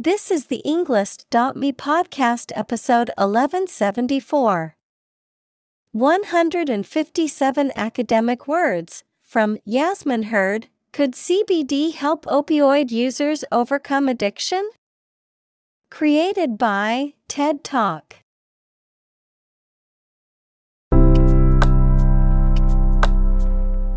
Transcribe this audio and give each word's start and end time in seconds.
This 0.00 0.30
is 0.30 0.46
the 0.46 0.62
Englist.me 0.64 1.72
podcast 1.72 2.52
episode 2.54 3.10
1174. 3.18 4.76
157 5.90 7.72
academic 7.74 8.46
words 8.46 9.02
from 9.24 9.58
Yasmin 9.64 10.24
Hurd. 10.24 10.68
Could 10.92 11.14
CBD 11.14 11.94
help 11.94 12.26
opioid 12.26 12.92
users 12.92 13.44
overcome 13.50 14.08
addiction? 14.08 14.70
Created 15.90 16.56
by 16.56 17.14
TED 17.26 17.64
Talk. 17.64 18.18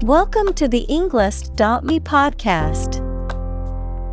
Welcome 0.02 0.56
to 0.56 0.68
the 0.68 0.88
Englist.me 0.90 2.00
podcast. 2.00 3.01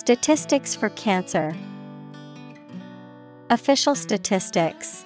Statistics 0.00 0.74
for 0.74 0.88
cancer. 0.88 1.54
Official 3.50 3.94
statistics. 3.94 5.04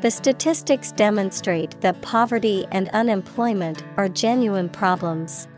The 0.00 0.12
statistics 0.12 0.92
demonstrate 0.92 1.80
that 1.80 2.00
poverty 2.02 2.64
and 2.70 2.88
unemployment 2.90 3.82
are 3.96 4.08
genuine 4.08 4.68
problems. 4.68 5.48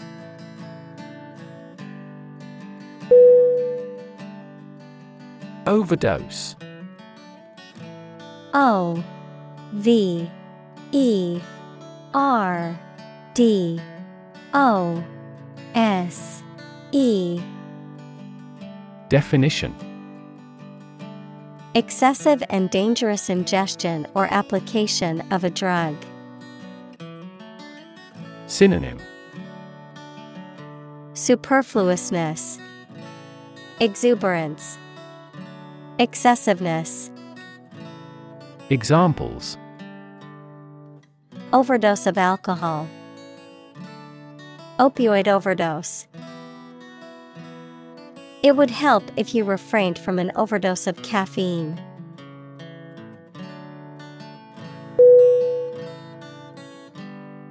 Overdose 5.67 6.57
O 8.55 9.05
V 9.75 10.31
E 10.93 11.41
R 12.15 12.81
D 13.35 13.79
O 14.55 15.05
S 15.75 16.44
E 16.97 17.43
Definition 19.09 19.75
Excessive 21.75 22.41
and 22.51 22.71
dangerous 22.71 23.29
ingestion 23.29 24.07
or 24.15 24.33
application 24.33 25.21
of 25.33 25.43
a 25.43 25.51
drug. 25.51 25.97
Synonym 28.47 29.01
Superfluousness, 31.15 32.61
Exuberance, 33.81 34.79
Excessiveness. 35.99 37.11
Examples 38.71 39.59
Overdose 41.53 42.07
of 42.07 42.17
alcohol. 42.17 42.89
Opioid 44.79 45.27
overdose. 45.27 46.07
It 48.45 48.57
would 48.57 48.69
help 48.69 49.11
if 49.17 49.35
you 49.35 49.43
refrained 49.43 49.99
from 49.99 50.19
an 50.19 50.31
overdose 50.37 50.87
of 50.87 51.03
caffeine. 51.03 51.81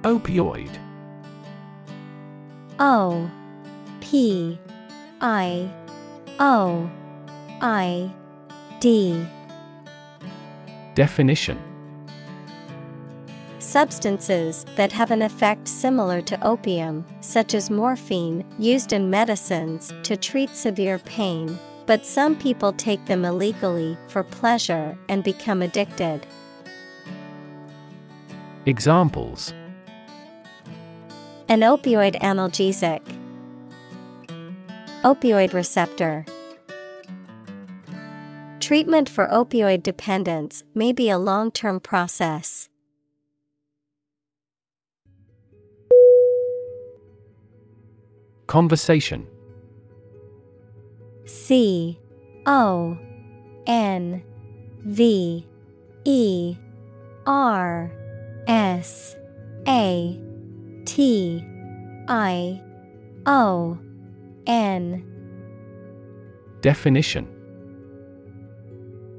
Opioid 0.02 0.70
O 2.78 3.28
P 4.00 4.56
I 5.20 5.68
O 6.38 6.88
I 7.60 8.14
D. 8.78 9.26
Definition 10.94 11.73
Substances 13.74 14.64
that 14.76 14.92
have 14.92 15.10
an 15.10 15.20
effect 15.20 15.66
similar 15.66 16.20
to 16.22 16.40
opium, 16.46 17.04
such 17.20 17.54
as 17.54 17.70
morphine, 17.70 18.44
used 18.56 18.92
in 18.92 19.10
medicines 19.10 19.92
to 20.04 20.16
treat 20.16 20.50
severe 20.50 21.00
pain, 21.00 21.58
but 21.84 22.06
some 22.06 22.36
people 22.36 22.72
take 22.72 23.04
them 23.06 23.24
illegally 23.24 23.98
for 24.06 24.22
pleasure 24.22 24.96
and 25.08 25.24
become 25.24 25.60
addicted. 25.60 26.24
Examples 28.64 29.52
An 31.48 31.62
opioid 31.62 32.14
analgesic, 32.20 33.02
opioid 35.02 35.52
receptor. 35.52 36.24
Treatment 38.60 39.08
for 39.08 39.26
opioid 39.26 39.82
dependence 39.82 40.62
may 40.76 40.92
be 40.92 41.10
a 41.10 41.18
long 41.18 41.50
term 41.50 41.80
process. 41.80 42.68
Conversation. 48.46 49.26
C 51.24 51.98
O 52.46 52.98
N 53.66 54.22
V 54.80 55.46
E 56.04 56.56
R 57.26 57.90
S 58.46 59.16
A 59.66 60.20
T 60.84 61.44
I 62.08 62.62
O 63.26 63.78
N. 64.46 65.10
Definition. 66.60 67.28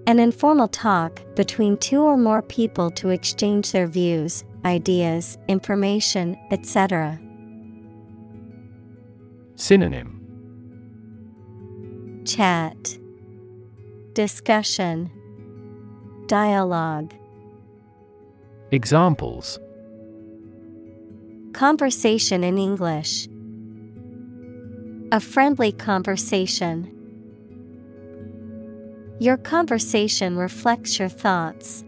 An 0.07 0.19
informal 0.19 0.67
talk 0.67 1.21
between 1.35 1.77
two 1.77 2.01
or 2.01 2.15
more 2.15 2.43
people 2.43 2.91
to 2.91 3.09
exchange 3.09 3.71
their 3.71 3.87
views, 3.87 4.43
ideas, 4.63 5.39
information, 5.47 6.37
etc. 6.51 7.19
Synonym. 9.55 10.21
Chat. 12.25 12.97
Discussion. 14.13 15.09
Dialogue. 16.27 17.13
Examples. 18.71 19.59
Conversation 21.53 22.43
in 22.43 22.57
English. 22.57 23.27
A 25.11 25.19
friendly 25.19 25.71
conversation. 25.71 26.91
Your 29.19 29.37
conversation 29.37 30.35
reflects 30.35 30.99
your 30.99 31.07
thoughts. 31.07 31.85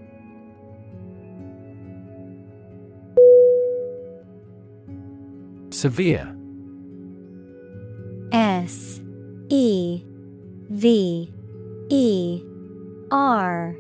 Severe 5.72 6.37
S 8.31 9.01
E 9.50 10.03
V 10.69 11.31
E 11.89 12.44
R 13.12 13.75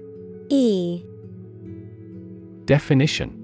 E. 0.49 1.03
Definition. 2.65 3.43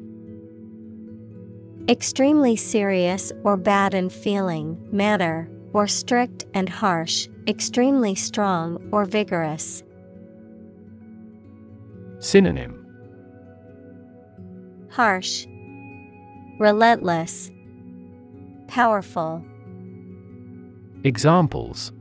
Extremely 1.90 2.56
serious 2.56 3.34
or 3.44 3.58
bad 3.58 3.94
in 3.94 4.10
feeling, 4.10 4.78
manner, 4.92 5.50
or 5.74 5.88
strict 5.88 6.46
and 6.54 6.70
harsh, 6.70 7.28
extremely 7.48 8.16
strong 8.16 8.90
or 8.92 9.04
vigorous. 9.04 9.84
Synonym. 12.20 12.80
Harsh, 14.90 15.46
Relentless, 16.60 17.52
Powerful. 18.68 19.46
Examples 21.06 21.92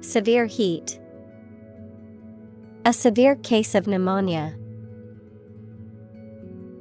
Severe 0.00 0.46
heat. 0.46 0.98
A 2.86 2.94
severe 2.94 3.36
case 3.36 3.74
of 3.74 3.86
pneumonia. 3.86 4.56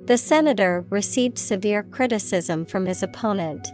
The 0.06 0.18
senator 0.18 0.86
received 0.90 1.38
severe 1.38 1.84
criticism 1.84 2.66
from 2.66 2.86
his 2.86 3.04
opponent. 3.04 3.68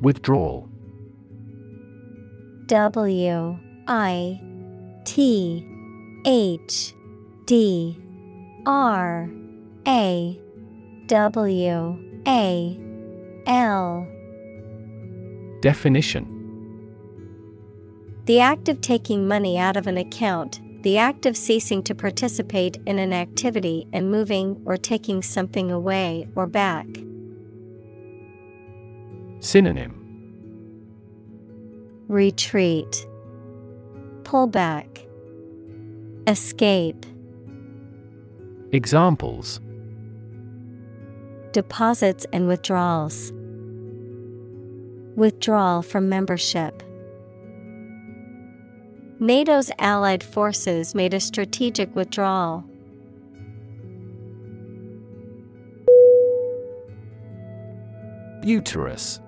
Withdrawal 0.00 0.68
W 2.66 3.58
I 3.88 4.40
T 5.04 5.66
H 6.24 6.94
D 7.46 7.98
R 8.64 9.28
A 9.88 10.40
W 11.06 11.98
A 12.26 12.80
L. 13.46 14.08
Definition. 15.60 16.32
The 18.24 18.40
act 18.40 18.68
of 18.68 18.80
taking 18.80 19.28
money 19.28 19.56
out 19.56 19.76
of 19.76 19.86
an 19.86 19.98
account, 19.98 20.60
the 20.82 20.98
act 20.98 21.24
of 21.24 21.36
ceasing 21.36 21.84
to 21.84 21.94
participate 21.94 22.78
in 22.86 22.98
an 22.98 23.12
activity 23.12 23.86
and 23.92 24.10
moving 24.10 24.60
or 24.66 24.76
taking 24.76 25.22
something 25.22 25.70
away 25.70 26.26
or 26.34 26.48
back. 26.48 26.88
Synonym. 29.38 30.02
Retreat, 32.08 33.06
Pull 34.24 34.48
back, 34.48 35.06
Escape. 36.26 37.06
Examples 38.72 39.60
Deposits 41.56 42.26
and 42.34 42.46
withdrawals. 42.48 43.32
Withdrawal 45.16 45.80
from 45.80 46.06
membership. 46.06 46.82
NATO's 49.20 49.70
allied 49.78 50.22
forces 50.22 50.94
made 50.94 51.14
a 51.14 51.18
strategic 51.18 51.96
withdrawal. 51.96 52.62
Uterus 58.42 59.20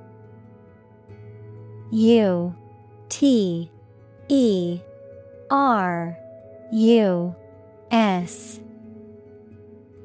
U 1.91 2.55
T 3.09 3.71
E 4.29 4.81
R 5.51 6.15
U 6.73 7.35
S. 7.91 8.61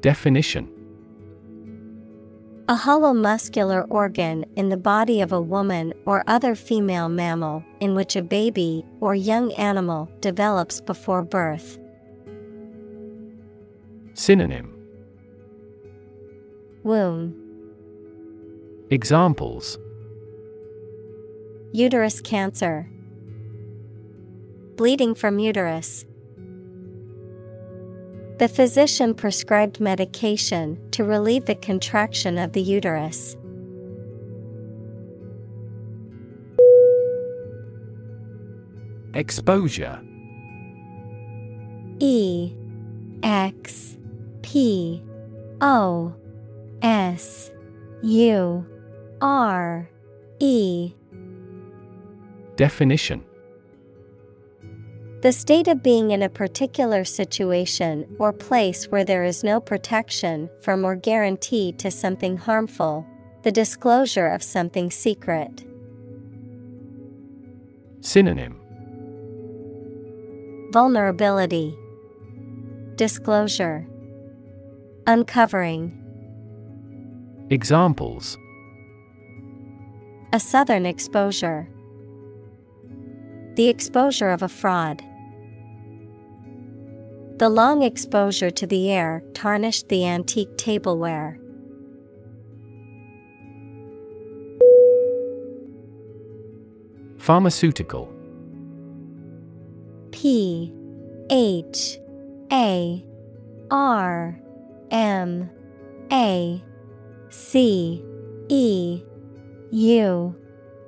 Definition 0.00 0.73
A 2.66 2.74
hollow 2.74 3.12
muscular 3.12 3.82
organ 3.90 4.46
in 4.56 4.70
the 4.70 4.78
body 4.78 5.20
of 5.20 5.32
a 5.32 5.40
woman 5.40 5.92
or 6.06 6.24
other 6.26 6.54
female 6.54 7.10
mammal 7.10 7.62
in 7.80 7.94
which 7.94 8.16
a 8.16 8.22
baby 8.22 8.86
or 9.00 9.14
young 9.14 9.52
animal 9.52 10.10
develops 10.22 10.80
before 10.80 11.20
birth. 11.20 11.78
Synonym 14.14 14.74
Womb, 16.84 17.34
Examples 18.88 19.76
Uterus 21.72 22.22
cancer, 22.22 22.88
Bleeding 24.76 25.14
from 25.14 25.38
uterus. 25.38 26.06
The 28.44 28.48
physician 28.48 29.14
prescribed 29.14 29.80
medication 29.80 30.78
to 30.90 31.02
relieve 31.02 31.46
the 31.46 31.54
contraction 31.54 32.36
of 32.36 32.52
the 32.52 32.60
uterus. 32.60 33.38
Exposure. 39.14 39.98
E 42.00 42.52
X 43.22 43.96
P 44.42 45.02
O 45.62 46.12
S 46.82 47.50
U 48.02 48.66
R 49.22 49.88
E. 50.38 50.92
Definition 52.56 53.24
The 55.24 55.32
state 55.32 55.68
of 55.68 55.82
being 55.82 56.10
in 56.10 56.22
a 56.22 56.28
particular 56.28 57.02
situation 57.02 58.04
or 58.18 58.30
place 58.30 58.88
where 58.88 59.06
there 59.06 59.24
is 59.24 59.42
no 59.42 59.58
protection 59.58 60.50
from 60.60 60.84
or 60.84 60.96
guarantee 60.96 61.72
to 61.78 61.90
something 61.90 62.36
harmful, 62.36 63.06
the 63.42 63.50
disclosure 63.50 64.26
of 64.26 64.42
something 64.42 64.90
secret. 64.90 65.64
Synonym 68.02 68.60
Vulnerability, 70.74 71.74
Disclosure, 72.96 73.86
Uncovering. 75.06 75.98
Examples 77.48 78.36
A 80.34 80.38
southern 80.38 80.84
exposure. 80.84 81.66
The 83.54 83.70
exposure 83.70 84.28
of 84.28 84.42
a 84.42 84.50
fraud. 84.50 85.02
The 87.36 87.48
long 87.48 87.82
exposure 87.82 88.50
to 88.50 88.66
the 88.66 88.92
air 88.92 89.24
tarnished 89.34 89.88
the 89.88 90.06
antique 90.06 90.56
tableware. 90.56 91.36
Pharmaceutical 97.18 98.08
P 100.12 100.72
H 101.28 101.98
A 102.52 103.04
R 103.68 104.40
M 104.92 105.50
A 106.12 106.62
C 107.30 108.04
E 108.48 109.02
U 109.72 110.36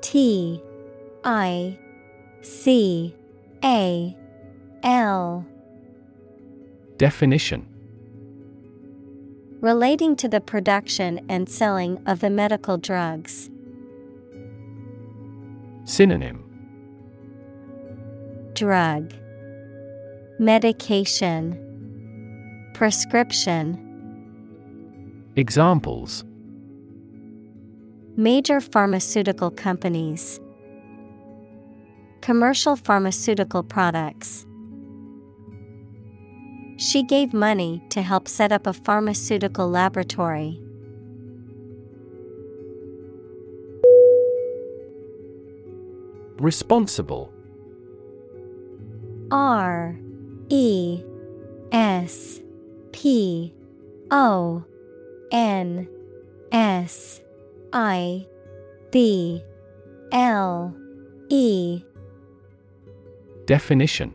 T 0.00 0.62
I 1.24 1.78
C 2.42 3.16
A 3.64 4.16
L 4.84 5.44
Definition. 6.98 7.66
Relating 9.60 10.16
to 10.16 10.28
the 10.28 10.40
production 10.40 11.20
and 11.28 11.46
selling 11.46 12.02
of 12.06 12.20
the 12.20 12.30
medical 12.30 12.78
drugs. 12.78 13.50
Synonym. 15.84 16.42
Drug. 18.54 19.12
Medication. 20.38 21.60
Prescription. 22.72 23.82
Examples. 25.36 26.24
Major 28.16 28.62
pharmaceutical 28.62 29.50
companies. 29.50 30.40
Commercial 32.22 32.74
pharmaceutical 32.74 33.62
products 33.62 34.45
She 36.78 37.02
gave 37.02 37.32
money 37.32 37.82
to 37.88 38.02
help 38.02 38.28
set 38.28 38.52
up 38.52 38.66
a 38.66 38.72
pharmaceutical 38.72 39.68
laboratory. 39.68 40.60
Responsible. 46.38 47.32
R 49.30 49.98
E 50.50 51.02
S 51.72 52.42
P 52.92 53.54
O 54.10 54.62
N 55.32 55.88
S 56.52 57.22
I 57.72 58.26
B 58.90 59.42
L 60.12 60.76
E. 61.30 61.82
Definition 63.46 64.14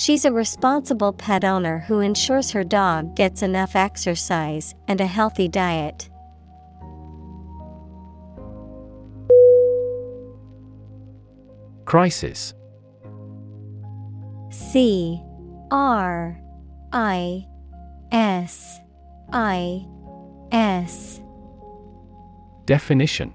She's 0.00 0.24
a 0.24 0.32
responsible 0.32 1.12
pet 1.12 1.44
owner 1.44 1.80
who 1.80 2.00
ensures 2.00 2.52
her 2.52 2.64
dog 2.64 3.14
gets 3.14 3.42
enough 3.42 3.76
exercise 3.76 4.74
and 4.88 4.98
a 4.98 5.06
healthy 5.06 5.46
diet. 5.46 6.08
Crisis. 11.84 12.54
C 14.48 15.22
R 15.70 16.40
I 16.94 17.46
S 18.10 18.80
I 19.34 19.86
S. 20.50 21.20
Definition 22.64 23.34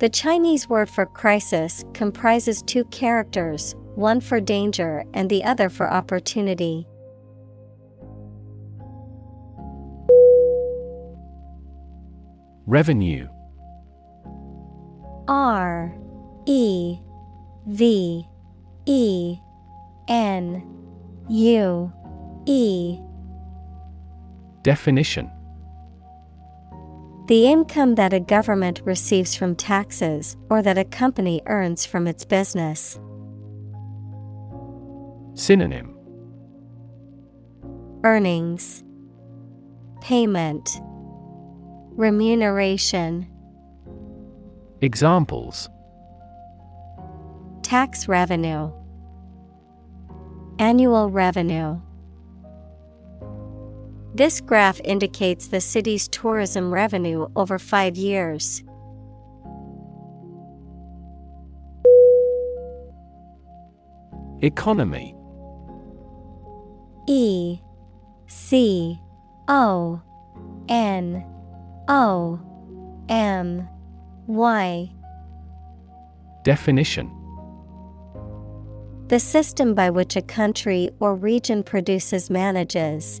The 0.00 0.08
Chinese 0.08 0.66
word 0.66 0.88
for 0.88 1.04
crisis 1.04 1.84
comprises 1.92 2.62
two 2.62 2.84
characters, 2.86 3.74
one 3.96 4.22
for 4.22 4.40
danger 4.40 5.04
and 5.12 5.28
the 5.28 5.44
other 5.44 5.68
for 5.68 5.90
opportunity. 5.90 6.86
Revenue. 12.66 13.28
R 15.28 15.94
E 16.46 16.98
V 17.66 18.26
E 18.86 19.38
N 20.08 20.62
U 21.28 21.92
E. 22.46 22.98
Definition 24.62 25.30
The 27.30 27.46
income 27.46 27.94
that 27.94 28.12
a 28.12 28.18
government 28.18 28.82
receives 28.84 29.36
from 29.36 29.54
taxes 29.54 30.36
or 30.48 30.62
that 30.62 30.76
a 30.76 30.84
company 30.84 31.40
earns 31.46 31.86
from 31.86 32.08
its 32.08 32.24
business. 32.24 32.98
Synonym. 35.34 35.94
Earnings. 38.02 38.82
Payment. 40.00 40.68
Remuneration. 41.92 43.30
Examples. 44.80 45.68
Tax 47.62 48.08
revenue. 48.08 48.72
Annual 50.58 51.10
revenue 51.10 51.80
This 54.14 54.40
graph 54.40 54.80
indicates 54.82 55.48
the 55.48 55.60
city's 55.60 56.08
tourism 56.08 56.74
revenue 56.74 57.28
over 57.36 57.58
five 57.58 57.96
years. 57.96 58.64
Economy. 64.42 65.14
E 67.06 67.60
C 68.26 69.00
O 69.48 70.00
N 70.68 71.24
O 71.88 72.40
M 73.08 73.68
Y. 74.26 74.92
Definition. 76.42 77.10
The 79.08 79.20
system 79.20 79.74
by 79.74 79.90
which 79.90 80.16
a 80.16 80.22
country 80.22 80.88
or 81.00 81.14
region 81.14 81.62
produces, 81.62 82.30
manages, 82.30 83.20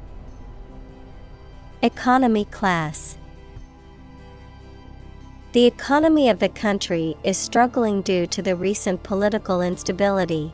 Economy 1.83 2.45
class. 2.45 3.17
The 5.53 5.65
economy 5.65 6.29
of 6.29 6.37
the 6.37 6.47
country 6.47 7.17
is 7.23 7.39
struggling 7.39 8.03
due 8.03 8.27
to 8.27 8.43
the 8.43 8.55
recent 8.55 9.01
political 9.01 9.63
instability. 9.63 10.53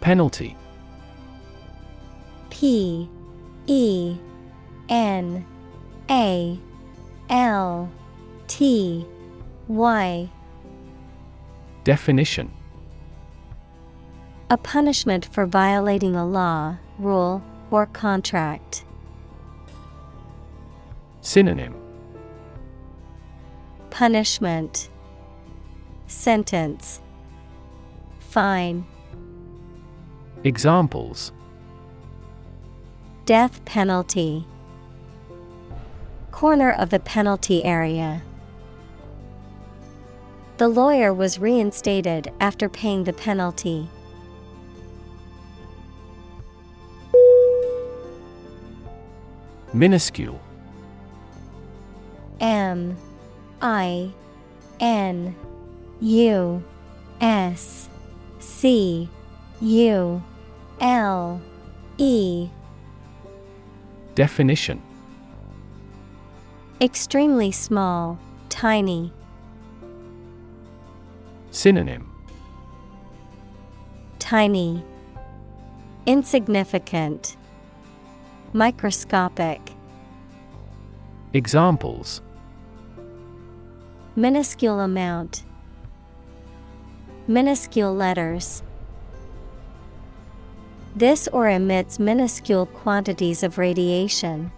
Penalty 0.00 0.56
P 2.50 3.08
E 3.68 4.16
N 4.88 5.46
A 6.10 6.58
L 7.30 7.88
T 8.48 9.06
Y 9.68 10.28
Definition 11.84 12.50
A 14.48 14.56
punishment 14.56 15.26
for 15.26 15.44
violating 15.44 16.14
a 16.14 16.24
law, 16.24 16.76
rule, 17.00 17.42
or 17.72 17.86
contract. 17.86 18.84
Synonym 21.20 21.74
Punishment 23.90 24.88
Sentence 26.06 27.00
Fine 28.20 28.86
Examples 30.44 31.32
Death 33.24 33.64
penalty 33.64 34.46
Corner 36.30 36.70
of 36.70 36.90
the 36.90 37.00
penalty 37.00 37.64
area. 37.64 38.22
The 40.58 40.68
lawyer 40.68 41.12
was 41.12 41.40
reinstated 41.40 42.32
after 42.38 42.68
paying 42.68 43.02
the 43.02 43.12
penalty. 43.12 43.88
Minuscule. 49.76 50.40
M 52.40 52.96
I 53.60 54.10
N 54.80 55.36
U 56.00 56.64
S 57.20 57.90
C 58.38 59.06
U 59.60 60.22
L 60.80 61.42
E. 61.98 62.48
Definition. 64.14 64.80
Extremely 66.80 67.52
small, 67.52 68.18
tiny. 68.48 69.12
Synonym. 71.50 72.10
Tiny, 74.18 74.82
Insignificant, 76.06 77.36
Microscopic. 78.56 79.60
Examples 81.34 82.22
Minuscule 84.16 84.80
amount. 84.80 85.44
Minuscule 87.26 87.94
letters. 87.94 88.62
This 90.94 91.28
ore 91.34 91.50
emits 91.50 91.98
minuscule 91.98 92.64
quantities 92.64 93.42
of 93.42 93.58
radiation. 93.58 94.50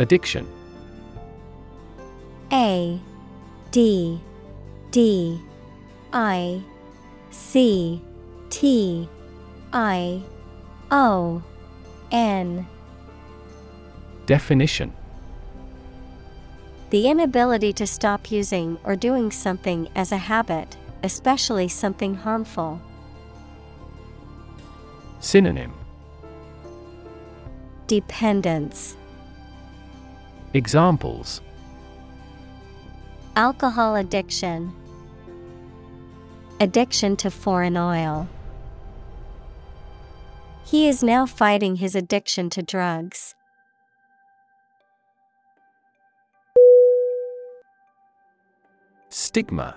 Addiction 0.00 0.48
A 2.52 3.00
D 3.70 4.20
D 4.90 5.40
I 6.12 6.60
C 7.30 8.02
T 8.50 9.08
I 9.72 10.22
O 10.90 11.42
N. 12.10 12.66
Definition. 14.26 14.92
The 16.90 17.08
inability 17.08 17.72
to 17.74 17.86
stop 17.86 18.30
using 18.30 18.78
or 18.84 18.96
doing 18.96 19.30
something 19.30 19.88
as 19.94 20.12
a 20.12 20.16
habit, 20.16 20.76
especially 21.02 21.68
something 21.68 22.14
harmful. 22.14 22.80
Synonym. 25.20 25.74
Dependence. 27.88 28.96
Examples. 30.54 31.40
Alcohol 33.34 33.96
addiction, 33.96 34.72
addiction 36.58 37.16
to 37.16 37.30
foreign 37.30 37.76
oil. 37.76 38.26
He 40.66 40.88
is 40.88 41.00
now 41.00 41.26
fighting 41.26 41.76
his 41.76 41.94
addiction 41.94 42.50
to 42.50 42.60
drugs. 42.60 43.36
Stigma 49.08 49.76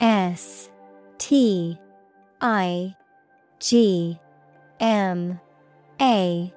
S 0.00 0.70
T 1.18 1.76
I 2.40 2.94
G 3.58 4.20
M 4.78 5.40
A 6.00 6.54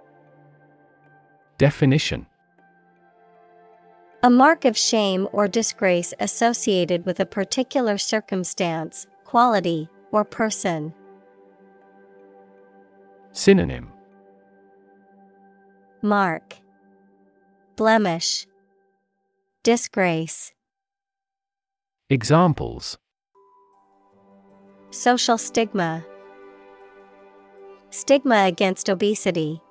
Definition 1.57 2.27
A 4.21 4.29
mark 4.29 4.65
of 4.65 4.77
shame 4.77 5.27
or 5.31 5.47
disgrace 5.47 6.13
associated 6.19 7.07
with 7.07 7.19
a 7.19 7.25
particular 7.25 7.97
circumstance, 7.97 9.07
quality, 9.23 9.89
or 10.11 10.23
person. 10.23 10.93
Synonym. 13.31 13.91
Mark. 16.01 16.57
Blemish. 17.75 18.47
Disgrace. 19.63 20.53
Examples. 22.09 22.97
Social 24.91 25.37
stigma. 25.37 26.03
Stigma 27.91 28.45
against 28.45 28.89
obesity. 28.89 29.61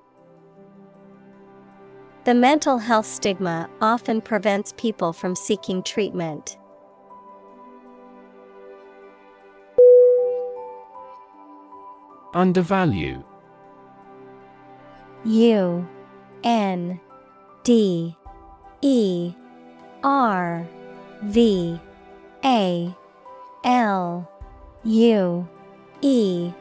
The 2.24 2.34
mental 2.34 2.78
health 2.78 3.06
stigma 3.06 3.68
often 3.80 4.20
prevents 4.20 4.74
people 4.76 5.12
from 5.12 5.34
seeking 5.34 5.82
treatment. 5.82 6.58
Undervalue 12.34 13.24
U 15.25 15.87
N 16.44 17.00
D 17.64 18.16
E 18.80 19.32
R 20.02 20.66
V 21.22 21.80
A 22.44 22.94
L 23.64 24.30
U 24.84 25.48
E. 26.00 26.52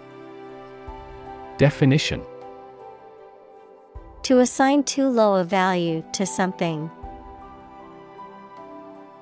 Definition. 1.57 2.21
To 4.23 4.39
assign 4.39 4.83
too 4.83 5.07
low 5.07 5.35
a 5.35 5.43
value 5.43 6.03
to 6.13 6.25
something. 6.25 6.91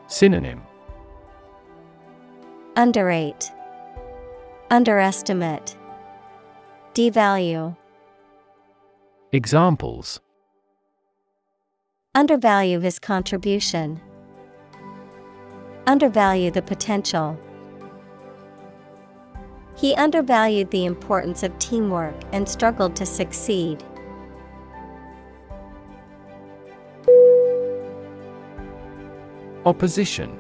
Synonym. 0.08 0.62
Underrate, 2.76 3.52
Underestimate, 4.69 5.76
Devalue. 6.93 7.76
Examples 9.36 10.21
Undervalue 12.15 12.80
his 12.80 13.00
contribution. 13.00 14.00
Undervalue 15.86 16.52
the 16.52 16.62
potential. 16.62 17.38
He 19.76 19.93
undervalued 19.95 20.71
the 20.71 20.86
importance 20.86 21.43
of 21.43 21.60
teamwork 21.60 22.15
and 22.32 22.48
struggled 22.48 22.95
to 22.95 23.06
succeed. 23.06 23.84
Opposition 29.65 30.39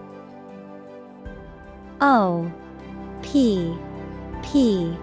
O 1.99 2.49
P 3.21 3.77
P 4.41 4.97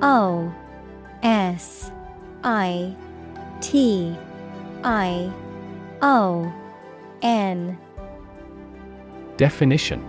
O 0.00 0.50
S 1.22 1.92
I 2.42 2.96
T 3.60 4.14
I 4.84 5.32
O 6.02 6.52
N. 7.22 7.78
Definition. 9.36 10.04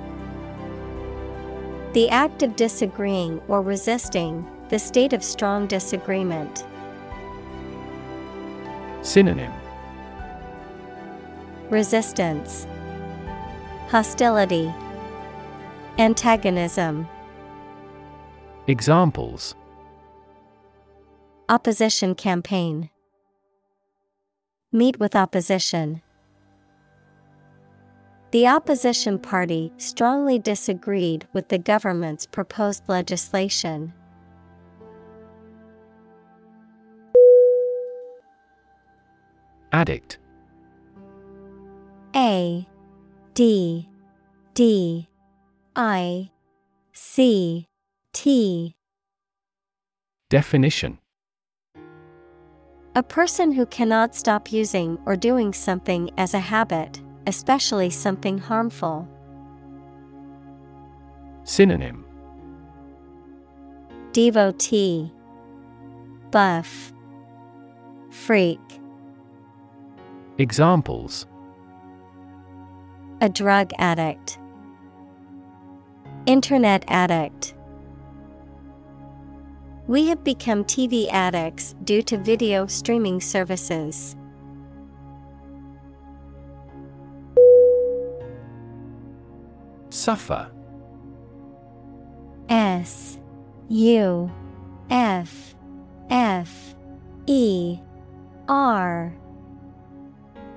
The 1.94 2.10
act 2.10 2.44
of 2.44 2.56
disagreeing 2.56 3.42
or 3.48 3.62
resisting, 3.62 4.46
the 4.70 4.80
state 4.80 5.14
of 5.14 5.24
strong 5.24 5.68
disagreement. 5.68 6.66
Synonym. 9.02 9.52
Resistance, 11.70 12.68
Hostility, 13.90 14.74
Antagonism, 15.98 17.08
Examples. 18.70 19.56
Opposition 21.48 22.16
campaign. 22.16 22.90
Meet 24.74 25.00
with 25.00 25.16
opposition. 25.16 26.02
The 28.32 28.48
opposition 28.48 29.18
party 29.18 29.72
strongly 29.78 30.40
disagreed 30.40 31.26
with 31.32 31.48
the 31.48 31.58
government's 31.58 32.26
proposed 32.26 32.84
legislation. 32.88 33.94
Addict 39.72 40.18
A 42.14 42.68
D 43.34 43.88
D 44.54 45.08
I 45.76 46.30
C 46.92 47.68
T 48.12 48.76
Definition 50.30 51.00
A 52.98 53.04
person 53.04 53.52
who 53.52 53.68
cannot 53.68 54.16
stop 54.16 54.52
using 54.52 54.98
or 55.06 55.16
doing 55.16 55.54
something 55.54 56.10
as 56.18 56.34
a 56.34 56.40
habit, 56.40 57.00
especially 57.28 57.92
something 57.92 58.40
harmful. 58.40 59.08
Synonym. 61.44 62.04
Devotee, 64.14 65.14
Buff, 66.32 66.92
Freak, 68.10 68.60
Examples. 70.40 71.28
A 73.22 73.30
drug 73.30 73.74
addict, 73.78 74.40
Internet 76.26 76.84
addict. 76.88 77.54
We 79.88 80.08
have 80.08 80.22
become 80.26 80.66
TV 80.66 81.10
addicts 81.14 81.74
due 81.86 82.02
to 82.04 82.18
video 82.18 82.68
streaming 82.68 83.22
services. 83.22 84.18
Suffer. 89.90 90.52
S 92.50 93.18
U 93.70 94.30
F 94.90 95.56
F 96.10 96.76
E 97.26 97.80
R. 98.50 99.16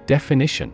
Definition. 0.06 0.72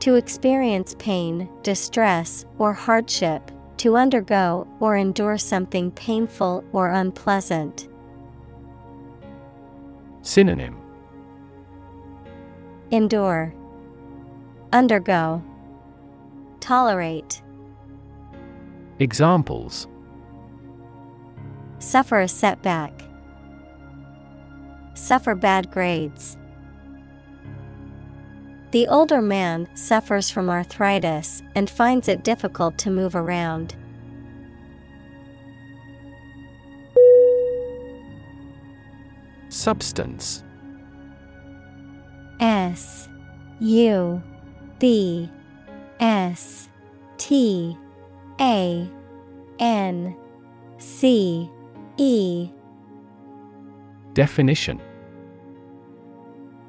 To 0.00 0.16
experience 0.16 0.96
pain, 0.98 1.48
distress, 1.62 2.44
or 2.58 2.72
hardship, 2.72 3.50
to 3.78 3.96
undergo 3.96 4.66
or 4.80 4.96
endure 4.96 5.38
something 5.38 5.90
painful 5.92 6.64
or 6.72 6.88
unpleasant. 6.88 7.88
Synonym. 10.22 10.76
Endure, 12.90 13.54
Undergo, 14.72 15.42
tolerate, 16.60 17.42
Examples. 19.00 19.86
Suffer 21.78 22.18
a 22.20 22.28
setback, 22.28 23.02
suffer 24.94 25.36
bad 25.36 25.70
grades. 25.70 26.36
The 28.70 28.86
older 28.88 29.22
man 29.22 29.66
suffers 29.74 30.28
from 30.28 30.50
arthritis 30.50 31.42
and 31.54 31.70
finds 31.70 32.06
it 32.06 32.22
difficult 32.22 32.76
to 32.78 32.90
move 32.90 33.14
around. 33.16 33.74
Substance. 39.48 40.44
S 42.40 43.08
U 43.60 44.22
B 44.78 45.30
S 45.98 46.68
T 47.16 47.76
A 48.38 48.88
N 49.58 50.16
C 50.76 51.50
E. 51.96 52.50
Definition 54.12 54.80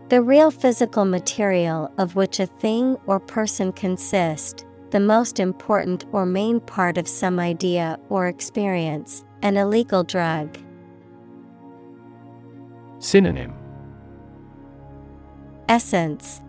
The 0.09 0.23
real 0.23 0.49
physical 0.49 1.05
material 1.05 1.93
of 1.99 2.15
which 2.15 2.39
a 2.39 2.47
thing 2.47 2.97
or 3.05 3.19
person 3.19 3.71
consist, 3.71 4.65
the 4.89 4.99
most 4.99 5.39
important 5.39 6.03
or 6.11 6.25
main 6.25 6.61
part 6.61 6.97
of 6.97 7.07
some 7.07 7.39
idea 7.39 7.99
or 8.09 8.27
experience, 8.27 9.23
an 9.43 9.55
illegal 9.55 10.03
drug. 10.03 10.57
Synonym 12.97 13.53
Essence 15.67 16.41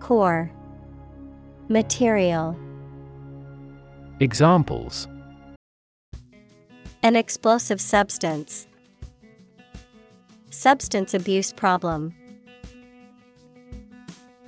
Core 0.00 0.50
Material 1.68 2.58
Examples 4.18 5.06
An 7.04 7.14
explosive 7.14 7.80
substance. 7.80 8.66
Substance 10.50 11.14
abuse 11.14 11.52
problem. 11.52 12.12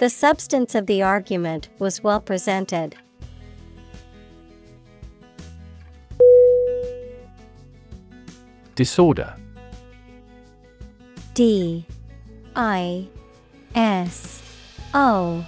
The 0.02 0.10
substance 0.10 0.74
of 0.74 0.86
the 0.86 1.00
argument 1.00 1.68
was 1.78 2.02
well 2.02 2.20
presented. 2.20 2.96
Disorder. 8.74 9.36
D 11.34 11.86
I 12.56 13.06
S 13.76 14.42
O 14.92 15.46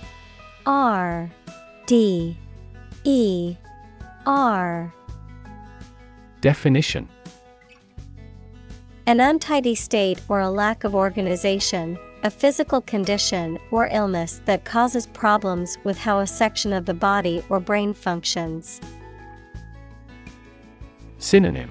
R 0.65 1.29
D 1.87 2.39
E 3.03 3.57
R. 4.25 4.95
Definition. 6.43 7.09
An 9.07 9.19
untidy 9.19 9.75
state 9.75 10.21
or 10.29 10.39
a 10.39 10.49
lack 10.49 10.85
of 10.85 10.95
organization, 10.95 11.99
a 12.25 12.31
physical 12.31 12.81
condition 12.81 13.59
or 13.71 13.87
illness 13.93 14.41
that 14.47 14.65
causes 14.65 15.07
problems 15.09 15.77
with 15.85 15.99
how 15.99 16.21
a 16.21 16.27
section 16.27 16.73
of 16.73 16.87
the 16.87 16.95
body 16.95 17.45
or 17.51 17.61
brain 17.61 17.93
functions. 17.93 18.81
Synonym 21.19 21.69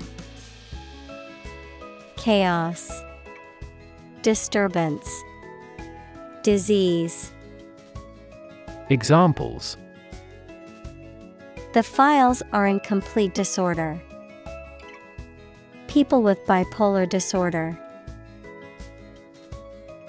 Chaos, 2.17 3.01
Disturbance, 4.21 5.09
Disease. 6.43 7.31
Examples 8.89 9.75
The 11.73 11.81
files 11.81 12.43
are 12.53 12.67
in 12.67 12.79
complete 12.79 13.33
disorder. 13.33 13.99
People 15.87 16.21
with 16.21 16.45
bipolar 16.45 17.09
disorder. 17.09 17.77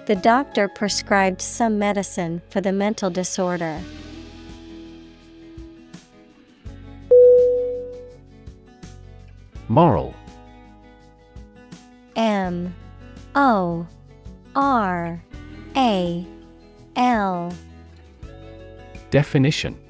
The 0.07 0.17
doctor 0.17 0.69
prescribed 0.69 1.41
some 1.41 1.79
medicine 1.79 2.43
for 2.51 2.61
the 2.61 2.73
mental 2.73 3.09
disorder. 3.09 3.81
Moral. 9.69 10.15
M. 12.17 12.75
O. 13.35 13.87
R. 14.55 15.25
A. 15.75 16.27
L. 16.97 17.53
Definition. 19.09 19.81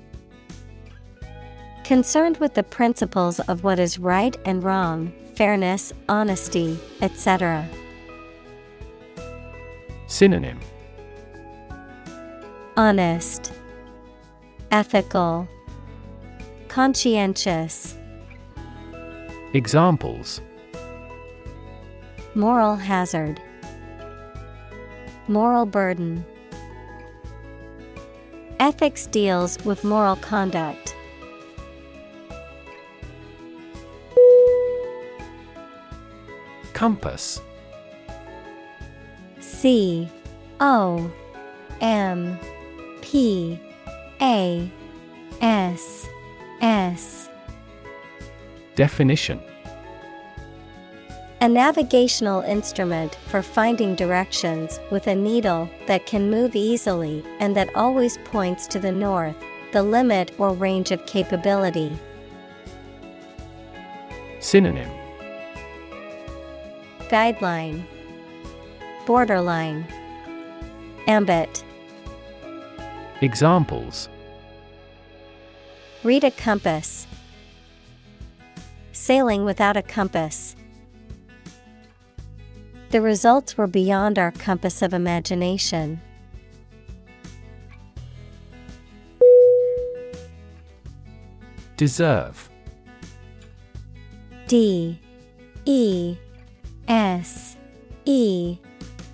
Concerned 1.83 2.37
with 2.37 2.55
the 2.55 2.63
principles 2.63 3.41
of 3.41 3.65
what 3.65 3.81
is 3.81 3.99
right 3.99 4.37
and 4.45 4.63
wrong, 4.63 5.13
fairness, 5.35 5.93
honesty, 6.09 6.79
etc. 7.03 7.69
Synonym. 10.15 10.61
Honest, 12.77 13.53
Ethical, 14.71 15.49
Conscientious, 16.69 17.97
Examples. 19.55 20.41
Moral 22.37 22.77
hazard, 22.77 23.41
Moral 25.27 25.67
burden. 25.67 26.25
Ethics 28.61 29.09
deals 29.09 29.59
with 29.65 29.83
moral 29.83 30.15
conduct. 30.15 30.95
Compass 36.73 37.41
C 39.65 40.07
O 40.61 41.11
M 41.81 42.39
P 43.01 43.59
A 44.21 44.71
S 45.41 46.07
S. 46.61 47.31
Definition. 48.75 49.41
A 51.41 51.49
navigational 51.49 52.43
instrument 52.43 53.15
for 53.29 53.41
finding 53.41 53.95
directions 53.95 54.79
with 54.91 55.07
a 55.07 55.15
needle 55.15 55.71
that 55.87 56.05
can 56.05 56.31
move 56.31 56.55
easily 56.55 57.25
and 57.41 57.57
that 57.57 57.75
always 57.75 58.19
points 58.27 58.67
to 58.67 58.79
the 58.79 58.93
north, 58.93 59.37
the 59.73 59.83
limit 59.83 60.31
or 60.37 60.53
range 60.53 60.91
of 60.91 61.07
capability. 61.07 61.91
Synonym. 64.41 64.91
Guideline 67.09 67.87
Borderline 69.07 69.87
Ambit 71.07 71.63
Examples 73.21 74.09
Read 76.03 76.25
a 76.25 76.31
compass. 76.31 77.07
Sailing 78.93 79.45
without 79.45 79.77
a 79.77 79.83
compass. 79.83 80.55
The 82.91 83.01
results 83.01 83.59
were 83.59 83.67
beyond 83.67 84.19
our 84.19 84.31
compass 84.31 84.83
of 84.83 84.95
imagination. 84.95 86.01
Deserve 91.77 92.51
D 94.47 95.01
E 95.65 96.17
S 96.87 97.57
E 98.05 98.59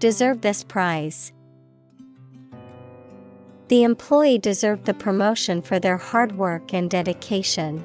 Deserve 0.00 0.40
this 0.40 0.64
prize. 0.64 1.30
The 3.68 3.82
employee 3.82 4.38
deserved 4.38 4.86
the 4.86 4.94
promotion 4.94 5.60
for 5.60 5.78
their 5.78 5.98
hard 5.98 6.38
work 6.38 6.72
and 6.72 6.88
dedication. 6.90 7.84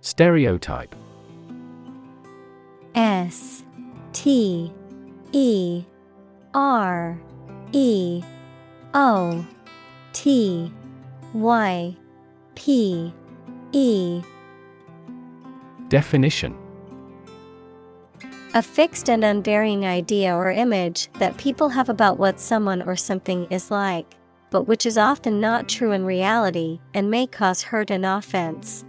Stereotype 0.00 0.94
S 2.94 3.62
T 4.14 4.72
E 5.32 5.84
R 6.54 7.20
E 7.72 8.22
O 8.94 9.46
T 10.14 10.72
Y 11.34 11.96
P 12.54 13.12
E 13.72 14.22
Definition 15.90 16.56
A 18.54 18.62
fixed 18.62 19.10
and 19.10 19.24
unvarying 19.24 19.84
idea 19.84 20.32
or 20.34 20.52
image 20.52 21.08
that 21.14 21.36
people 21.36 21.70
have 21.70 21.88
about 21.88 22.16
what 22.16 22.38
someone 22.38 22.80
or 22.80 22.94
something 22.94 23.46
is 23.50 23.72
like, 23.72 24.14
but 24.50 24.68
which 24.68 24.86
is 24.86 24.96
often 24.96 25.40
not 25.40 25.68
true 25.68 25.90
in 25.90 26.04
reality 26.04 26.78
and 26.94 27.10
may 27.10 27.26
cause 27.26 27.64
hurt 27.64 27.90
and 27.90 28.06
offense. 28.06 28.84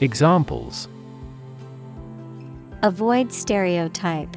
Examples 0.00 0.86
Avoid 2.84 3.32
stereotype. 3.32 4.36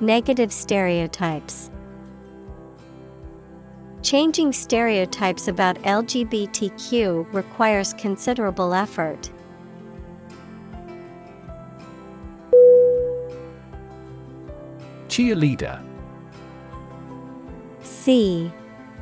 Negative 0.00 0.52
stereotypes. 0.52 1.72
Changing 4.06 4.52
stereotypes 4.52 5.48
about 5.48 5.82
LGBTQ 5.82 7.26
requires 7.34 7.92
considerable 7.94 8.72
effort. 8.72 9.32
Cheerleader 15.08 15.82
C 17.82 18.52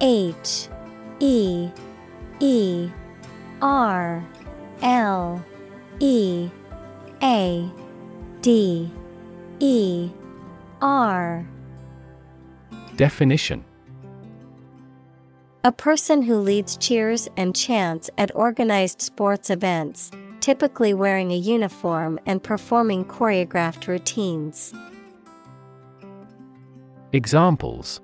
H 0.00 0.68
E 1.20 1.68
E 2.40 2.88
R 3.60 4.24
L 4.80 5.44
E 6.00 6.48
A 7.22 7.70
D 8.40 8.90
E 9.60 10.10
R. 10.80 11.46
Definition 12.96 13.66
A 15.66 15.72
person 15.72 16.20
who 16.20 16.36
leads 16.36 16.76
cheers 16.76 17.26
and 17.38 17.56
chants 17.56 18.10
at 18.18 18.36
organized 18.36 19.00
sports 19.00 19.48
events, 19.48 20.10
typically 20.40 20.92
wearing 20.92 21.32
a 21.32 21.38
uniform 21.38 22.20
and 22.26 22.42
performing 22.42 23.06
choreographed 23.06 23.86
routines. 23.86 24.74
Examples 27.14 28.02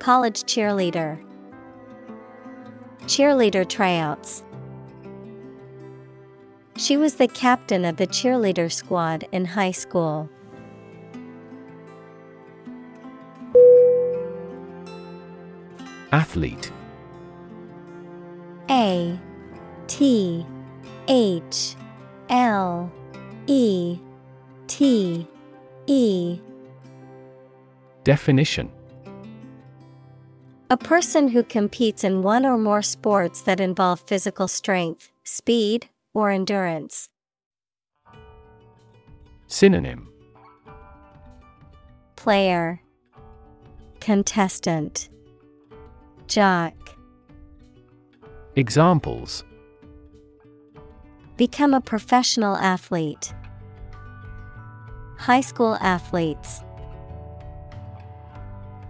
College 0.00 0.42
cheerleader, 0.42 1.22
cheerleader 3.02 3.68
tryouts. 3.68 4.42
She 6.76 6.96
was 6.96 7.14
the 7.14 7.28
captain 7.28 7.84
of 7.84 7.96
the 7.96 8.08
cheerleader 8.08 8.72
squad 8.72 9.28
in 9.30 9.44
high 9.44 9.70
school. 9.70 10.28
Athlete. 16.12 16.72
A 18.68 19.18
T 19.86 20.44
H 21.08 21.76
L 22.28 22.90
E 23.46 23.98
T 24.66 25.26
E. 25.86 26.40
Definition. 28.02 28.70
A 30.68 30.76
person 30.76 31.28
who 31.28 31.42
competes 31.42 32.04
in 32.04 32.22
one 32.22 32.46
or 32.46 32.56
more 32.56 32.82
sports 32.82 33.42
that 33.42 33.60
involve 33.60 34.00
physical 34.00 34.48
strength, 34.48 35.10
speed, 35.24 35.88
or 36.14 36.30
endurance. 36.30 37.08
Synonym. 39.46 40.08
Player. 42.16 42.80
Contestant 44.00 45.08
Jock 46.30 46.96
Examples 48.54 49.42
Become 51.36 51.74
a 51.74 51.80
professional 51.80 52.54
athlete. 52.54 53.34
High 55.18 55.40
school 55.40 55.74
athletes. 55.80 56.62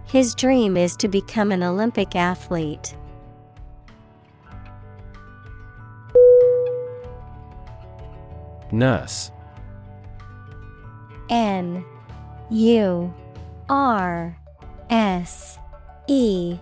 His 0.05 0.35
dream 0.35 0.77
is 0.77 0.95
to 0.97 1.07
become 1.07 1.51
an 1.51 1.63
Olympic 1.63 2.15
athlete. 2.15 2.95
Nurse 8.71 9.31
N 11.31 11.83
U 12.51 13.11
R 13.67 14.37
S 14.91 15.57
E 16.05 16.59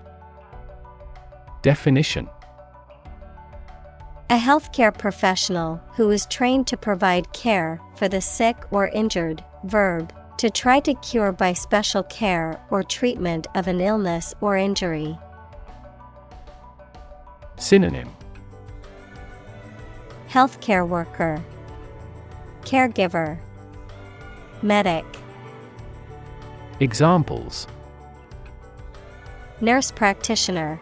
Definition. 1.61 2.29
A 4.29 4.37
healthcare 4.37 4.95
professional 4.95 5.81
who 5.95 6.09
is 6.11 6.25
trained 6.27 6.67
to 6.67 6.77
provide 6.77 7.33
care 7.33 7.81
for 7.95 8.07
the 8.07 8.21
sick 8.21 8.57
or 8.71 8.87
injured, 8.89 9.43
verb, 9.63 10.13
to 10.37 10.49
try 10.49 10.79
to 10.79 10.93
cure 10.95 11.31
by 11.31 11.51
special 11.51 12.03
care 12.03 12.61
or 12.69 12.83
treatment 12.83 13.47
of 13.55 13.67
an 13.67 13.81
illness 13.81 14.33
or 14.39 14.55
injury. 14.55 15.17
Synonym. 17.57 18.09
Healthcare 20.29 20.87
worker, 20.87 21.43
Caregiver, 22.61 23.37
Medic, 24.61 25.05
Examples. 26.81 27.67
Nurse 29.59 29.91
practitioner, 29.91 30.79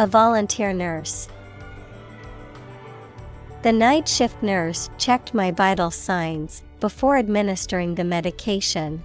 A 0.00 0.06
volunteer 0.06 0.72
nurse. 0.72 1.28
The 3.62 3.72
night 3.72 4.06
shift 4.08 4.40
nurse 4.44 4.88
checked 4.96 5.34
my 5.34 5.50
vital 5.50 5.90
signs 5.90 6.62
before 6.78 7.16
administering 7.16 7.96
the 7.96 8.04
medication. 8.04 9.02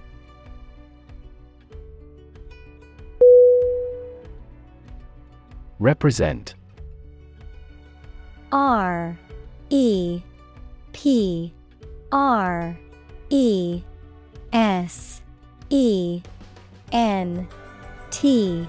Represent 5.80 6.54
R 8.52 9.18
E 9.70 10.22
P 10.92 11.52
R 12.12 12.78
E 13.30 13.82
S 14.52 15.22
E 15.70 16.22
N 16.92 17.48
T 18.12 18.68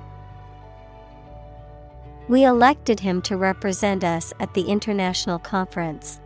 We 2.31 2.45
elected 2.45 3.01
him 3.01 3.21
to 3.23 3.35
represent 3.35 4.05
us 4.05 4.31
at 4.39 4.53
the 4.53 4.61
international 4.61 5.37
conference. 5.37 6.21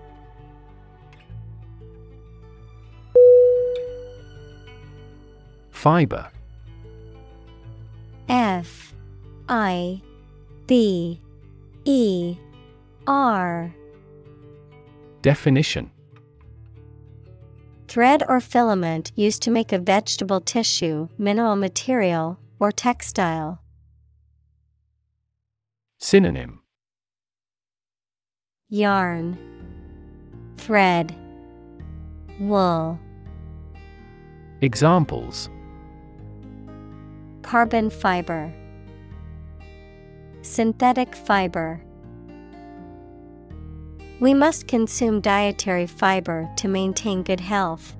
Fiber. 5.72 6.30
F. 8.30 8.94
I. 9.50 10.00
B. 10.68 11.20
E. 11.86 12.38
R. 13.08 13.74
Definition. 15.24 15.90
Thread 17.88 18.22
or 18.30 18.40
filament 18.40 19.12
used 19.16 19.42
to 19.42 19.50
make 19.50 19.74
a 19.74 19.80
vegetable 19.80 20.42
tissue, 20.42 21.10
mineral 21.18 21.56
material, 21.56 22.38
or 22.60 22.72
textile. 22.72 23.60
Synonym 26.06 26.62
Yarn, 28.70 29.36
Thread, 30.56 31.16
Wool. 32.40 33.00
Examples 34.62 35.50
Carbon 37.42 37.90
fiber, 37.90 38.54
Synthetic 40.44 41.16
fiber. 41.16 41.82
We 44.20 44.36
must 44.36 44.68
consume 44.68 45.22
dietary 45.22 45.88
fiber 45.88 46.48
to 46.58 46.68
maintain 46.68 47.24
good 47.24 47.40
health. 47.40 47.96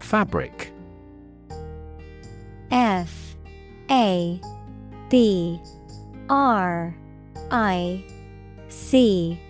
Fabric 0.00 0.73
F 2.74 3.36
A 3.88 4.40
B 5.08 5.60
R 6.28 6.92
I 7.52 8.04
C 8.66 9.40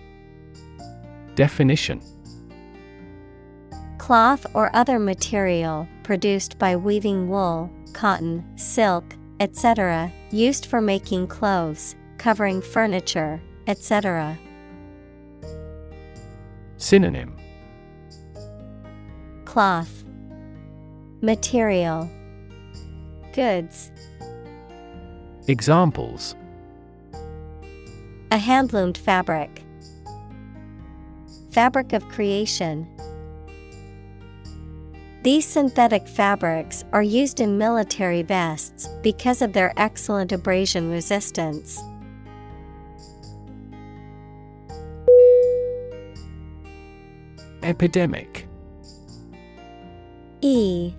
Definition 1.33 2.01
Cloth 3.97 4.45
or 4.53 4.69
other 4.75 4.99
material 4.99 5.87
produced 6.03 6.59
by 6.59 6.75
weaving 6.75 7.27
wool, 7.27 7.71
cotton, 7.93 8.45
silk, 8.57 9.03
etc., 9.39 10.11
used 10.29 10.67
for 10.67 10.79
making 10.79 11.25
clothes, 11.25 11.95
covering 12.19 12.61
furniture, 12.61 13.41
etc. 13.65 14.37
Synonym 16.77 17.35
Cloth 19.45 20.03
Material 21.21 22.07
Goods. 23.35 23.91
Examples. 25.47 26.35
A 28.31 28.37
handloomed 28.37 28.97
fabric. 28.97 29.61
Fabric 31.51 31.91
of 31.91 32.07
creation. 32.07 32.87
These 35.23 35.45
synthetic 35.45 36.07
fabrics 36.07 36.85
are 36.93 37.03
used 37.03 37.41
in 37.41 37.57
military 37.57 38.21
vests 38.21 38.87
because 39.03 39.41
of 39.41 39.51
their 39.51 39.73
excellent 39.75 40.31
abrasion 40.31 40.89
resistance. 40.89 41.83
Epidemic. 47.63 48.47
E 50.41 50.93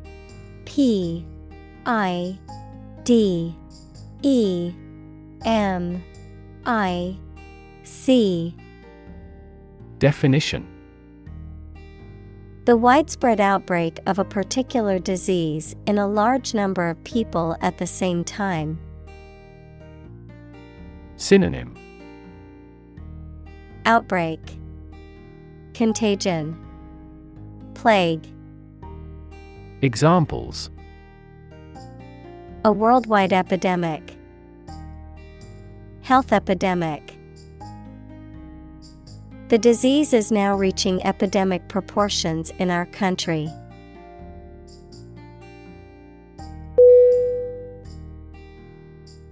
P 0.65 1.25
I 1.87 2.37
D 3.05 3.57
E 4.23 4.73
M 5.45 6.03
I 6.67 7.17
C. 7.85 8.57
Definition. 10.01 10.67
The 12.65 12.77
widespread 12.77 13.41
outbreak 13.41 14.01
of 14.07 14.19
a 14.19 14.25
particular 14.25 14.99
disease 14.99 15.77
in 15.87 15.99
a 15.99 16.09
large 16.09 16.55
number 16.55 16.89
of 16.89 17.03
people 17.05 17.57
at 17.61 17.79
the 17.79 17.87
same 17.87 18.25
time. 18.25 18.81
Synonym. 21.15 21.77
Outbreak. 23.85 24.41
Contagion. 25.73 26.59
Plague. 27.75 28.27
Examples 29.83 30.71
A 32.67 32.73
worldwide 32.73 33.33
epidemic. 33.33 34.17
Health 36.03 36.33
epidemic. 36.33 37.17
The 39.47 39.57
disease 39.57 40.13
is 40.13 40.33
now 40.33 40.57
reaching 40.57 41.01
epidemic 41.07 41.69
proportions 41.69 42.51
in 42.59 42.73
our 42.73 42.87
country. 42.87 43.49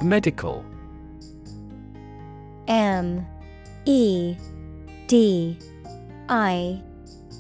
Medical. 0.01 0.65
M. 2.69 3.27
E. 3.85 4.37
D. 5.09 5.59
I. 6.29 6.81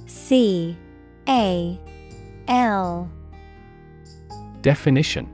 C. 0.06 0.76
A. 1.28 1.78
L. 2.48 3.08
Definition 4.60 5.33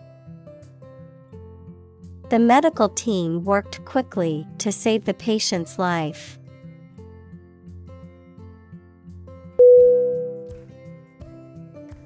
The 2.31 2.39
medical 2.39 2.87
team 2.87 3.43
worked 3.43 3.83
quickly 3.83 4.47
to 4.59 4.71
save 4.71 5.03
the 5.03 5.13
patient's 5.13 5.77
life. 5.77 6.39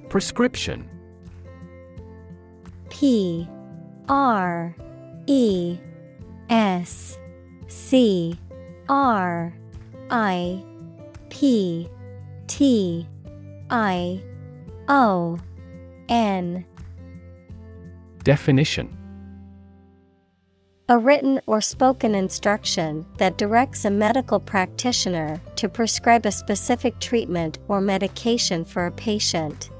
Prescription. 0.09 0.89
P 2.89 3.47
R 4.09 4.75
E 5.27 5.77
S 6.49 7.19
C 7.67 8.35
R 8.89 9.53
I 10.09 10.65
P 11.29 11.87
T 12.47 13.07
I 13.69 14.23
O 14.87 15.37
N. 16.09 16.65
Definition 18.23 19.04
A 20.87 20.99
written 20.99 21.41
or 21.47 21.61
spoken 21.61 22.13
instruction 22.13 23.07
that 23.17 23.39
directs 23.39 23.85
a 23.85 23.89
medical 23.89 24.39
practitioner 24.39 25.41
to 25.55 25.67
prescribe 25.67 26.27
a 26.27 26.31
specific 26.31 26.99
treatment 26.99 27.57
or 27.67 27.81
medication 27.81 28.63
for 28.63 28.85
a 28.85 28.91
patient. 28.91 29.71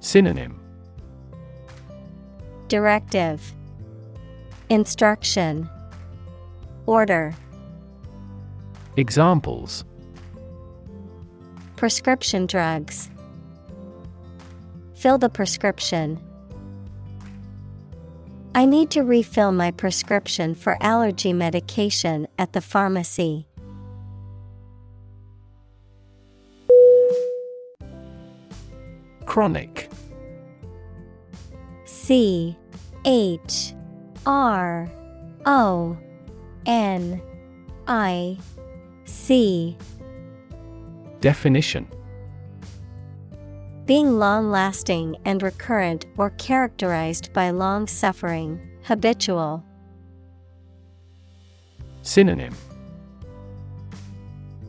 Synonym. 0.00 0.58
Directive. 2.68 3.52
Instruction. 4.70 5.68
Order. 6.86 7.34
Examples. 8.96 9.84
Prescription 11.76 12.46
drugs. 12.46 13.10
Fill 14.94 15.18
the 15.18 15.28
prescription. 15.28 16.18
I 18.52 18.64
need 18.64 18.90
to 18.90 19.02
refill 19.02 19.52
my 19.52 19.70
prescription 19.70 20.56
for 20.56 20.76
allergy 20.80 21.32
medication 21.32 22.26
at 22.36 22.52
the 22.52 22.60
pharmacy. 22.60 23.46
Chronic. 29.24 29.88
C 31.84 32.56
H 33.04 33.72
R 34.26 34.90
O 35.46 35.96
N 36.66 37.22
I 37.86 38.36
C. 39.04 39.76
Definition 41.20 41.86
Being 43.86 44.18
long 44.18 44.50
lasting 44.50 45.16
and 45.24 45.42
recurrent 45.42 46.06
or 46.16 46.30
characterized 46.30 47.32
by 47.32 47.50
long 47.50 47.86
suffering, 47.86 48.60
habitual. 48.84 49.64
Synonym 52.02 52.54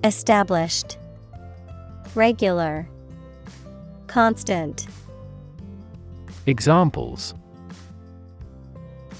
Established 0.03 0.97
Regular 2.15 2.89
Constant 4.07 4.87
Examples 6.47 7.35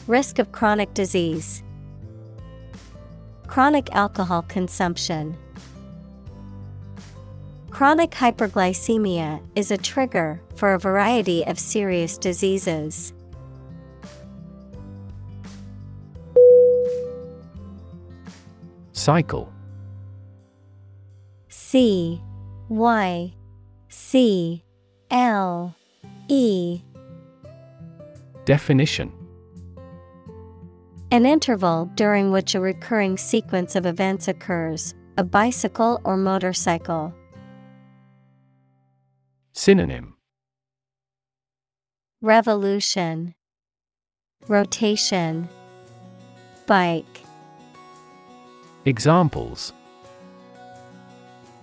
Risk 0.08 0.40
of 0.40 0.52
chronic 0.52 0.94
disease. 0.94 1.62
Chronic 3.48 3.88
alcohol 3.94 4.42
consumption. 4.44 5.38
Chronic 7.72 8.12
hyperglycemia 8.12 9.42
is 9.56 9.72
a 9.72 9.78
trigger 9.78 10.42
for 10.56 10.74
a 10.74 10.80
variety 10.80 11.44
of 11.46 11.58
serious 11.58 12.18
diseases. 12.18 13.14
Cycle 18.92 19.52
C 21.48 22.22
Y 22.68 23.34
C 23.88 24.64
L 25.10 25.74
E 26.28 26.82
Definition 28.44 29.12
An 31.10 31.26
interval 31.26 31.90
during 31.96 32.32
which 32.32 32.54
a 32.54 32.60
recurring 32.60 33.18
sequence 33.18 33.78
of 33.78 33.86
events 33.86 34.28
occurs, 34.28 34.94
a 35.18 35.24
bicycle 35.24 36.02
or 36.04 36.18
motorcycle. 36.18 37.14
Synonym 39.54 40.16
Revolution, 42.22 43.36
Rotation, 44.48 45.50
Bike. 46.66 47.26
Examples 48.86 49.74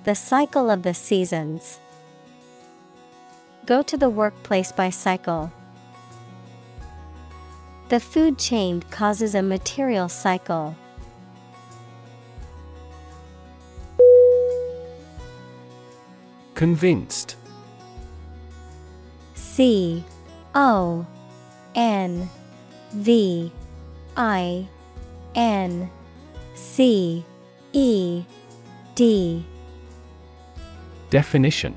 The 0.05 0.15
cycle 0.15 0.69
of 0.69 0.83
the 0.83 0.93
seasons. 0.93 1.81
Go 3.65 3.81
to 3.81 3.97
the 3.97 4.11
workplace 4.11 4.71
by 4.71 4.91
cycle. 4.91 5.51
The 7.89 8.01
food 8.01 8.39
chain 8.39 8.83
causes 8.91 9.35
a 9.35 9.43
material 9.43 10.11
cycle. 10.11 10.77
Convinced 16.55 17.38
C 19.59 20.05
O 20.55 21.05
N 21.75 22.31
V 22.93 23.51
I 24.17 24.69
N 25.35 25.91
C 26.55 27.25
E 27.73 28.23
D 28.95 29.45
Definition. 31.11 31.77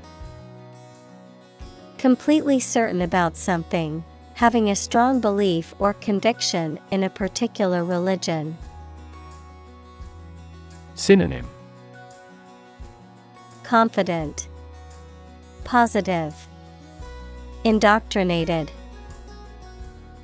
Completely 1.98 2.60
certain 2.60 3.02
about 3.02 3.36
something, 3.36 4.04
having 4.34 4.70
a 4.70 4.76
strong 4.76 5.18
belief 5.18 5.74
or 5.80 5.92
conviction 5.94 6.78
in 6.92 7.02
a 7.02 7.10
particular 7.10 7.82
religion. 7.82 8.56
Synonym. 10.94 11.48
Confident, 13.64 14.46
Positive, 15.64 16.32
Indoctrinated. 17.64 18.72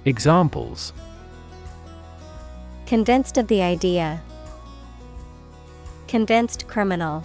Examples 0.05 0.93
Convinced 2.85 3.39
of 3.39 3.47
the 3.47 3.63
idea. 3.63 4.21
Convinced 6.09 6.67
criminal. 6.67 7.23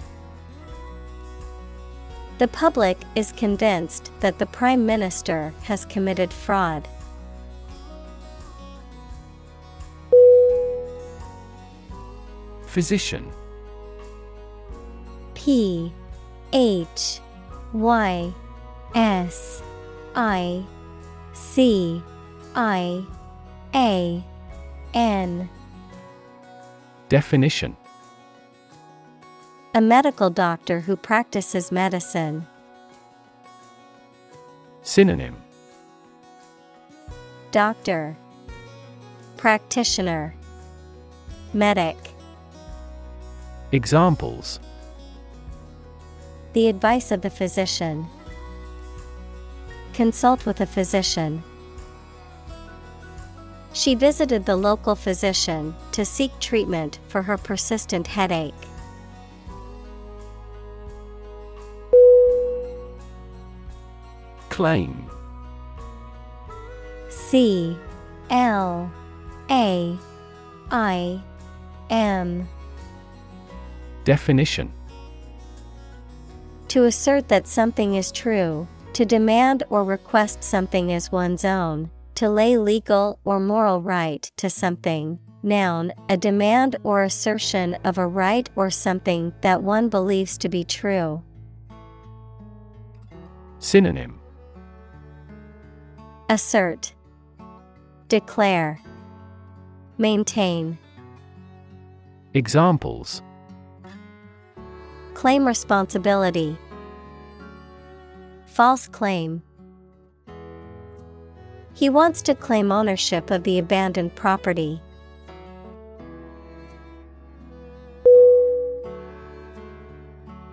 The 2.38 2.48
public 2.48 3.00
is 3.16 3.32
convinced 3.32 4.12
that 4.20 4.38
the 4.38 4.46
Prime 4.46 4.86
Minister 4.86 5.52
has 5.64 5.84
committed 5.86 6.32
fraud. 6.32 6.88
Physician 12.68 13.32
P 15.34 15.92
H 16.52 17.20
Y 17.74 18.32
S 18.94 19.64
I 20.16 20.64
C 21.34 22.02
I 22.56 23.06
A 23.74 24.24
N. 24.94 25.50
Definition. 27.10 27.76
A 29.74 29.82
medical 29.82 30.30
doctor 30.30 30.82
who 30.82 30.96
practices 30.96 31.72
medicine. 31.72 32.46
Synonym. 34.84 35.36
Doctor. 37.52 38.16
Practitioner. 39.38 40.36
Medic. 41.54 41.98
Examples. 43.72 44.60
The 46.54 46.68
advice 46.68 47.12
of 47.12 47.22
the 47.22 47.32
physician. 47.32 48.06
Consult 49.94 50.46
with 50.48 50.60
a 50.60 50.66
physician. 50.66 51.44
She 53.74 53.96
visited 53.96 54.46
the 54.46 54.56
local 54.56 54.96
physician 54.96 55.76
to 55.92 56.04
seek 56.04 56.32
treatment 56.40 57.00
for 57.08 57.22
her 57.22 57.38
persistent 57.38 58.08
headache. 58.08 58.54
Claim 64.50 65.10
C 67.10 67.78
L 68.30 68.92
A 69.50 69.98
I 70.72 71.22
M 71.90 72.48
Definition 74.04 74.72
To 76.68 76.86
assert 76.86 77.28
that 77.30 77.48
something 77.48 77.96
is 77.96 78.12
true, 78.12 78.68
to 78.94 79.06
demand 79.06 79.64
or 79.70 79.84
request 79.84 80.44
something 80.44 80.92
as 80.92 81.12
one's 81.12 81.44
own, 81.44 81.90
to 82.16 82.30
lay 82.30 82.58
legal 82.58 83.20
or 83.26 83.40
moral 83.40 83.82
right 83.82 84.32
to 84.38 84.50
something. 84.50 85.20
Noun, 85.42 85.92
a 86.08 86.16
demand 86.16 86.78
or 86.84 87.04
assertion 87.04 87.76
of 87.84 87.98
a 87.98 88.08
right 88.08 88.50
or 88.56 88.70
something 88.70 89.34
that 89.42 89.62
one 89.62 89.90
believes 89.90 90.38
to 90.38 90.48
be 90.48 90.64
true. 90.64 91.22
Synonym 93.60 94.20
Assert, 96.30 96.94
Declare, 98.08 98.80
Maintain. 99.98 100.78
Examples 102.34 103.22
Claim 105.14 105.46
responsibility. 105.46 106.58
False 108.54 108.88
claim. 108.88 109.42
He 111.74 111.90
wants 111.90 112.22
to 112.22 112.36
claim 112.36 112.72
ownership 112.72 113.32
of 113.32 113.42
the 113.46 113.58
abandoned 113.58 114.14
property. 114.14 114.80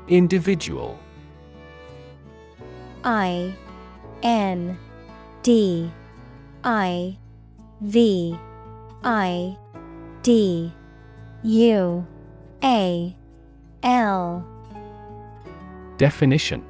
Individual 0.08 0.98
I 3.04 3.54
N 4.22 4.78
D 5.42 5.92
I 6.64 7.18
V 7.82 8.34
I 9.04 9.58
D 10.22 10.72
U 11.42 12.06
A 12.64 13.16
L 13.82 14.46
Definition 15.98 16.69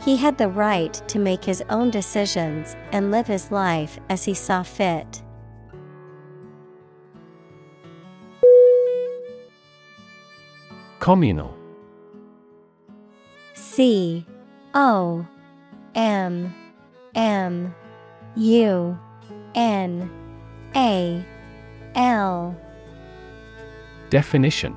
he 0.00 0.16
had 0.16 0.38
the 0.38 0.48
right 0.48 0.94
to 1.08 1.18
make 1.18 1.44
his 1.44 1.62
own 1.70 1.90
decisions 1.90 2.76
and 2.92 3.10
live 3.10 3.26
his 3.26 3.50
life 3.50 3.98
as 4.08 4.24
he 4.24 4.34
saw 4.34 4.62
fit. 4.62 5.22
Communal. 11.00 11.54
C 13.54 14.26
O 14.74 15.26
M 15.94 16.54
M 17.14 17.74
U 18.36 18.98
N 19.54 20.10
A 20.76 21.24
L. 21.94 22.56
Definition 24.10 24.76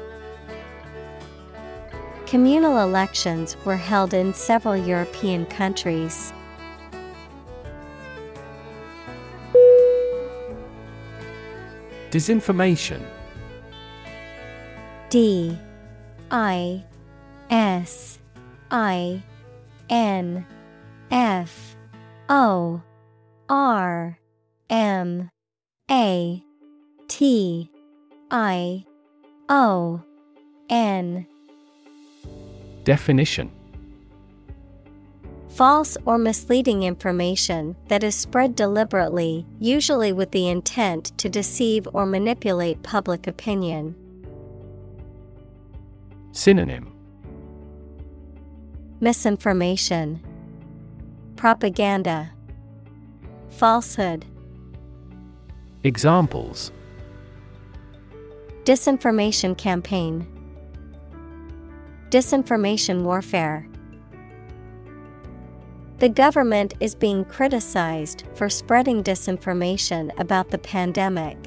Communal 2.31 2.77
elections 2.77 3.57
were 3.65 3.75
held 3.75 4.13
in 4.13 4.33
several 4.33 4.77
European 4.77 5.45
countries. 5.47 6.31
Disinformation. 12.09 13.01
D. 15.09 15.57
I. 16.31 16.85
S. 17.49 18.17
I. 18.71 19.21
N. 19.89 20.45
F. 21.11 21.75
O. 22.29 22.81
R. 23.49 24.17
M. 24.69 25.29
A. 25.91 26.41
T. 27.09 27.69
I. 28.31 28.85
O. 29.49 30.01
N 30.69 31.27
Definition 32.83 33.51
False 35.49 35.97
or 36.05 36.17
misleading 36.17 36.83
information 36.83 37.75
that 37.89 38.03
is 38.03 38.15
spread 38.15 38.55
deliberately, 38.55 39.45
usually 39.59 40.13
with 40.13 40.31
the 40.31 40.47
intent 40.47 41.15
to 41.17 41.29
deceive 41.29 41.87
or 41.93 42.05
manipulate 42.05 42.81
public 42.83 43.27
opinion. 43.27 43.95
Synonym 46.31 46.91
Misinformation, 49.01 50.21
Propaganda, 51.35 52.31
Falsehood. 53.49 54.25
Examples 55.83 56.71
Disinformation 58.63 59.57
campaign, 59.57 60.25
Disinformation 62.11 63.03
warfare. 63.03 63.65
The 65.99 66.09
government 66.09 66.73
is 66.81 66.93
being 66.93 67.23
criticized 67.23 68.25
for 68.35 68.49
spreading 68.49 69.01
disinformation 69.01 70.11
about 70.19 70.49
the 70.49 70.57
pandemic. 70.57 71.37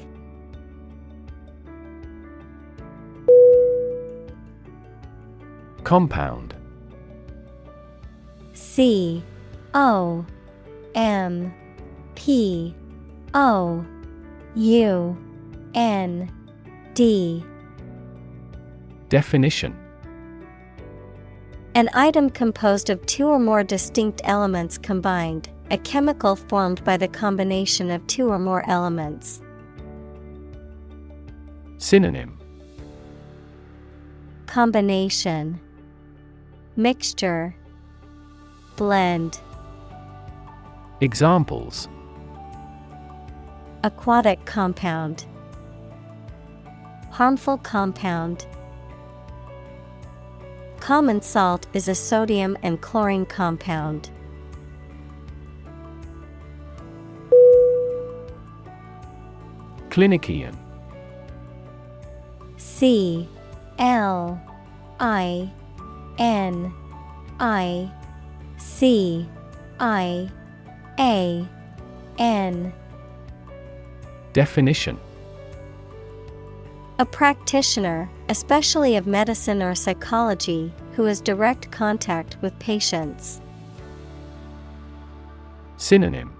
Compound 5.83 6.55
C 8.53 9.23
O 9.75 10.25
M 10.95 11.53
P 12.15 12.73
O 13.35 13.85
U 14.55 15.17
N 15.75 16.31
D 16.95 17.45
Definition 19.09 19.84
An 21.75 21.89
item 21.93 22.29
composed 22.29 22.89
of 22.89 23.05
two 23.05 23.27
or 23.27 23.37
more 23.37 23.61
distinct 23.61 24.21
elements 24.23 24.77
combined, 24.77 25.49
a 25.71 25.77
chemical 25.77 26.37
formed 26.37 26.81
by 26.85 26.95
the 26.95 27.09
combination 27.09 27.91
of 27.91 28.07
two 28.07 28.29
or 28.29 28.39
more 28.39 28.63
elements. 28.69 29.41
Synonym. 31.77 32.39
Combination. 34.45 35.59
Mixture. 36.77 37.53
Blend. 38.77 39.41
Examples. 41.01 41.89
Aquatic 43.83 44.45
compound. 44.45 45.25
Harmful 47.11 47.57
compound 47.57 48.45
Common 50.85 51.19
salt 51.19 51.65
is 51.73 51.87
a 51.87 51.95
sodium 51.95 52.55
and 52.61 52.79
chlorine 52.79 53.25
compound. 53.25 54.11
Clinician 59.89 60.55
C 62.57 63.27
L 63.79 64.39
I 64.99 65.51
N 66.19 66.71
I 67.39 67.91
C 68.57 69.27
I 69.79 70.29
A 70.99 71.47
N. 72.19 72.71
Definition 74.33 74.99
A 76.97 77.05
practitioner, 77.05 78.09
especially 78.29 78.95
of 78.95 79.05
medicine 79.05 79.61
or 79.61 79.75
psychology, 79.75 80.73
who 80.93 81.03
has 81.03 81.19
direct 81.19 81.69
contact 81.69 82.37
with 82.41 82.57
patients. 82.59 83.41
Synonym 85.75 86.33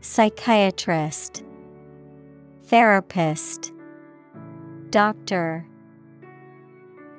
Psychiatrist, 0.00 1.44
Therapist, 2.64 3.72
Doctor. 4.90 5.64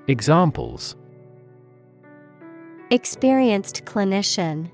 Examples 0.10 0.98
Experienced 2.90 3.86
clinician. 3.86 4.70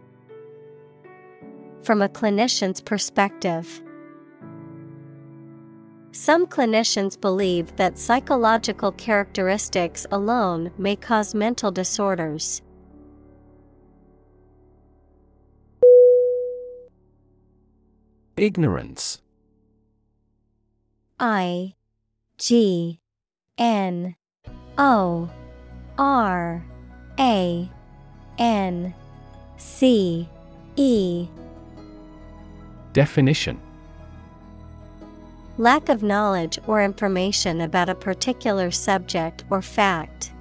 From 1.83 2.01
a 2.01 2.09
clinician's 2.09 2.81
perspective, 2.81 3.83
some 6.17 6.47
clinicians 6.47 7.19
believe 7.21 7.75
that 7.75 7.99
psychological 7.99 8.91
characteristics 8.93 10.07
alone 10.11 10.71
may 10.75 10.95
cause 10.95 11.35
mental 11.35 11.69
disorders. 11.69 12.63
Ignorance. 18.35 19.21
I 21.19 21.75
G 22.39 22.99
N 23.59 24.15
O 24.79 25.29
R 25.99 26.65
A 27.19 27.69
N 28.39 28.93
C 29.57 30.27
E. 30.77 31.27
Definition 32.93 33.66
Lack 35.59 35.89
of 35.89 36.03
knowledge 36.03 36.59
or 36.67 36.83
information 36.83 37.61
about 37.61 37.89
a 37.89 37.95
particular 37.95 38.69
subject 38.69 39.43
or 39.49 39.63
fact. 39.63 40.31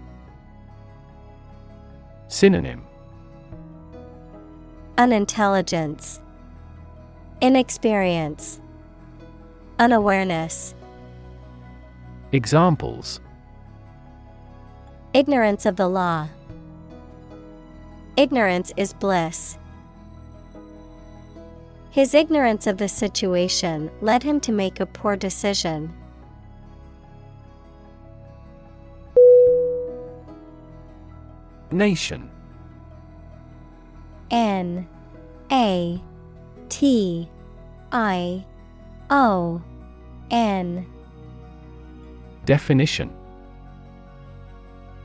Synonym 2.28 2.84
Unintelligence, 4.98 6.20
Inexperience, 7.40 8.60
Unawareness. 9.78 10.74
Examples 12.32 13.20
Ignorance 15.14 15.64
of 15.64 15.76
the 15.76 15.88
law. 15.88 16.28
Ignorance 18.18 18.70
is 18.76 18.92
bliss. 18.92 19.56
His 21.96 22.12
ignorance 22.12 22.66
of 22.66 22.76
the 22.76 22.88
situation 22.88 23.90
led 24.02 24.22
him 24.22 24.38
to 24.40 24.52
make 24.52 24.80
a 24.80 24.84
poor 24.84 25.16
decision. 25.16 25.94
Nation. 31.72 32.28
N 34.30 34.86
A 35.50 35.98
T 36.68 37.30
I 37.90 38.44
O 39.08 39.62
N. 40.30 40.84
Definition 42.44 43.10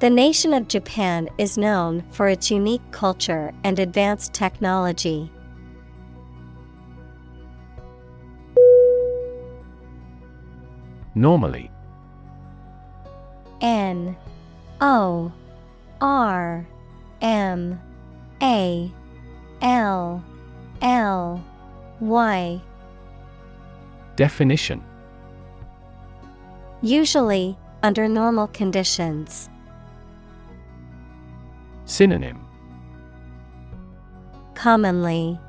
The 0.00 0.10
nation 0.10 0.54
of 0.54 0.68
Japan 0.68 1.28
is 1.38 1.58
known 1.58 2.04
for 2.12 2.28
its 2.28 2.52
unique 2.52 2.88
culture 2.92 3.52
and 3.64 3.80
advanced 3.80 4.32
technology. 4.32 5.28
Normally 11.16 11.68
N 13.60 14.16
O 14.80 15.32
R 16.00 16.68
M 17.20 17.80
A 18.40 18.92
L 19.60 20.24
L 20.80 21.44
Y 21.98 22.62
Definition 24.14 24.84
Usually, 26.82 27.58
under 27.82 28.06
normal 28.06 28.46
conditions. 28.46 29.50
Synonym 31.88 32.38
Commonly, 34.54 35.40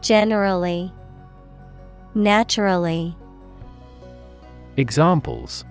Generally, 0.00 0.90
Naturally. 2.14 3.14
Examples 4.78 5.66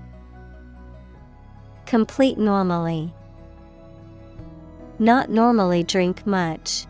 Complete 1.88 2.38
normally. 2.38 3.12
Not 5.00 5.32
normally 5.32 5.84
drink 5.84 6.26
much. 6.28 6.86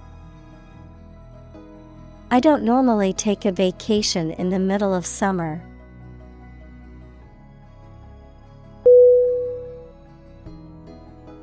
I 2.30 2.42
don't 2.42 2.64
normally 2.64 3.14
take 3.14 3.46
a 3.46 3.52
vacation 3.54 4.32
in 4.32 4.50
the 4.50 4.60
middle 4.60 4.94
of 4.94 5.06
summer. 5.06 5.64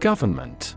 Government 0.01 0.77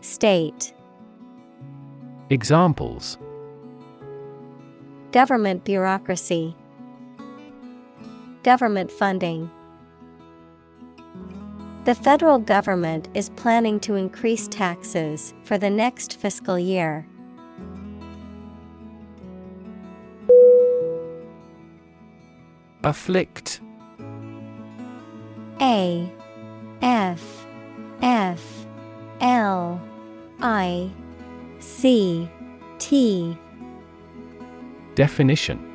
State. 0.00 0.72
Examples. 2.30 3.18
Government 5.12 5.64
bureaucracy. 5.64 6.56
Government 8.42 8.90
funding. 8.90 9.50
The 11.84 11.94
federal 11.94 12.38
government 12.38 13.08
is 13.14 13.30
planning 13.30 13.80
to 13.80 13.94
increase 13.94 14.48
taxes 14.48 15.34
for 15.44 15.58
the 15.58 15.70
next 15.70 16.16
fiscal 16.16 16.58
year. 16.58 17.06
Afflict. 22.84 23.60
A 25.60 26.10
F 26.80 27.46
F 28.00 28.66
L 29.20 29.80
I 30.42 30.90
C 31.58 32.28
T 32.78 33.36
Definition 34.94 35.66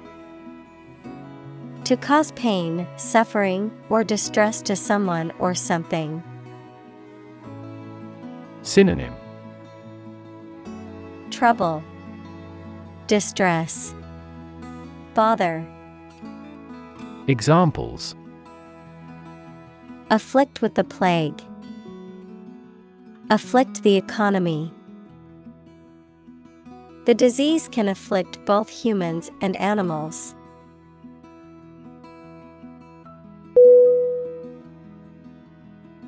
To 1.84 1.96
cause 1.96 2.32
pain, 2.32 2.88
suffering, 2.98 3.72
or 3.90 4.04
distress 4.04 4.62
to 4.64 4.76
someone 4.76 5.32
or 5.38 5.54
something. 5.54 6.24
Synonym 8.64 9.14
Trouble, 11.30 11.84
Distress, 13.08 13.94
Bother. 15.14 15.64
Examples 17.28 18.16
Afflict 20.10 20.62
with 20.62 20.76
the 20.76 20.84
plague. 20.84 21.42
Afflict 23.32 23.82
the 23.82 23.96
economy. 23.96 24.72
The 27.06 27.16
disease 27.16 27.68
can 27.68 27.88
afflict 27.88 28.38
both 28.46 28.70
humans 28.70 29.32
and 29.42 29.56
animals. 29.56 30.36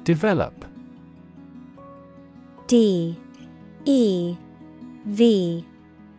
Develop 0.04 0.64
D 2.68 3.18
E 3.86 4.38
V 5.08 5.66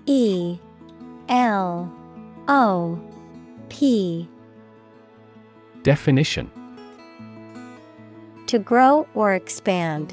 E 0.06 0.58
L 1.28 1.92
O 2.48 3.00
P 3.68 4.28
Definition 5.84 6.50
To 8.48 8.58
grow 8.58 9.06
or 9.14 9.34
expand, 9.34 10.12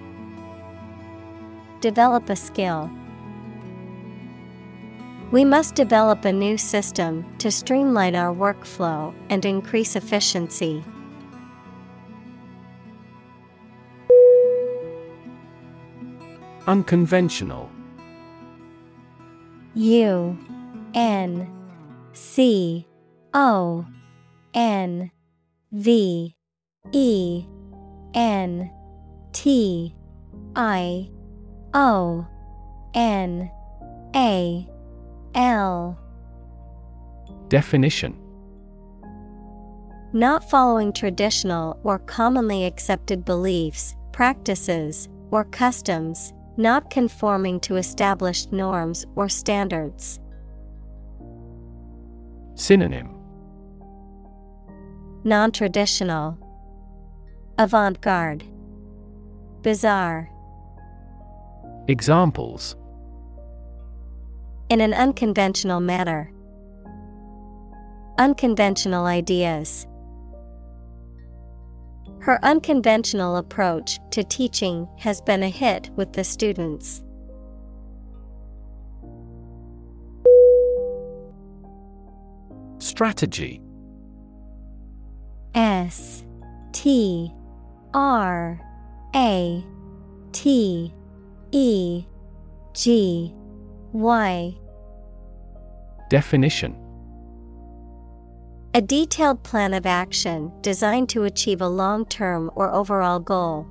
Develop 1.81 2.29
a 2.29 2.35
skill. 2.35 2.91
We 5.31 5.43
must 5.43 5.73
develop 5.73 6.25
a 6.25 6.31
new 6.31 6.57
system 6.57 7.25
to 7.39 7.49
streamline 7.49 8.15
our 8.15 8.35
workflow 8.35 9.15
and 9.29 9.43
increase 9.45 9.95
efficiency. 9.95 10.83
Unconventional 16.67 17.71
U 19.73 20.37
N 20.93 21.51
C 22.13 22.85
O 23.33 23.85
N 24.53 25.09
V 25.71 26.35
E 26.91 27.45
N 28.13 28.71
T 29.31 29.95
I 30.55 31.09
O 31.73 32.25
N 32.93 33.49
A 34.15 34.67
L. 35.35 35.97
Definition. 37.47 38.17
Not 40.13 40.49
following 40.49 40.91
traditional 40.91 41.79
or 41.83 41.99
commonly 41.99 42.65
accepted 42.65 43.23
beliefs, 43.23 43.95
practices, 44.11 45.07
or 45.31 45.45
customs, 45.45 46.33
not 46.57 46.89
conforming 46.89 47.61
to 47.61 47.77
established 47.77 48.51
norms 48.51 49.05
or 49.15 49.29
standards. 49.29 50.19
Synonym. 52.55 53.09
Non 55.23 55.51
traditional, 55.51 56.37
Avant 57.57 58.01
garde, 58.01 58.43
Bizarre. 59.61 60.29
Examples 61.91 62.77
In 64.69 64.79
an 64.79 64.93
unconventional 64.93 65.81
manner. 65.81 66.31
Unconventional 68.17 69.05
ideas. 69.05 69.85
Her 72.21 72.39
unconventional 72.43 73.35
approach 73.35 73.99
to 74.11 74.23
teaching 74.23 74.87
has 74.99 75.19
been 75.19 75.43
a 75.43 75.49
hit 75.49 75.89
with 75.97 76.13
the 76.13 76.23
students. 76.23 77.03
Strategy 82.77 83.61
S 85.55 86.23
T 86.71 87.33
R 87.93 88.61
A 89.13 89.65
T 90.31 90.93
E 91.51 92.05
G 92.73 93.33
Y. 93.91 94.55
Definition. 96.09 96.77
A 98.73 98.81
detailed 98.81 99.43
plan 99.43 99.73
of 99.73 99.85
action 99.85 100.51
designed 100.61 101.09
to 101.09 101.25
achieve 101.25 101.61
a 101.61 101.67
long 101.67 102.05
term 102.05 102.49
or 102.55 102.71
overall 102.71 103.19
goal. 103.19 103.67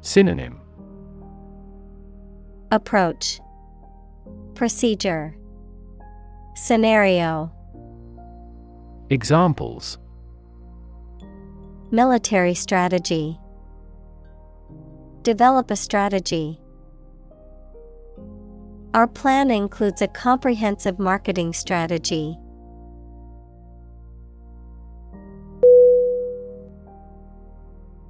Synonym. 0.00 0.60
Approach. 2.72 3.38
Procedure. 4.54 5.36
Scenario. 6.54 7.52
Examples. 9.10 9.98
Military 11.90 12.54
strategy. 12.54 13.38
Develop 15.24 15.70
a 15.70 15.76
strategy. 15.76 16.60
Our 18.92 19.06
plan 19.06 19.50
includes 19.50 20.02
a 20.02 20.06
comprehensive 20.06 20.98
marketing 20.98 21.54
strategy. 21.54 22.36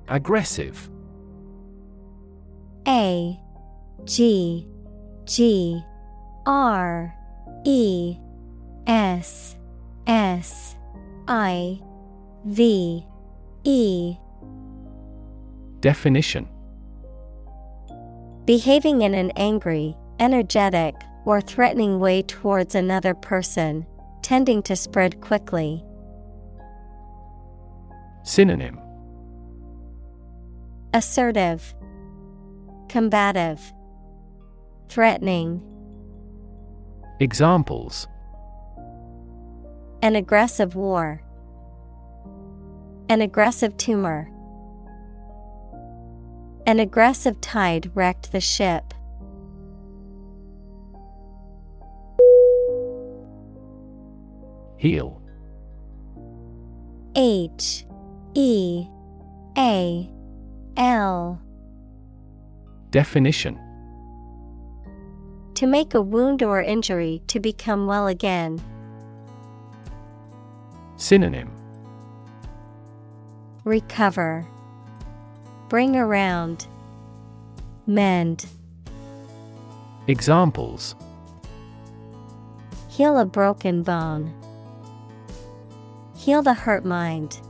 Aggressive. 0.08 0.90
A 2.88 3.38
G 4.04 4.66
G 5.24 5.80
R 6.46 7.14
E 7.64 8.16
S 8.88 9.56
S 10.08 10.74
I 11.28 11.80
V 12.44 13.06
E 13.62 14.16
Definition 15.78 16.48
Behaving 18.47 19.01
in 19.01 19.14
an 19.14 19.30
angry, 19.36 19.97
energetic, 20.20 20.95
or 21.24 21.40
threatening 21.40 21.99
way 21.99 22.20
towards 22.20 22.74
another 22.74 23.14
person, 23.14 23.86
tending 24.22 24.62
to 24.64 24.76
spread 24.76 25.20
quickly. 25.22 25.82
Synonym 28.22 28.78
Assertive, 30.92 31.74
Combative, 32.88 33.72
Threatening. 34.90 35.62
Examples 37.20 38.07
An 40.03 40.16
aggressive 40.16 40.74
war, 40.74 41.22
An 43.09 43.22
aggressive 43.22 43.74
tumor. 43.78 44.30
An 46.66 46.80
aggressive 46.80 47.40
tide 47.42 47.90
wrecked 47.94 48.32
the 48.32 48.40
ship. 48.40 48.94
Heal. 54.78 55.20
H 57.16 57.86
E 58.34 58.86
A 59.56 60.10
L 60.76 61.40
Definition 62.90 63.58
To 65.54 65.66
make 65.66 65.94
a 65.94 66.00
wound 66.00 66.42
or 66.42 66.62
injury 66.62 67.22
to 67.28 67.40
become 67.40 67.86
well 67.86 68.06
again. 68.06 68.60
Synonym 70.96 71.50
Recover. 73.64 74.46
Bring 75.74 75.96
around. 75.96 76.68
Mend. 77.84 78.46
Examples 80.06 80.94
Heal 82.88 83.18
a 83.18 83.24
broken 83.24 83.82
bone. 83.82 84.32
Heal 86.16 86.42
the 86.42 86.54
hurt 86.54 86.84
mind. 86.84 87.40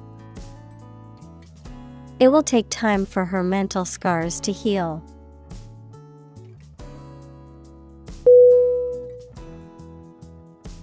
It 2.19 2.29
will 2.29 2.43
take 2.43 2.71
time 2.71 3.05
for 3.05 3.27
her 3.27 3.43
mental 3.43 3.85
scars 3.85 4.41
to 4.41 4.53
heal. 4.53 5.05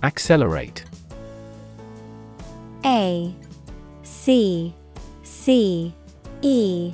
Accelerate. 0.04 0.86
A 2.86 3.34
C 4.04 4.76
C 5.24 5.96
E 6.44 6.94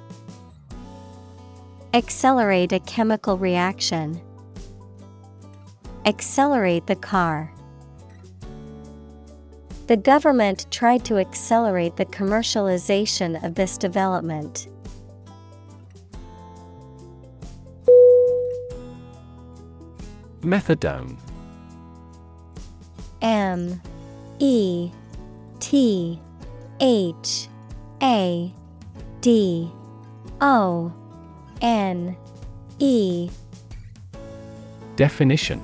Accelerate 1.93 2.71
a 2.71 2.79
chemical 2.79 3.37
reaction. 3.37 4.21
Accelerate 6.05 6.87
the 6.87 6.95
car. 6.95 7.53
The 9.87 9.97
government 9.97 10.67
tried 10.71 11.03
to 11.03 11.17
accelerate 11.17 11.97
the 11.97 12.05
commercialization 12.05 13.43
of 13.43 13.55
this 13.55 13.77
development. 13.77 14.69
Methadone 20.39 21.17
M 23.21 23.81
E 24.39 24.91
T 25.59 26.21
H 26.79 27.49
A 28.01 28.53
D 29.19 29.69
O 30.39 30.93
N 31.61 32.15
E. 32.79 33.29
Definition. 34.95 35.61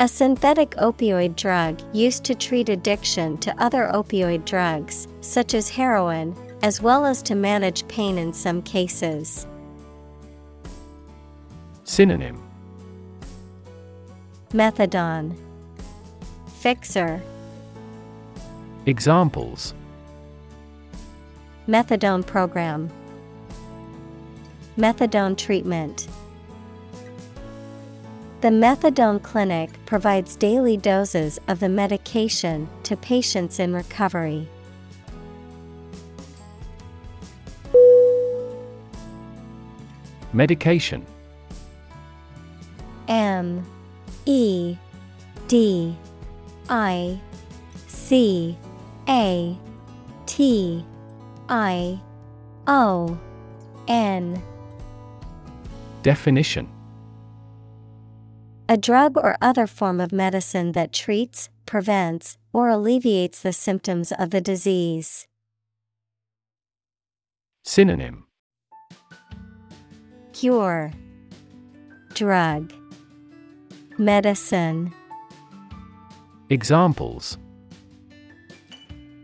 A 0.00 0.06
synthetic 0.06 0.70
opioid 0.76 1.34
drug 1.34 1.80
used 1.92 2.22
to 2.24 2.34
treat 2.36 2.68
addiction 2.68 3.36
to 3.38 3.62
other 3.62 3.90
opioid 3.92 4.44
drugs, 4.44 5.08
such 5.20 5.54
as 5.54 5.68
heroin, 5.68 6.36
as 6.62 6.80
well 6.80 7.04
as 7.04 7.20
to 7.22 7.34
manage 7.34 7.86
pain 7.88 8.16
in 8.16 8.32
some 8.32 8.62
cases. 8.62 9.48
Synonym. 11.82 12.40
Methadone. 14.50 15.36
Fixer. 16.60 17.20
Examples. 18.86 19.74
Methadone 21.66 22.24
program 22.24 22.88
Methadone 24.78 25.36
treatment. 25.36 26.06
The 28.42 28.48
methadone 28.50 29.20
clinic 29.20 29.70
provides 29.86 30.36
daily 30.36 30.76
doses 30.76 31.40
of 31.48 31.58
the 31.58 31.68
medication 31.68 32.68
to 32.84 32.96
patients 32.96 33.58
in 33.58 33.74
recovery. 33.74 34.46
Medication. 40.32 41.04
M 43.08 43.66
E 44.26 44.76
D 45.48 45.96
I 46.68 47.20
C 47.88 48.56
A 49.08 49.58
T 50.26 50.84
I 51.48 52.00
O 52.68 53.18
N 53.88 54.40
Definition 56.02 56.68
A 58.68 58.76
drug 58.76 59.16
or 59.16 59.36
other 59.42 59.66
form 59.66 60.00
of 60.00 60.12
medicine 60.12 60.72
that 60.72 60.92
treats, 60.92 61.48
prevents, 61.66 62.38
or 62.52 62.68
alleviates 62.68 63.42
the 63.42 63.52
symptoms 63.52 64.12
of 64.12 64.30
the 64.30 64.40
disease. 64.40 65.26
Synonym 67.64 68.26
Cure. 70.32 70.92
Drug. 72.14 72.72
Medicine. 73.98 74.94
Examples 76.48 77.38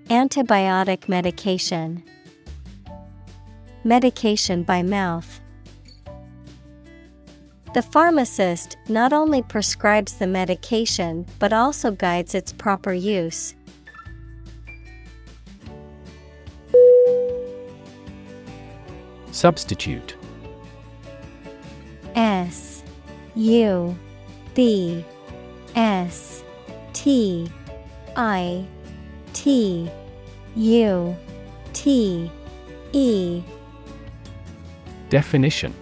Antibiotic 0.09 1.09
medication. 1.09 2.03
Medication 3.85 4.64
by 4.64 4.83
mouth 4.83 5.41
The 7.75 7.83
pharmacist 7.83 8.77
not 8.89 9.12
only 9.12 9.43
prescribes 9.43 10.12
the 10.12 10.29
medication 10.29 11.27
but 11.41 11.53
also 11.53 11.91
guides 11.91 12.33
its 12.33 12.53
proper 12.53 12.93
use. 12.93 13.57
Substitute. 19.33 20.14
S 22.14 22.85
U 23.35 23.99
B 24.55 25.05
S 25.75 26.45
T 26.93 27.51
I 28.14 28.64
T 29.33 29.91
U 30.55 31.16
T 31.72 32.31
E. 32.93 33.43
Definition 35.09 35.75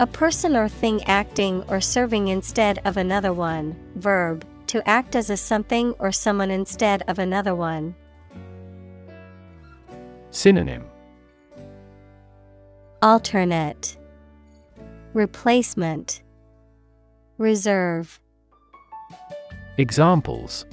A 0.00 0.06
person 0.06 0.54
or 0.54 0.68
thing 0.68 1.02
acting 1.04 1.64
or 1.68 1.80
serving 1.80 2.28
instead 2.28 2.78
of 2.84 2.96
another 2.96 3.32
one. 3.32 3.76
Verb 3.96 4.44
to 4.68 4.86
act 4.88 5.16
as 5.16 5.28
a 5.28 5.36
something 5.36 5.92
or 5.98 6.12
someone 6.12 6.52
instead 6.52 7.02
of 7.08 7.18
another 7.18 7.54
one. 7.54 7.96
Synonym. 10.30 10.84
Alternate. 13.02 13.96
Replacement. 15.14 16.22
Reserve. 17.38 18.20
Examples. 19.78 20.64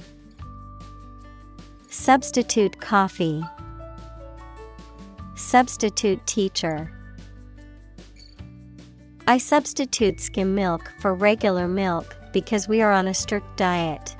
Substitute 1.88 2.80
coffee. 2.80 3.42
Substitute 5.34 6.24
teacher 6.26 6.95
I 9.28 9.38
substitute 9.38 10.20
skim 10.20 10.54
milk 10.54 10.92
for 11.00 11.12
regular 11.12 11.66
milk 11.66 12.16
because 12.32 12.68
we 12.68 12.80
are 12.80 12.92
on 12.92 13.08
a 13.08 13.14
strict 13.14 13.56
diet. 13.56 14.14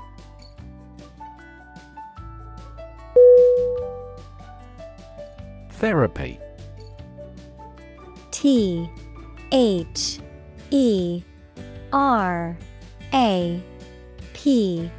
Therapy. 5.75 6.41
T 8.33 8.91
H 9.53 10.19
E 10.71 11.23
R 11.93 12.59
A 13.15 13.63
P 14.33 14.91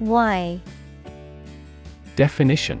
Y. 0.00 0.60
Definition 2.16 2.80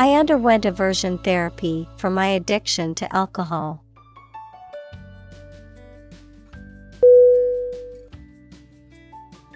I 0.00 0.14
underwent 0.14 0.64
aversion 0.64 1.18
therapy 1.18 1.86
for 1.98 2.08
my 2.08 2.28
addiction 2.28 2.94
to 2.94 3.14
alcohol. 3.14 3.84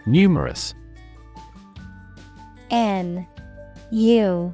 Numerous 0.05 0.75
N 2.71 3.27
U 3.91 4.53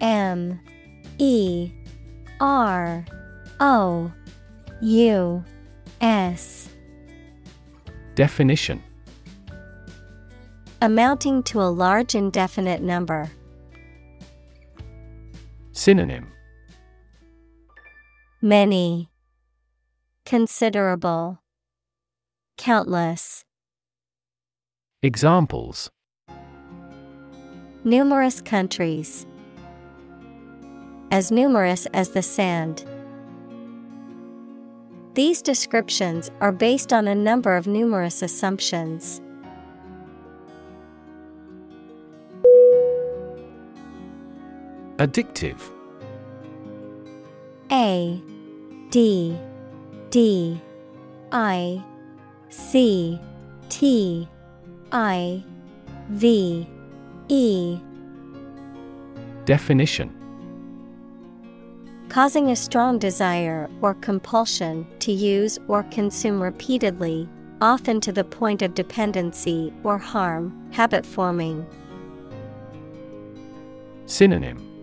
M 0.00 0.60
E 1.18 1.72
R 2.38 3.04
O 3.58 4.12
U 4.82 5.44
S 6.00 6.68
Definition 8.14 8.80
Amounting 10.80 11.42
to 11.42 11.60
a 11.60 11.66
large 11.66 12.14
indefinite 12.14 12.82
number. 12.82 13.32
Synonym 15.76 16.28
Many. 18.40 19.10
Considerable. 20.24 21.40
Countless. 22.56 23.44
Examples 25.02 25.90
Numerous 27.82 28.40
countries. 28.40 29.26
As 31.10 31.32
numerous 31.32 31.86
as 31.86 32.10
the 32.10 32.22
sand. 32.22 32.84
These 35.14 35.42
descriptions 35.42 36.30
are 36.40 36.52
based 36.52 36.92
on 36.92 37.08
a 37.08 37.16
number 37.16 37.56
of 37.56 37.66
numerous 37.66 38.22
assumptions. 38.22 39.20
Addictive. 44.98 45.58
A 47.72 48.22
D 48.90 49.36
D 50.10 50.60
I 51.32 51.82
C 52.48 53.20
T 53.68 54.28
I 54.92 55.42
V 56.10 56.68
E. 57.28 57.78
Definition. 59.44 60.14
Causing 62.08 62.50
a 62.50 62.56
strong 62.56 63.00
desire 63.00 63.68
or 63.82 63.94
compulsion 63.94 64.86
to 65.00 65.10
use 65.10 65.58
or 65.66 65.82
consume 65.84 66.40
repeatedly, 66.40 67.28
often 67.60 68.00
to 68.00 68.12
the 68.12 68.22
point 68.22 68.62
of 68.62 68.74
dependency 68.74 69.72
or 69.82 69.98
harm, 69.98 70.70
habit 70.70 71.04
forming. 71.04 71.66
Synonym 74.06 74.73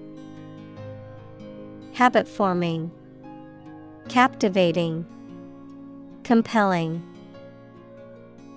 Habit 1.94 2.26
forming. 2.26 2.90
Captivating. 4.08 5.06
Compelling. 6.24 7.04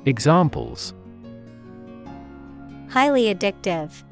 Examples 0.07 0.95
Highly 2.91 3.35
addictive. 3.35 4.05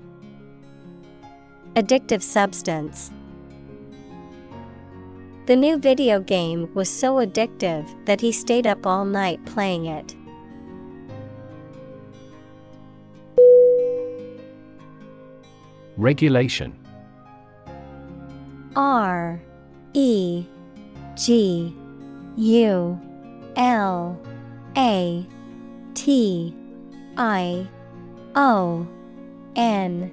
Addictive 1.76 2.20
substance. 2.20 3.12
The 5.46 5.54
new 5.54 5.78
video 5.78 6.18
game 6.18 6.68
was 6.74 6.88
so 6.88 7.16
addictive 7.16 7.86
that 8.06 8.20
he 8.20 8.32
stayed 8.32 8.66
up 8.66 8.86
all 8.86 9.04
night 9.04 9.44
playing 9.46 9.86
it. 9.86 10.16
Regulation 15.96 16.81
R 18.76 19.40
E 19.92 20.46
G 21.14 21.74
U 22.36 23.00
L 23.56 24.20
A 24.76 25.26
T 25.94 26.54
I 27.16 27.68
O 28.34 28.86
N 29.56 30.10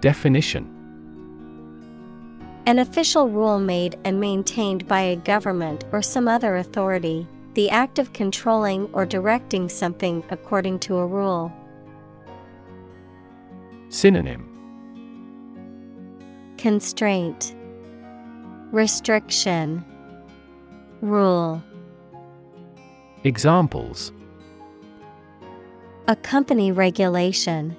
Definition 0.00 0.68
An 2.66 2.78
official 2.78 3.28
rule 3.28 3.58
made 3.58 3.98
and 4.04 4.20
maintained 4.20 4.86
by 4.86 5.00
a 5.00 5.16
government 5.16 5.84
or 5.90 6.02
some 6.02 6.28
other 6.28 6.56
authority, 6.56 7.26
the 7.54 7.70
act 7.70 7.98
of 7.98 8.12
controlling 8.12 8.88
or 8.92 9.04
directing 9.04 9.68
something 9.68 10.22
according 10.30 10.78
to 10.80 10.96
a 10.96 11.06
rule. 11.06 11.52
Synonym 13.88 14.51
Constraint 16.62 17.56
Restriction 18.70 19.84
Rule 21.00 21.60
Examples 23.24 24.12
A 26.06 26.14
company 26.14 26.70
regulation 26.70 27.76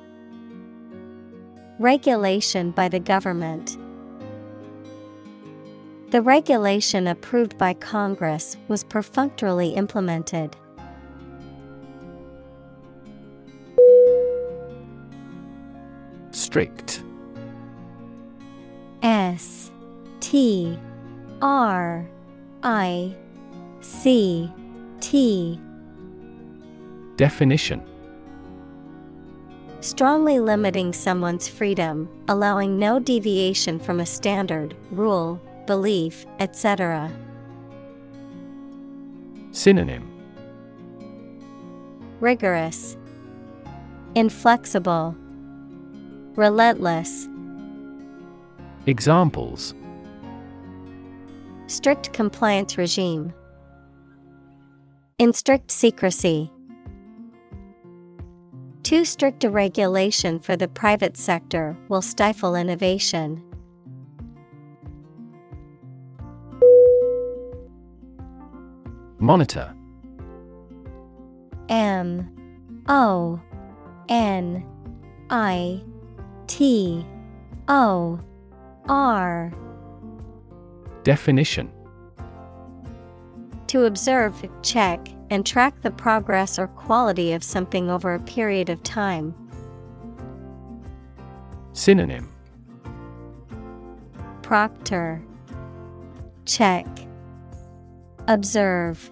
Regulation 1.79 2.71
by 2.71 2.89
the 2.89 2.99
government. 2.99 3.77
The 6.11 6.21
regulation 6.21 7.07
approved 7.07 7.57
by 7.57 7.75
Congress 7.75 8.57
was 8.67 8.83
perfunctorily 8.83 9.69
implemented. 9.69 10.57
Strict 16.31 17.01
S 19.03 19.69
T 20.21 20.79
R 21.41 22.09
I 22.63 23.13
C 23.81 24.49
T. 25.01 25.59
Definition. 27.17 27.83
Strongly 29.81 30.39
limiting 30.39 30.93
someone's 30.93 31.49
freedom, 31.49 32.07
allowing 32.29 32.79
no 32.79 32.97
deviation 32.97 33.77
from 33.77 33.99
a 33.99 34.05
standard, 34.05 34.73
rule, 34.91 35.41
belief, 35.67 36.25
etc. 36.39 37.11
Synonym. 39.51 40.09
Rigorous, 42.21 42.95
Inflexible, 44.15 45.17
Relentless. 46.35 47.27
Examples 48.85 49.73
strict 51.67 52.13
compliance 52.13 52.77
regime. 52.77 53.33
In 55.17 55.33
strict 55.33 55.71
secrecy. 55.71 56.51
Too 58.83 59.05
strict 59.05 59.43
a 59.43 59.49
regulation 59.49 60.39
for 60.39 60.55
the 60.55 60.67
private 60.67 61.17
sector 61.17 61.77
will 61.87 62.01
stifle 62.01 62.55
innovation. 62.55 63.41
Monitor 69.19 69.73
M 71.69 72.83
O 72.89 73.39
N 74.09 74.65
I 75.29 75.81
T 76.47 77.05
O 77.69 78.19
R. 78.89 79.53
Definition. 81.03 81.71
To 83.67 83.85
observe, 83.85 84.47
check, 84.61 85.07
and 85.29 85.45
track 85.45 85.81
the 85.81 85.91
progress 85.91 86.59
or 86.59 86.67
quality 86.67 87.33
of 87.33 87.43
something 87.43 87.89
over 87.89 88.13
a 88.13 88.19
period 88.19 88.69
of 88.69 88.83
time. 88.83 89.33
Synonym. 91.73 92.29
Proctor. 94.43 95.23
Check. 96.45 96.85
Observe. 98.27 99.11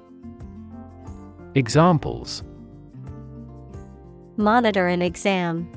Examples. 1.56 2.44
Monitor 4.38 4.88
an 4.88 5.02
exam. 5.02 5.70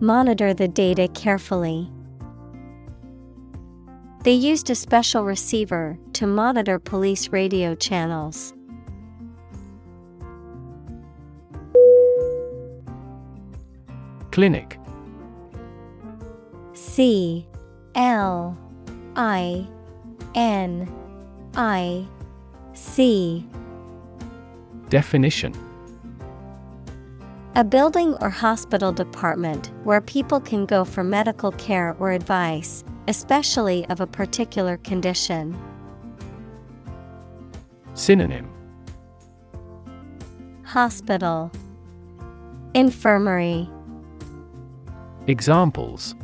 Monitor 0.00 0.52
the 0.52 0.68
data 0.68 1.08
carefully. 1.08 1.90
They 4.28 4.34
used 4.34 4.68
a 4.68 4.74
special 4.74 5.24
receiver 5.24 5.98
to 6.12 6.26
monitor 6.26 6.78
police 6.78 7.30
radio 7.30 7.74
channels. 7.74 8.52
Clinic. 14.30 14.78
C 16.74 17.48
L 17.94 18.58
I 19.16 19.66
N 20.34 20.92
I 21.54 22.06
C. 22.74 23.48
Definition. 24.90 25.54
A 27.54 27.64
building 27.64 28.12
or 28.20 28.28
hospital 28.28 28.92
department 28.92 29.70
where 29.84 30.02
people 30.02 30.38
can 30.38 30.66
go 30.66 30.84
for 30.84 31.02
medical 31.02 31.52
care 31.52 31.96
or 31.98 32.12
advice, 32.12 32.84
especially 33.08 33.86
of 33.88 34.00
a 34.00 34.06
particular 34.06 34.76
condition. 34.76 35.58
Synonym 37.94 38.48
Hospital 40.62 41.50
Infirmary 42.74 43.68
Examples 45.26 46.14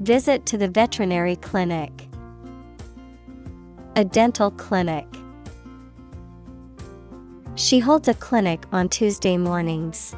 Visit 0.00 0.46
to 0.46 0.58
the 0.58 0.68
veterinary 0.68 1.36
clinic. 1.36 2.08
A 3.96 4.04
dental 4.04 4.50
clinic. 4.50 5.06
She 7.54 7.80
holds 7.80 8.06
a 8.08 8.14
clinic 8.14 8.64
on 8.72 8.88
Tuesday 8.88 9.36
mornings. 9.36 10.14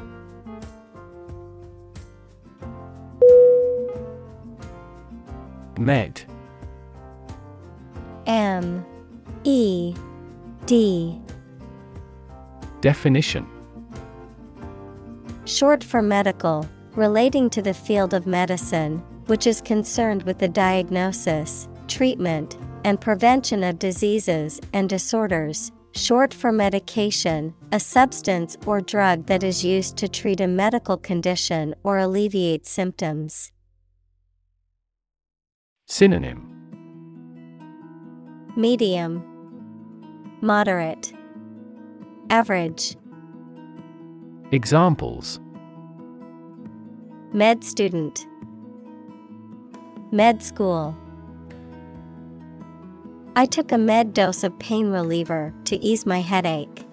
Med. 5.77 6.21
M. 8.25 8.85
E. 9.43 9.95
D. 10.65 11.19
Definition. 12.81 13.47
Short 15.45 15.83
for 15.83 16.01
medical, 16.01 16.67
relating 16.95 17.49
to 17.49 17.61
the 17.61 17.73
field 17.73 18.13
of 18.13 18.27
medicine, 18.27 18.99
which 19.27 19.47
is 19.47 19.61
concerned 19.61 20.23
with 20.23 20.39
the 20.39 20.47
diagnosis, 20.47 21.67
treatment, 21.87 22.57
and 22.83 22.99
prevention 22.99 23.63
of 23.63 23.79
diseases 23.79 24.59
and 24.73 24.89
disorders. 24.89 25.71
Short 25.95 26.33
for 26.33 26.51
medication, 26.51 27.53
a 27.71 27.79
substance 27.79 28.57
or 28.65 28.81
drug 28.81 29.27
that 29.27 29.43
is 29.43 29.63
used 29.63 29.95
to 29.97 30.07
treat 30.07 30.41
a 30.41 30.47
medical 30.47 30.97
condition 30.97 31.75
or 31.83 31.99
alleviate 31.99 32.65
symptoms. 32.65 33.52
Synonym. 35.93 36.41
Medium, 38.55 39.23
Moderate, 40.41 41.13
Average. 42.31 42.95
Examples. 44.51 45.39
Med 47.31 47.63
student, 47.63 48.25
Med 50.11 50.41
school. 50.41 50.97
I 53.35 53.45
took 53.45 53.71
a 53.71 53.77
med 53.77 54.15
dose 54.15 54.43
of 54.43 54.57
pain 54.57 54.89
reliever 54.89 55.53
to 55.65 55.75
ease 55.79 56.07
my 56.07 56.21
headache. 56.21 56.87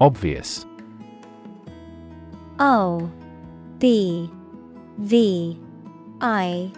Obvious. 0.00 0.66
O 2.58 3.08
B 3.80 4.30
V 4.98 5.58
I 6.20 6.70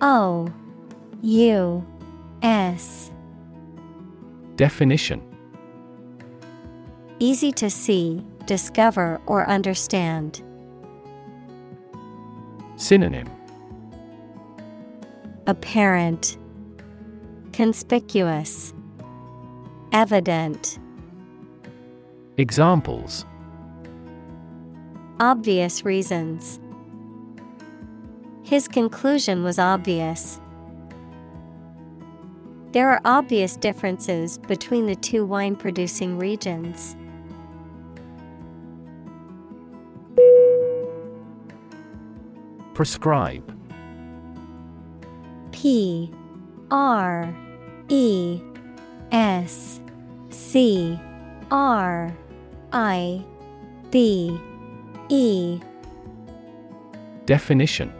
O 0.00 0.52
U 1.22 1.86
S. 2.42 3.12
Definition. 4.56 5.22
Easy 7.20 7.52
to 7.52 7.70
see, 7.70 8.24
discover, 8.46 9.20
or 9.26 9.48
understand. 9.48 10.42
Synonym. 12.74 13.30
Apparent, 15.46 16.36
Conspicuous, 17.52 18.74
Evident. 19.92 20.80
Examples 22.36 23.24
Obvious 25.20 25.84
reasons. 25.84 26.58
His 28.42 28.68
conclusion 28.68 29.44
was 29.44 29.58
obvious. 29.58 30.40
There 32.72 32.88
are 32.88 33.00
obvious 33.04 33.56
differences 33.56 34.38
between 34.38 34.86
the 34.86 34.96
two 34.96 35.24
wine 35.24 35.56
producing 35.56 36.18
regions. 36.18 36.96
Prescribe. 42.74 43.56
P. 45.52 46.10
R. 46.70 47.34
E. 47.88 48.40
S. 49.12 49.80
C. 50.30 50.98
R. 51.50 52.16
I. 52.72 53.24
B 53.90 54.40
E. 55.12 55.60
Definition. 57.26 57.92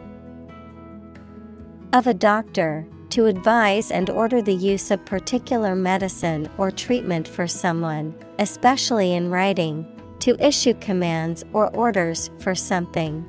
Of 1.93 2.07
a 2.07 2.13
doctor 2.15 2.87
to 3.09 3.27
advise 3.27 3.91
and 3.91 4.09
order 4.09 4.41
the 4.41 4.55
use 4.55 4.89
of 4.89 5.05
particular 5.05 5.75
medicine 5.75 6.49
or 6.57 6.71
treatment 6.71 7.27
for 7.27 7.45
someone, 7.45 8.15
especially 8.39 9.13
in 9.13 9.29
writing, 9.29 9.85
to 10.21 10.35
issue 10.43 10.73
commands 10.81 11.45
or 11.53 11.69
orders 11.75 12.31
for 12.39 12.55
something. 12.55 13.23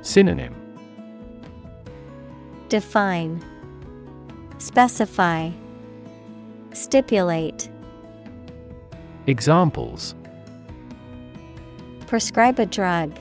Synonym. 0.00 0.54
Define, 2.70 3.44
Specify, 4.56 5.50
Stipulate. 6.72 7.68
Examples 9.26 10.14
Prescribe 12.12 12.58
a 12.58 12.66
drug. 12.66 13.18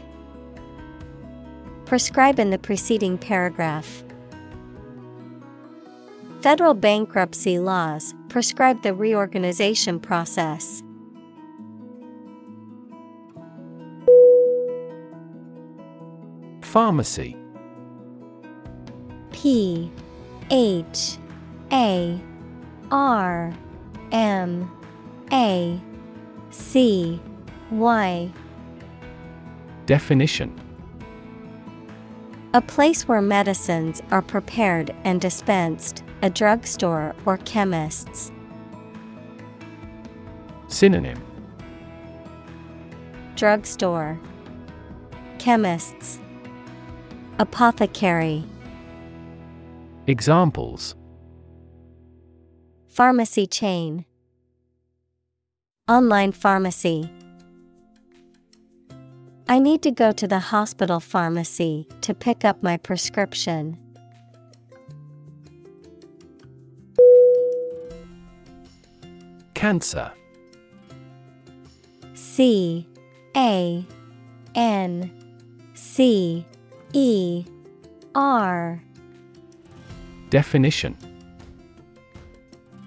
Prescribe 1.86 2.40
in 2.40 2.50
the 2.50 2.58
preceding 2.58 3.18
paragraph. 3.18 4.04
Federal 6.42 6.74
bankruptcy 6.74 7.58
laws 7.58 8.14
prescribe 8.28 8.84
the 8.84 8.94
reorganization 8.94 9.98
process. 9.98 10.84
Pharmacy 16.60 17.38
P 19.32 19.90
H 20.50 21.18
A 21.72 22.20
R 22.92 23.54
M 24.12 24.70
A 25.32 25.80
C 26.50 27.22
Y 27.72 28.30
Definition 29.92 30.58
A 32.54 32.62
place 32.62 33.10
where 33.10 33.22
medicines 33.22 34.02
are 34.10 34.22
prepared 34.22 34.96
and 35.04 35.20
dispensed, 35.20 36.06
a 36.22 36.30
drugstore 36.30 37.14
or 37.26 37.36
chemist's. 37.40 38.32
Synonym 40.70 41.22
Drugstore, 43.36 44.18
Chemists, 45.40 46.20
Apothecary. 47.38 48.46
Examples 50.08 50.96
Pharmacy 52.88 53.46
chain, 53.46 54.06
Online 55.90 56.32
pharmacy. 56.32 57.12
I 59.52 59.60
need 59.60 59.82
to 59.82 59.92
go 59.92 60.14
to 60.14 60.30
the 60.30 60.40
hospital 60.40 61.02
pharmacy 61.02 61.86
to 62.00 62.14
pick 62.14 62.46
up 62.46 62.64
my 62.64 62.78
prescription. 62.78 63.78
Cancer 69.54 70.10
C 72.14 72.88
A 73.36 73.86
N 74.56 75.12
C 75.74 76.46
E 76.94 77.44
R 78.16 78.82
Definition 80.30 80.98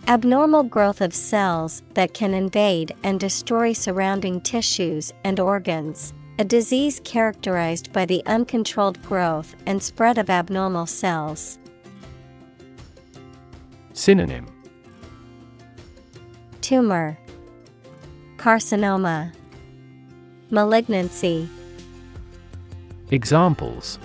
Abnormal 0.09 0.62
growth 0.62 1.03
of 1.03 1.15
cells 1.15 1.83
that 1.93 2.15
can 2.15 2.33
invade 2.33 2.95
and 3.03 3.21
destroy 3.21 3.75
surrounding 3.75 4.41
tissues 4.41 5.12
and 5.25 5.39
organs. 5.39 6.15
A 6.37 6.45
disease 6.45 7.01
characterized 7.05 7.93
by 7.93 8.07
the 8.07 8.20
uncontrolled 8.26 9.01
growth 9.05 9.55
and 9.66 9.80
spread 9.80 10.18
of 10.18 10.28
abnormal 10.28 10.85
cells. 10.85 11.61
Synonym 13.93 14.47
Tumor, 16.61 17.16
Carcinoma, 18.37 19.32
Malignancy. 20.51 21.49
Examples 23.12 24.01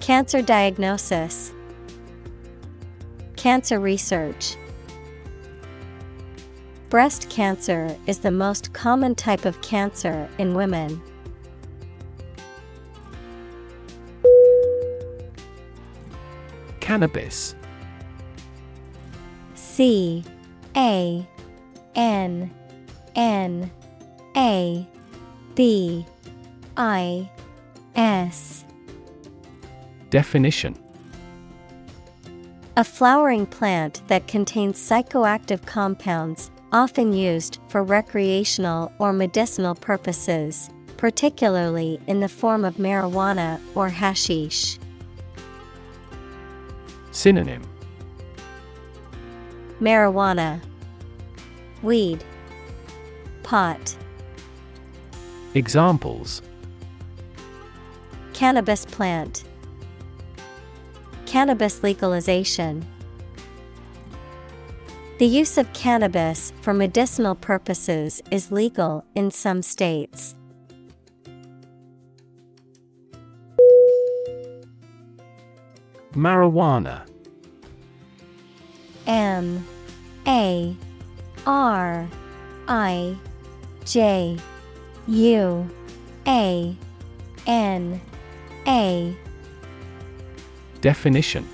Cancer 0.00 0.42
diagnosis, 0.42 1.52
Cancer 3.36 3.80
research. 3.80 4.56
Breast 6.94 7.28
cancer 7.28 7.98
is 8.06 8.18
the 8.18 8.30
most 8.30 8.72
common 8.72 9.16
type 9.16 9.46
of 9.46 9.60
cancer 9.62 10.28
in 10.38 10.54
women. 10.54 11.02
Cannabis. 16.78 17.56
C 19.56 20.22
A 20.76 21.26
N 21.96 22.54
N 23.16 23.72
A 24.36 24.88
B 25.56 26.06
I 26.76 27.28
S. 27.96 28.64
Definition. 30.10 30.78
A 32.76 32.84
flowering 32.84 33.46
plant 33.46 34.00
that 34.06 34.28
contains 34.28 34.78
psychoactive 34.78 35.66
compounds, 35.66 36.52
often 36.74 37.12
used 37.12 37.60
for 37.68 37.84
recreational 37.84 38.92
or 38.98 39.12
medicinal 39.12 39.76
purposes, 39.76 40.70
particularly 40.96 42.00
in 42.08 42.18
the 42.18 42.28
form 42.28 42.64
of 42.64 42.74
marijuana 42.74 43.60
or 43.76 43.88
hashish. 43.88 44.76
Synonym. 47.12 47.62
Marijuana, 49.80 50.60
Weed, 51.82 52.24
Pot, 53.44 53.96
Examples. 55.54 56.42
Cannabis 58.32 58.84
plant, 58.86 59.44
Cannabis 61.26 61.84
legalization. 61.84 62.84
The 65.16 65.26
use 65.26 65.58
of 65.58 65.72
cannabis 65.72 66.52
for 66.60 66.74
medicinal 66.74 67.36
purposes 67.36 68.20
is 68.32 68.50
legal 68.50 69.04
in 69.14 69.30
some 69.30 69.62
states. 69.62 70.34
Marijuana. 76.14 77.06
M. 79.06 79.64
A. 80.26 80.76
R. 81.46 82.08
I. 82.66 83.16
J. 83.84 84.36
U. 85.06 85.70
A. 86.26 86.76
N. 87.46 88.00
A. 88.66 89.16
Definition 90.80 91.48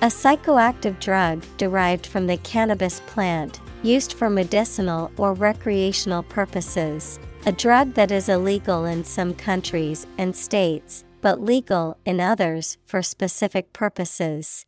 A 0.00 0.06
psychoactive 0.06 1.00
drug 1.00 1.44
derived 1.56 2.06
from 2.06 2.28
the 2.28 2.36
cannabis 2.38 3.00
plant, 3.06 3.60
used 3.82 4.12
for 4.12 4.30
medicinal 4.30 5.10
or 5.16 5.34
recreational 5.34 6.22
purposes. 6.22 7.18
A 7.46 7.52
drug 7.52 7.94
that 7.94 8.12
is 8.12 8.28
illegal 8.28 8.84
in 8.84 9.02
some 9.02 9.34
countries 9.34 10.06
and 10.16 10.36
states, 10.36 11.04
but 11.20 11.42
legal 11.42 11.96
in 12.04 12.20
others 12.20 12.78
for 12.86 13.02
specific 13.02 13.72
purposes. 13.72 14.64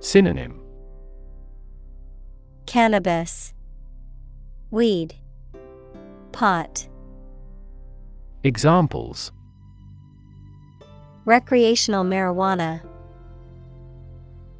Synonym. 0.00 0.58
Cannabis, 2.64 3.52
Weed, 4.70 5.14
Pot, 6.32 6.88
Examples 8.42 9.32
Recreational 11.26 12.04
marijuana, 12.04 12.82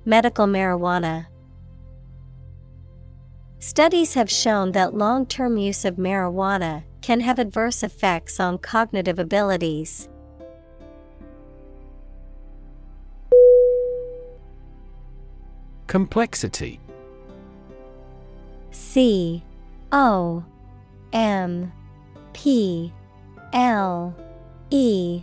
Medical 0.04 0.48
marijuana. 0.48 1.26
Studies 3.60 4.14
have 4.14 4.28
shown 4.28 4.72
that 4.72 4.92
long 4.92 5.26
term 5.26 5.56
use 5.56 5.84
of 5.84 5.94
marijuana 5.94 6.82
can 7.02 7.20
have 7.20 7.38
adverse 7.38 7.84
effects 7.84 8.40
on 8.40 8.58
cognitive 8.58 9.20
abilities. 9.20 10.08
Complexity 15.86 16.80
C 18.72 19.44
O 19.92 20.44
M 21.12 21.72
P 22.32 22.92
L 23.52 24.16
E 24.70 25.22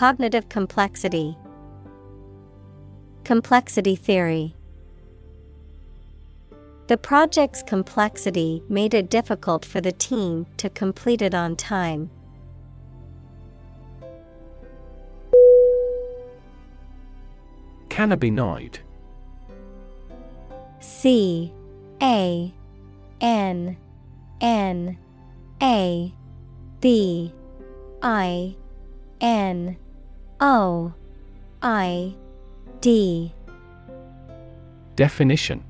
Cognitive 0.00 0.48
complexity, 0.48 1.36
Complexity 3.22 3.94
theory. 3.96 4.54
The 6.86 6.96
project's 6.96 7.62
complexity 7.62 8.62
made 8.70 8.94
it 8.94 9.10
difficult 9.10 9.62
for 9.62 9.82
the 9.82 9.92
team 9.92 10.46
to 10.56 10.70
complete 10.70 11.20
it 11.20 11.34
on 11.34 11.54
time. 11.54 12.08
Cannabinoid 17.90 18.78
C. 20.80 21.52
A. 22.00 22.54
N. 23.20 23.76
N. 24.40 24.98
A. 25.62 26.14
B. 26.80 27.34
I. 28.00 28.56
N 29.20 29.76
O 30.40 30.94
I 31.60 32.14
D 32.80 33.34
Definition 34.96 35.62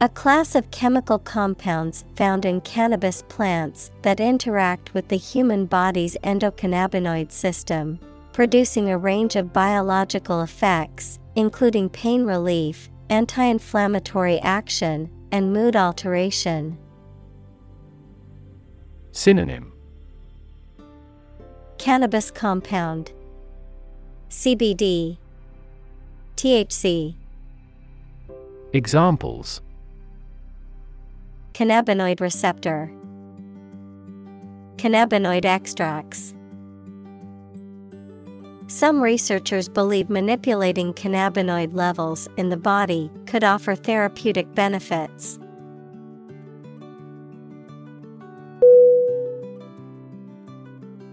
A 0.00 0.08
class 0.08 0.54
of 0.54 0.70
chemical 0.70 1.18
compounds 1.18 2.04
found 2.14 2.44
in 2.44 2.60
cannabis 2.60 3.24
plants 3.28 3.90
that 4.02 4.20
interact 4.20 4.94
with 4.94 5.08
the 5.08 5.16
human 5.16 5.66
body's 5.66 6.16
endocannabinoid 6.22 7.32
system, 7.32 7.98
producing 8.32 8.90
a 8.90 8.96
range 8.96 9.34
of 9.34 9.52
biological 9.52 10.42
effects, 10.42 11.18
including 11.34 11.88
pain 11.88 12.24
relief, 12.24 12.90
anti 13.10 13.42
inflammatory 13.42 14.38
action, 14.38 15.10
and 15.32 15.52
mood 15.52 15.74
alteration. 15.74 16.78
Synonym 19.10 19.72
Cannabis 21.78 22.32
compound. 22.32 23.12
CBD 24.30 25.16
THC 26.36 27.14
Examples. 28.72 29.62
Cannabinoid 31.54 32.20
receptor. 32.20 32.90
Cannabinoid 34.76 35.44
extracts. 35.44 36.34
Some 38.66 39.00
researchers 39.00 39.68
believe 39.68 40.10
manipulating 40.10 40.92
cannabinoid 40.92 41.74
levels 41.74 42.28
in 42.36 42.48
the 42.48 42.56
body 42.56 43.08
could 43.26 43.44
offer 43.44 43.76
therapeutic 43.76 44.52
benefits. 44.54 45.38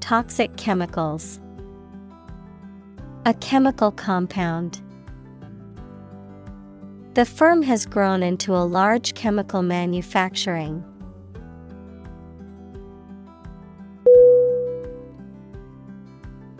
Toxic 0.00 0.56
chemicals. 0.56 1.38
A 3.26 3.34
chemical 3.34 3.92
compound. 3.92 4.80
The 7.14 7.26
firm 7.26 7.62
has 7.62 7.84
grown 7.84 8.22
into 8.22 8.54
a 8.54 8.64
large 8.64 9.14
chemical 9.14 9.62
manufacturing. 9.62 10.82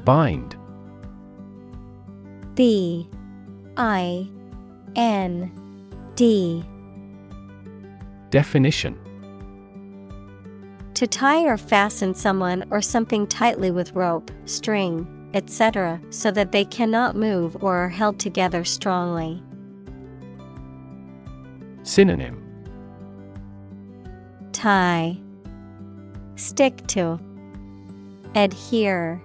Bind 0.05 0.55
B 2.55 3.09
I 3.79 4.29
N 4.97 5.51
D 6.15 6.62
Definition 8.29 8.99
To 10.95 11.07
tie 11.07 11.45
or 11.45 11.57
fasten 11.57 12.15
someone 12.15 12.65
or 12.71 12.83
something 12.83 13.27
tightly 13.27 13.71
with 13.71 13.93
rope, 13.93 14.31
string, 14.45 15.31
etc., 15.35 16.01
so 16.11 16.31
that 16.31 16.53
they 16.53 16.65
cannot 16.65 17.17
move 17.17 17.57
or 17.62 17.77
are 17.77 17.89
held 17.89 18.19
together 18.19 18.65
strongly. 18.65 19.43
Synonym 21.83 22.43
Tie 24.53 25.19
Stick 26.35 26.87
to 26.89 27.19
Adhere 28.35 29.23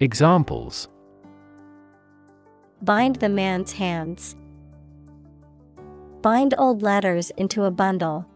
Examples 0.00 0.88
Bind 2.82 3.16
the 3.16 3.28
man's 3.28 3.72
hands. 3.72 4.36
Bind 6.22 6.54
old 6.58 6.82
letters 6.82 7.30
into 7.36 7.64
a 7.64 7.70
bundle. 7.70 8.26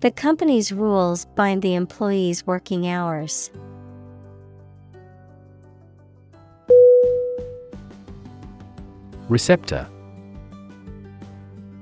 The 0.00 0.10
company's 0.10 0.72
rules 0.72 1.24
bind 1.24 1.62
the 1.62 1.74
employee's 1.74 2.46
working 2.46 2.86
hours. 2.86 3.50
Receptor. 9.30 9.88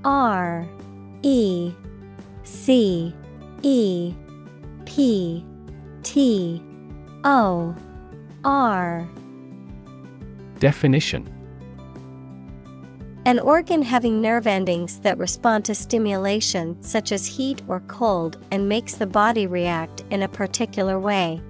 R 0.04 0.66
E 1.22 1.72
C 2.44 3.12
E 3.62 4.14
P 4.84 5.44
T 6.04 6.62
O 7.24 7.74
R. 8.44 9.08
Definition 10.60 11.33
An 13.26 13.38
organ 13.38 13.80
having 13.80 14.20
nerve 14.20 14.46
endings 14.46 15.00
that 15.00 15.16
respond 15.16 15.64
to 15.64 15.74
stimulation 15.74 16.76
such 16.82 17.10
as 17.10 17.24
heat 17.24 17.62
or 17.68 17.80
cold 17.80 18.36
and 18.50 18.68
makes 18.68 18.96
the 18.96 19.06
body 19.06 19.46
react 19.46 20.04
in 20.10 20.22
a 20.22 20.28
particular 20.28 20.98
way. 20.98 21.40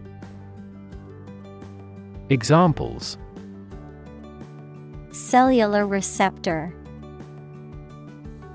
Examples 2.30 3.18
Cellular 5.10 5.84
receptor 5.84 6.72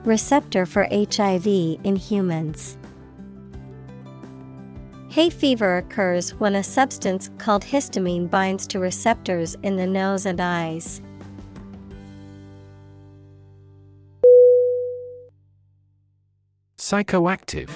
Receptor 0.06 0.66
for 0.66 0.88
HIV 0.90 1.46
in 1.46 1.98
humans. 1.98 2.78
Hay 5.10 5.30
fever 5.30 5.78
occurs 5.78 6.36
when 6.36 6.56
a 6.56 6.64
substance 6.64 7.32
called 7.38 7.66
histamine 7.66 8.30
binds 8.30 8.66
to 8.68 8.80
receptors 8.80 9.56
in 9.62 9.76
the 9.76 9.88
nose 9.88 10.26
and 10.26 10.40
eyes. 10.40 11.02
Psychoactive. 16.90 17.70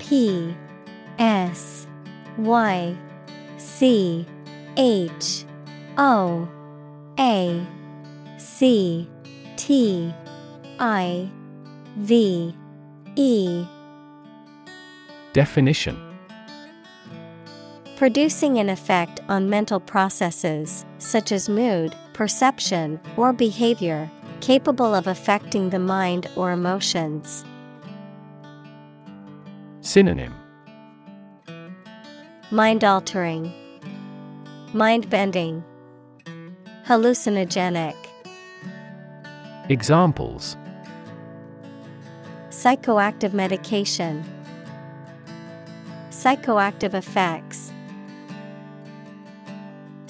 P 0.00 0.56
S 1.20 1.86
Y 2.36 2.96
C 3.58 4.26
H 4.76 5.44
O 5.98 6.48
A 7.16 7.64
C 8.38 9.08
T 9.56 10.12
I 10.80 11.30
V 11.98 12.52
E. 13.14 13.64
Definition. 15.32 15.96
Producing 17.96 18.58
an 18.58 18.68
effect 18.68 19.20
on 19.28 19.48
mental 19.48 19.78
processes, 19.78 20.84
such 20.98 21.30
as 21.30 21.48
mood, 21.48 21.94
perception, 22.14 23.00
or 23.16 23.32
behavior, 23.32 24.10
capable 24.40 24.94
of 24.94 25.06
affecting 25.06 25.70
the 25.70 25.78
mind 25.78 26.28
or 26.36 26.52
emotions. 26.52 27.44
Synonym. 29.80 30.34
Mind 32.50 32.84
altering, 32.84 33.52
mind 34.72 35.08
bending, 35.10 35.64
hallucinogenic, 36.86 37.96
Examples. 39.68 40.56
Psychoactive 42.50 43.32
medication, 43.32 44.24
psychoactive 46.10 46.94
effects. 46.94 47.72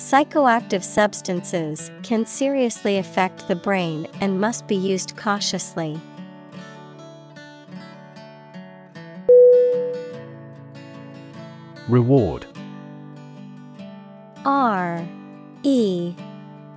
Psychoactive 0.06 0.84
substances 0.84 1.90
can 2.04 2.24
seriously 2.24 2.96
affect 2.96 3.48
the 3.48 3.56
brain 3.56 4.06
and 4.20 4.40
must 4.40 4.68
be 4.68 4.76
used 4.76 5.16
cautiously. 5.16 6.00
Reward. 11.88 12.46
R 14.44 15.04
E 15.64 16.14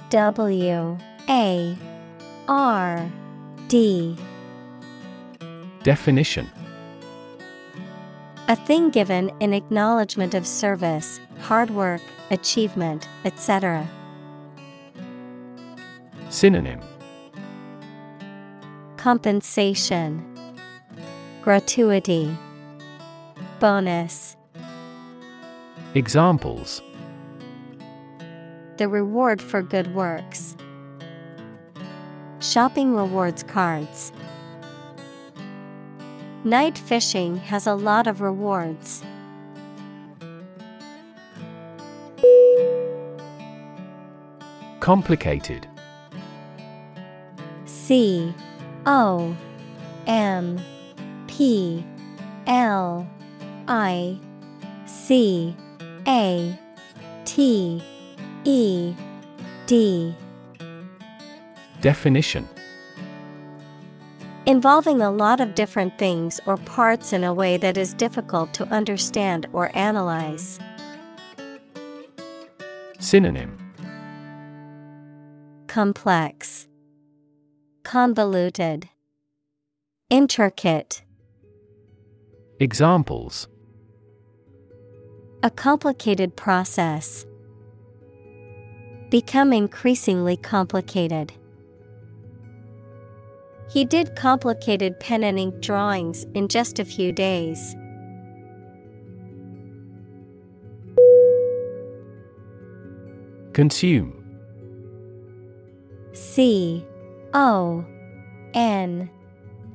W 0.10 0.98
A 1.30 1.78
R 2.48 3.12
D. 3.68 4.18
Definition. 5.84 6.50
A 8.48 8.56
thing 8.56 8.90
given 8.90 9.32
in 9.40 9.54
acknowledgement 9.54 10.34
of 10.34 10.48
service, 10.48 11.20
hard 11.42 11.70
work, 11.70 12.02
achievement, 12.32 13.08
etc. 13.26 13.88
Synonym 16.30 16.80
Compensation 18.98 20.26
Gratuity 21.42 22.36
Bonus 23.60 24.36
Examples 25.96 26.82
The 28.78 28.88
reward 28.88 29.42
for 29.42 29.62
good 29.62 29.96
works. 29.96 30.56
shopping 32.42 32.96
rewards 32.96 33.44
cards. 33.44 34.12
Night 36.44 36.78
fishing 36.78 37.36
has 37.38 37.68
a 37.68 37.76
lot 37.76 38.08
of 38.08 38.22
rewards. 38.22 39.04
Complicated. 44.80 45.68
C 47.66 48.34
O 48.86 49.36
M 50.08 50.60
P 51.28 51.86
L 52.48 53.08
I 53.68 54.18
C 54.86 55.56
A 56.08 56.58
T 57.26 57.84
E 58.46 58.96
D 59.68 60.16
Definition 61.82 62.48
Involving 64.46 65.02
a 65.02 65.12
lot 65.12 65.40
of 65.40 65.54
different 65.54 65.98
things 66.00 66.40
or 66.48 66.58
parts 66.58 67.14
in 67.14 67.24
a 67.24 67.34
way 67.34 67.58
that 67.58 67.78
is 67.78 67.94
difficult 67.94 68.52
to 68.56 68.66
understand 68.70 69.46
or 69.54 69.70
analyze. 69.76 70.60
Synonym 73.02 73.58
Complex, 75.68 76.68
Convoluted, 77.84 78.90
Intricate. 80.10 81.04
Examples 82.60 83.48
A 85.44 85.50
complicated 85.50 86.36
process. 86.36 87.26
Become 89.10 89.54
increasingly 89.54 90.36
complicated. 90.36 91.32
He 93.72 93.86
did 93.86 94.18
complicated 94.18 95.00
pen 95.00 95.24
and 95.24 95.40
ink 95.40 95.62
drawings 95.62 96.26
in 96.34 96.50
just 96.50 96.80
a 96.80 96.86
few 96.86 97.14
days. 97.14 97.78
Consume. 103.60 104.14
C 106.14 106.86
O 107.34 107.84
N 108.54 109.10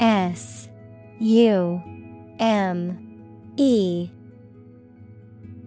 S 0.01 0.71
U 1.21 1.83
M 2.39 3.53
E. 3.59 4.09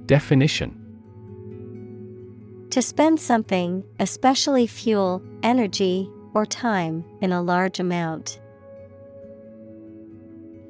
Definition. 0.07 0.73
To 2.71 2.81
spend 2.81 3.19
something, 3.19 3.83
especially 3.99 4.65
fuel, 4.65 5.21
energy, 5.43 6.09
or 6.33 6.43
time, 6.47 7.05
in 7.21 7.31
a 7.31 7.43
large 7.43 7.79
amount. 7.79 8.39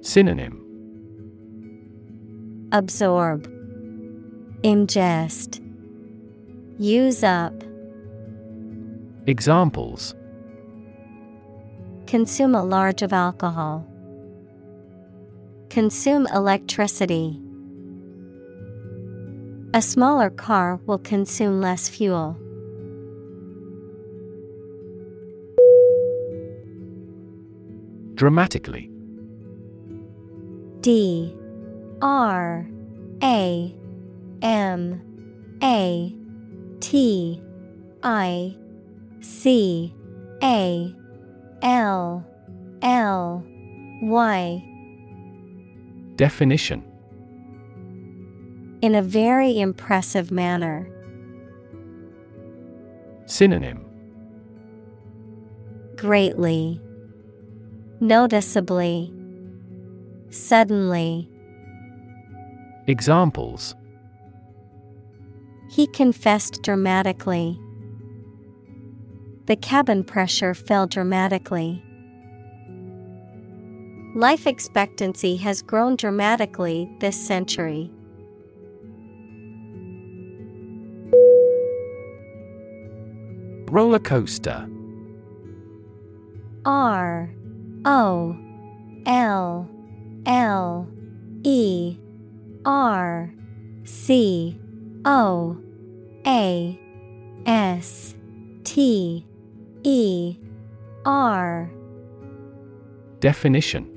Synonym. 0.01 0.61
Absorb, 2.73 3.47
Ingest, 4.63 5.63
Use 6.79 7.23
up, 7.23 7.63
Examples. 9.27 10.15
Consume 12.05 12.55
a 12.55 12.63
large 12.63 13.01
of 13.01 13.11
alcohol. 13.11 13.85
Consume 15.69 16.27
electricity. 16.27 17.37
A 19.73 19.81
smaller 19.81 20.29
car 20.29 20.79
will 20.85 20.97
consume 20.99 21.59
less 21.59 21.89
fuel. 21.89 22.37
Dramatically. 28.15 28.89
D. 30.79 31.35
R. 32.01 32.65
A. 33.21 33.75
M. 34.41 35.01
A 35.61 36.15
T 36.79 37.41
I 38.03 38.55
C 39.21 39.93
A 40.43 40.93
L 41.61 42.25
L 42.81 43.43
Y. 44.01 44.63
Definition. 46.15 46.83
In 48.81 48.95
a 48.95 49.01
very 49.01 49.59
impressive 49.59 50.31
manner. 50.31 50.87
Synonym. 53.25 53.83
Greatly, 55.95 56.79
Noticeably, 57.99 59.11
Suddenly. 60.29 61.29
Examples 62.85 63.75
He 65.77 65.85
confessed 65.85 66.63
dramatically. 66.63 67.61
The 69.45 69.55
cabin 69.55 70.03
pressure 70.03 70.55
fell 70.55 70.87
dramatically. 70.87 71.83
Life 74.15 74.47
expectancy 74.47 75.35
has 75.35 75.61
grown 75.61 75.95
dramatically 75.95 76.89
this 76.99 77.15
century. 77.15 77.91
Roller 83.69 83.99
coaster 83.99 84.67
R 86.65 87.29
O 87.85 88.35
L 89.05 89.69
L 90.25 90.89
E 91.43 91.97
R 92.65 93.31
C 93.83 94.59
O 95.05 95.61
A 96.27 96.77
S 97.45 98.13
T 98.65 99.25
E 99.83 100.37
R. 101.05 101.71
Definition. 103.21 103.93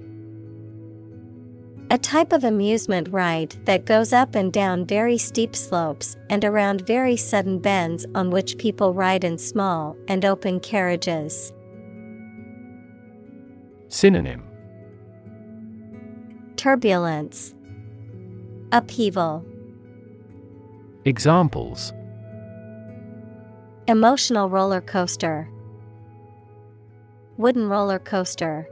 A 1.91 1.99
type 1.99 2.33
of 2.33 2.45
amusement 2.45 3.09
ride 3.11 3.57
that 3.65 3.85
goes 3.85 4.13
up 4.13 4.37
and 4.37 4.53
down 4.53 4.87
very 4.87 5.19
steep 5.19 5.57
slopes 5.57 6.17
and 6.29 6.45
around 6.45 6.87
very 6.87 7.17
sudden 7.17 7.59
bends 7.59 8.07
on 8.15 8.31
which 8.31 8.59
people 8.59 8.95
ride 8.95 9.25
in 9.25 9.37
small 9.37 9.97
and 10.07 10.25
open 10.25 10.61
carriages. 10.61 11.53
Synonym. 13.89 14.45
Turbulence, 16.55 17.57
Upheaval, 18.71 19.45
Examples 21.05 21.93
Emotional 23.91 24.49
roller 24.49 24.81
coaster, 24.81 25.49
Wooden 27.37 27.69
roller 27.69 27.99
coaster. 27.99 28.69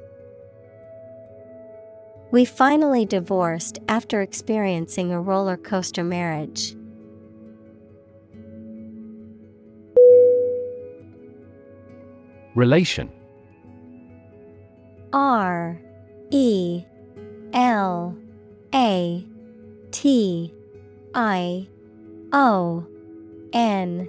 We 2.30 2.44
finally 2.44 3.04
divorced 3.04 3.80
after 3.88 4.22
experiencing 4.22 5.10
a 5.10 5.20
roller 5.20 5.56
coaster 5.56 6.04
marriage. 6.04 6.76
Relation 12.54 13.10
R 15.12 15.80
E 16.30 16.84
L 17.52 18.16
A 18.72 19.26
T 19.90 20.54
I 21.12 21.66
O 22.32 22.86
N 23.52 24.08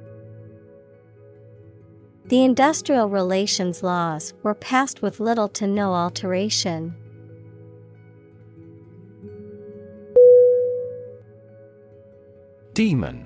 The 2.31 2.45
industrial 2.45 3.09
relations 3.09 3.83
laws 3.83 4.33
were 4.41 4.53
passed 4.53 5.01
with 5.01 5.19
little 5.19 5.49
to 5.49 5.67
no 5.67 5.93
alteration. 5.93 6.95
Demon 12.73 13.25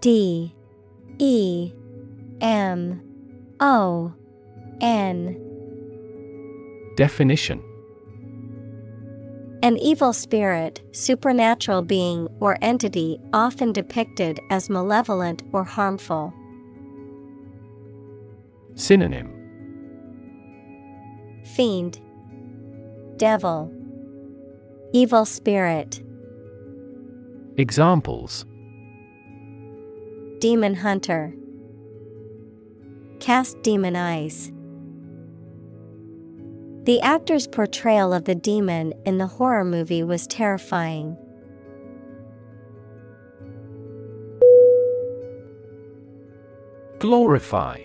D 0.00 0.54
E 1.18 1.72
M 2.40 3.02
O 3.60 4.14
N. 4.80 5.36
Definition 6.96 7.62
An 9.62 9.76
evil 9.76 10.14
spirit, 10.14 10.80
supernatural 10.92 11.82
being, 11.82 12.28
or 12.40 12.56
entity 12.62 13.20
often 13.34 13.74
depicted 13.74 14.40
as 14.48 14.70
malevolent 14.70 15.42
or 15.52 15.64
harmful. 15.64 16.32
Synonym 18.76 19.30
Fiend, 21.54 22.00
Devil, 23.16 23.72
Evil 24.92 25.24
spirit, 25.24 26.02
Examples 27.56 28.44
Demon 30.40 30.74
hunter. 30.74 31.32
Cast 33.20 33.62
demon 33.62 33.94
eyes. 33.94 34.52
The 36.82 37.00
actor's 37.00 37.46
portrayal 37.46 38.12
of 38.12 38.24
the 38.24 38.34
demon 38.34 38.92
in 39.06 39.18
the 39.18 39.26
horror 39.26 39.64
movie 39.64 40.02
was 40.02 40.26
terrifying. 40.26 41.16
Glorify 46.98 47.84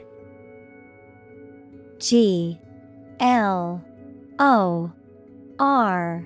G 2.00 2.58
L 3.20 3.84
O 4.40 4.92
R 5.60 6.26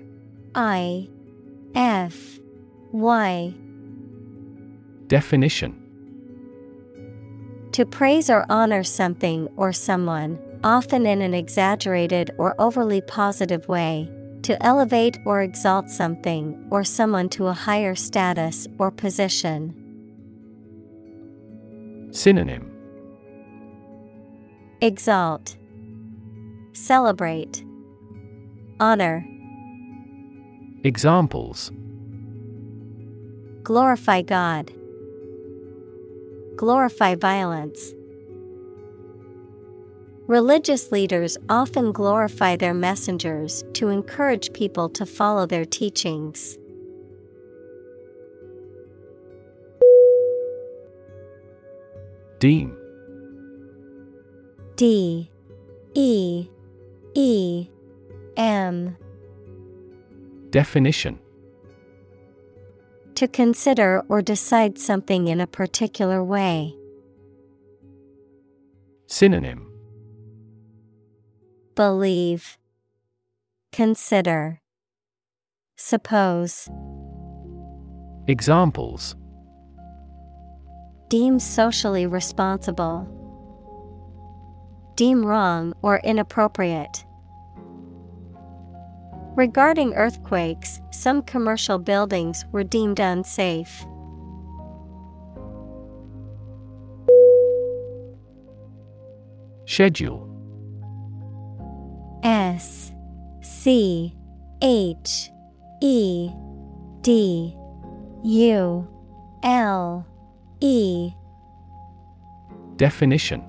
I 0.54 1.10
F 1.74 2.40
Y 2.92 3.54
Definition 5.08 5.76
To 7.72 7.86
praise 7.86 8.30
or 8.30 8.46
honor 8.50 8.84
something 8.84 9.48
or 9.58 9.74
someone, 9.74 10.38
often 10.64 11.08
in 11.08 11.24
an 11.24 11.34
exaggerated 11.34 12.32
or 12.38 12.56
overly 12.60 13.02
positive 13.02 13.68
way. 13.68 14.10
To 14.44 14.62
elevate 14.62 15.18
or 15.26 15.42
exalt 15.42 15.90
something 15.90 16.68
or 16.70 16.84
someone 16.84 17.30
to 17.30 17.48
a 17.48 17.54
higher 17.54 17.96
status 17.96 18.68
or 18.78 18.92
position. 18.92 19.74
Synonym 22.12 22.70
Exalt, 24.82 25.56
Celebrate, 26.74 27.64
Honor, 28.80 29.26
Examples. 30.84 31.72
Glorify 33.64 34.22
God, 34.22 34.72
Glorify 36.56 37.16
violence. 37.16 37.94
Religious 40.28 40.92
leaders 40.92 41.38
often 41.48 41.92
glorify 41.92 42.56
their 42.56 42.74
messengers 42.74 43.64
to 43.74 43.90
encourage 43.90 44.52
people 44.54 44.90
to 44.90 45.06
follow 45.06 45.46
their 45.46 45.66
teachings. 45.66 46.58
Deem 52.40 52.76
D 54.76 55.30
E 55.94 56.50
E 57.16 57.68
M. 58.38 58.98
Definition. 60.50 61.20
To 63.16 63.28
consider 63.28 64.04
or 64.10 64.22
decide 64.22 64.80
something 64.80 65.28
in 65.28 65.40
a 65.40 65.48
particular 65.48 66.24
way. 66.24 66.76
Synonym. 69.08 69.70
Believe, 71.76 72.58
Consider, 73.72 74.62
Suppose, 75.76 76.70
Examples. 78.28 79.16
Deem 81.10 81.40
socially 81.40 82.08
responsible, 82.08 83.08
Deem 84.96 85.26
wrong 85.26 85.74
or 85.82 85.98
inappropriate. 86.04 87.06
Regarding 89.36 89.96
earthquakes, 89.96 90.80
some 90.92 91.24
commercial 91.24 91.80
buildings 91.80 92.46
were 92.52 92.64
deemed 92.64 93.00
unsafe. 93.00 93.86
Schedule 99.66 100.30
S 102.24 102.92
C 103.42 104.16
H 104.62 105.32
E 105.82 106.30
D 107.02 107.58
U 108.24 108.88
L 109.42 110.06
E 110.62 111.12
Definition 112.76 113.44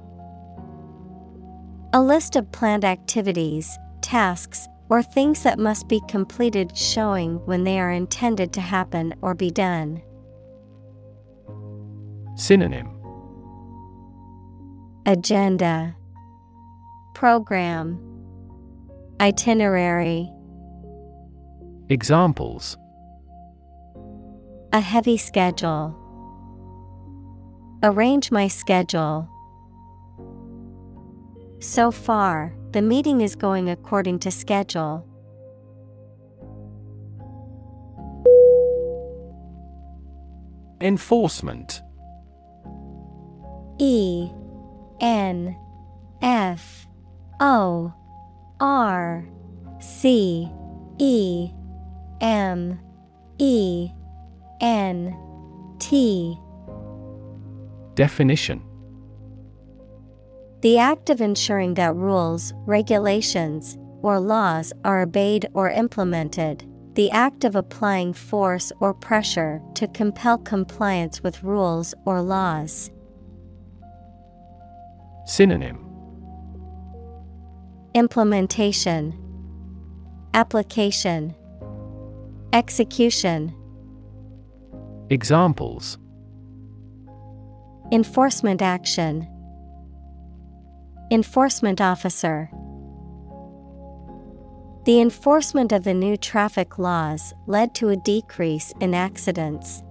A 1.95 2.03
list 2.03 2.35
of 2.35 2.51
planned 2.51 2.85
activities, 2.85 3.79
tasks, 4.03 4.67
or 4.89 5.01
things 5.01 5.45
that 5.45 5.61
must 5.61 5.87
be 5.87 6.03
completed 6.09 6.77
showing 6.77 7.37
when 7.47 7.63
they 7.63 7.79
are 7.79 7.93
intended 7.93 8.53
to 8.55 8.61
happen 8.61 9.15
or 9.23 9.33
be 9.33 9.49
done. 9.49 10.03
Synonym 12.35 12.89
Agenda 15.07 15.95
Program 17.15 18.01
Itinerary 19.21 20.29
Examples 21.91 22.77
A 24.73 24.81
heavy 24.81 25.17
schedule. 25.17 25.95
Arrange 27.85 28.33
my 28.33 28.49
schedule. 28.49 29.29
So 31.61 31.91
far, 31.91 32.55
the 32.73 32.83
meeting 32.83 33.21
is 33.21 33.37
going 33.37 33.71
according 33.71 34.19
to 34.21 34.31
schedule. 34.31 35.07
Enforcement. 40.81 41.81
E 43.79 44.29
N 45.01 45.57
F 46.23 46.87
O 47.41 47.93
R 48.61 49.27
C 49.81 50.49
E 50.99 51.51
M 52.21 52.79
E 53.39 53.91
N 54.61 55.17
T. 55.79 56.39
Definition 57.95 58.74
The 60.65 60.79
act 60.79 61.11
of 61.11 61.21
ensuring 61.21 61.75
that 61.75 61.95
rules, 61.95 62.55
regulations, 62.65 63.77
or 64.01 64.19
laws 64.19 64.73
are 64.83 65.03
obeyed 65.03 65.47
or 65.53 65.69
implemented. 65.69 66.65
The 66.95 67.11
act 67.11 67.45
of 67.45 67.55
applying 67.55 68.15
force 68.15 68.73
or 68.81 68.95
pressure 68.95 69.61
to 69.75 69.87
compel 69.89 70.39
compliance 70.39 71.23
with 71.23 71.43
rules 71.43 71.93
or 72.07 72.23
laws. 72.23 72.91
Synonym. 75.27 75.85
Implementation, 77.93 79.13
Application, 80.33 81.35
Execution, 82.55 83.55
Examples. 85.11 85.99
Enforcement 87.93 88.63
action, 88.63 89.29
Enforcement 91.11 91.83
officer. 91.83 92.51
The 94.87 95.01
enforcement 95.01 95.71
of 95.73 95.85
the 95.85 95.93
new 95.93 96.17
traffic 96.17 96.79
laws 96.79 97.35
led 97.47 97.75
to 97.77 97.91
a 97.91 97.97
decrease 97.97 98.73
in 98.81 98.95
accidents. 98.95 99.83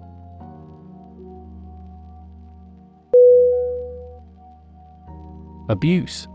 Abuse 5.70 6.28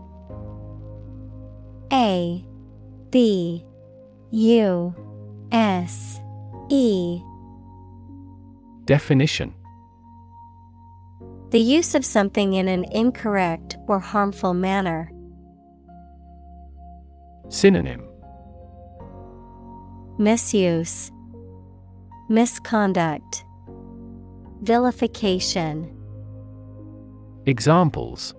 A 1.91 2.43
B 3.11 3.65
U 4.31 4.95
S 5.51 6.21
E 6.69 7.21
Definition 8.85 9.53
The 11.51 11.59
use 11.59 11.95
of 11.95 12.05
something 12.05 12.53
in 12.53 12.67
an 12.67 12.85
incorrect 12.91 13.77
or 13.87 13.99
harmful 13.99 14.53
manner. 14.53 15.11
Synonym 17.49 18.07
Misuse, 20.19 21.11
Misconduct, 22.29 23.45
Vilification. 24.61 25.95
Examples 27.45 28.35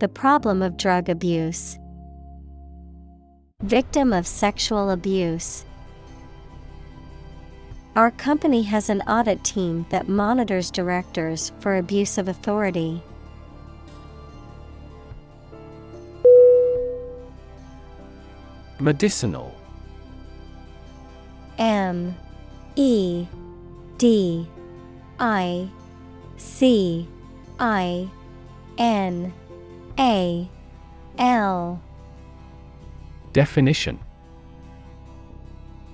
the 0.00 0.08
problem 0.08 0.62
of 0.62 0.78
drug 0.78 1.10
abuse. 1.10 1.78
Victim 3.62 4.14
of 4.14 4.26
sexual 4.26 4.88
abuse. 4.88 5.66
Our 7.96 8.12
company 8.12 8.62
has 8.62 8.88
an 8.88 9.00
audit 9.02 9.42
team 9.42 9.84
that 9.90 10.08
monitors 10.08 10.70
directors 10.70 11.50
for 11.58 11.76
abuse 11.76 12.18
of 12.18 12.28
authority. 12.28 13.02
Medicinal. 18.78 19.54
M. 21.58 22.14
E. 22.76 23.26
D. 23.98 24.48
I. 25.18 25.68
C. 26.36 27.08
I. 27.58 28.08
N. 28.78 29.32
A. 29.98 30.48
L. 31.18 31.82
Definition 33.32 33.98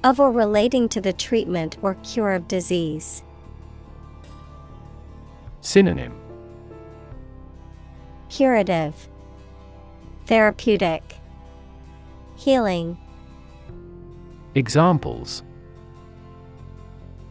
of 0.07 0.21
or 0.21 0.31
relating 0.31 0.89
to 0.89 1.01
the 1.01 1.13
treatment 1.13 1.77
or 1.83 1.95
cure 1.97 2.33
of 2.33 2.47
disease. 2.47 3.25
Synonym 5.63 6.15
Curative, 8.31 9.09
Therapeutic, 10.27 11.03
Healing. 12.37 12.97
Examples 14.55 15.43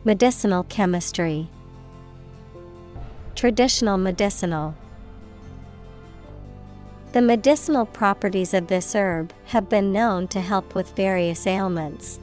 Medicinal 0.04 0.64
chemistry, 0.64 1.48
Traditional 3.36 3.98
medicinal. 3.98 4.76
The 7.14 7.22
medicinal 7.22 7.86
properties 7.86 8.54
of 8.54 8.68
this 8.68 8.94
herb 8.94 9.32
have 9.46 9.70
been 9.70 9.94
known 9.94 10.28
to 10.28 10.42
help 10.42 10.76
with 10.76 10.94
various 10.98 11.48
ailments. 11.48 12.20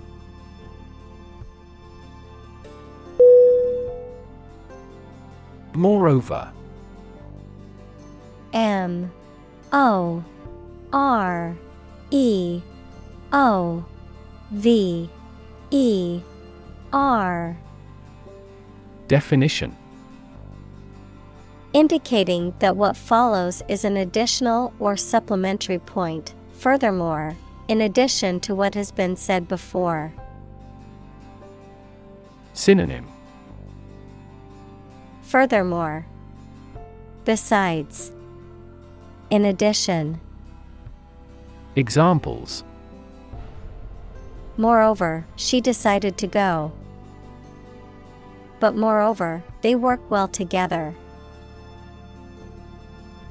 Moreover 5.74 6.52
M 8.52 9.10
O 9.72 10.22
R 10.92 11.56
E 12.10 12.60
O 13.32 13.84
V 14.50 15.08
E 15.70 16.20
R. 16.92 17.56
Definition. 19.08 19.76
Indicating 21.72 22.52
that 22.58 22.76
what 22.76 22.96
follows 22.96 23.62
is 23.68 23.84
an 23.84 23.96
additional 23.96 24.74
or 24.78 24.96
supplementary 24.96 25.78
point, 25.78 26.34
furthermore, 26.52 27.34
in 27.68 27.80
addition 27.80 28.40
to 28.40 28.54
what 28.54 28.74
has 28.74 28.92
been 28.92 29.16
said 29.16 29.48
before. 29.48 30.12
Synonym 32.52 33.11
Furthermore, 35.32 36.04
besides, 37.24 38.12
in 39.30 39.46
addition, 39.46 40.20
Examples 41.74 42.64
moreover, 44.58 45.24
she 45.36 45.62
decided 45.62 46.18
to 46.18 46.26
go. 46.26 46.70
But 48.60 48.76
moreover, 48.76 49.42
they 49.62 49.74
work 49.74 50.02
well 50.10 50.28
together. 50.28 50.94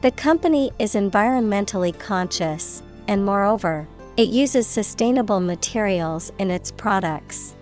The 0.02 0.10
company 0.10 0.72
is 0.80 0.96
environmentally 0.96 1.94
conscious, 2.00 2.82
and 3.08 3.24
moreover, 3.24 3.88
it 4.18 4.30
uses 4.30 4.66
sustainable 4.66 5.40
materials 5.40 6.32
in 6.40 6.50
its 6.50 6.72
products. 6.72 7.54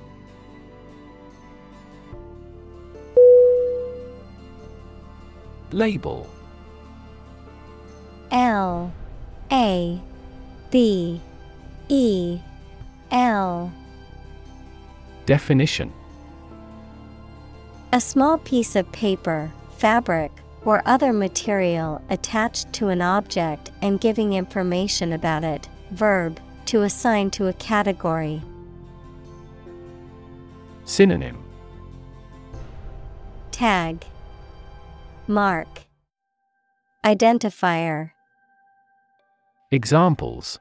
Label 5.71 6.27
L 8.31 8.91
A 9.51 9.99
B 10.71 11.21
E 11.89 12.39
L 13.11 13.71
Definition 15.25 15.93
A 17.93 18.01
small 18.01 18.39
piece 18.39 18.75
of 18.75 18.91
paper, 18.91 19.51
fabric, 19.77 20.31
or 20.65 20.81
other 20.85 21.13
material 21.13 22.01
attached 22.09 22.71
to 22.73 22.89
an 22.89 23.01
object 23.01 23.71
and 23.81 24.01
giving 24.01 24.33
information 24.33 25.13
about 25.13 25.43
it. 25.43 25.69
Verb, 25.91 26.39
to 26.65 26.83
assign 26.83 27.31
to 27.31 27.47
a 27.47 27.53
category. 27.53 28.41
Synonym 30.85 31.43
Tag, 33.51 34.05
Mark, 35.29 35.85
Identifier. 37.05 38.09
Examples 39.69 40.57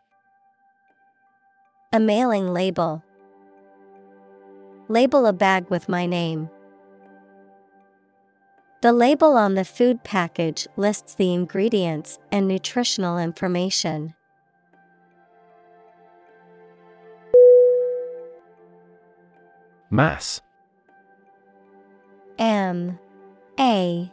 A 1.91 1.99
mailing 1.99 2.53
label. 2.53 3.03
Label 4.89 5.25
a 5.25 5.33
bag 5.33 5.71
with 5.71 5.89
my 5.89 6.05
name. 6.05 6.51
The 8.83 8.93
label 8.93 9.39
on 9.39 9.55
the 9.55 9.65
food 9.65 10.05
package 10.05 10.69
lists 10.77 11.15
the 11.15 11.33
ingredients 11.33 12.19
and 12.31 12.47
nutritional 12.47 13.17
information. 13.17 14.13
Mass 19.91 20.43
M 22.39 22.99
A 23.59 24.13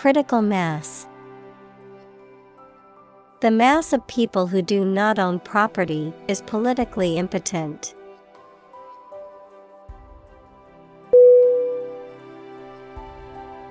Critical 0.00 0.40
mass. 0.40 1.06
The 3.40 3.50
mass 3.50 3.92
of 3.92 4.06
people 4.06 4.46
who 4.46 4.62
do 4.62 4.82
not 4.82 5.18
own 5.18 5.40
property 5.40 6.14
is 6.26 6.40
politically 6.40 7.18
impotent. 7.18 7.94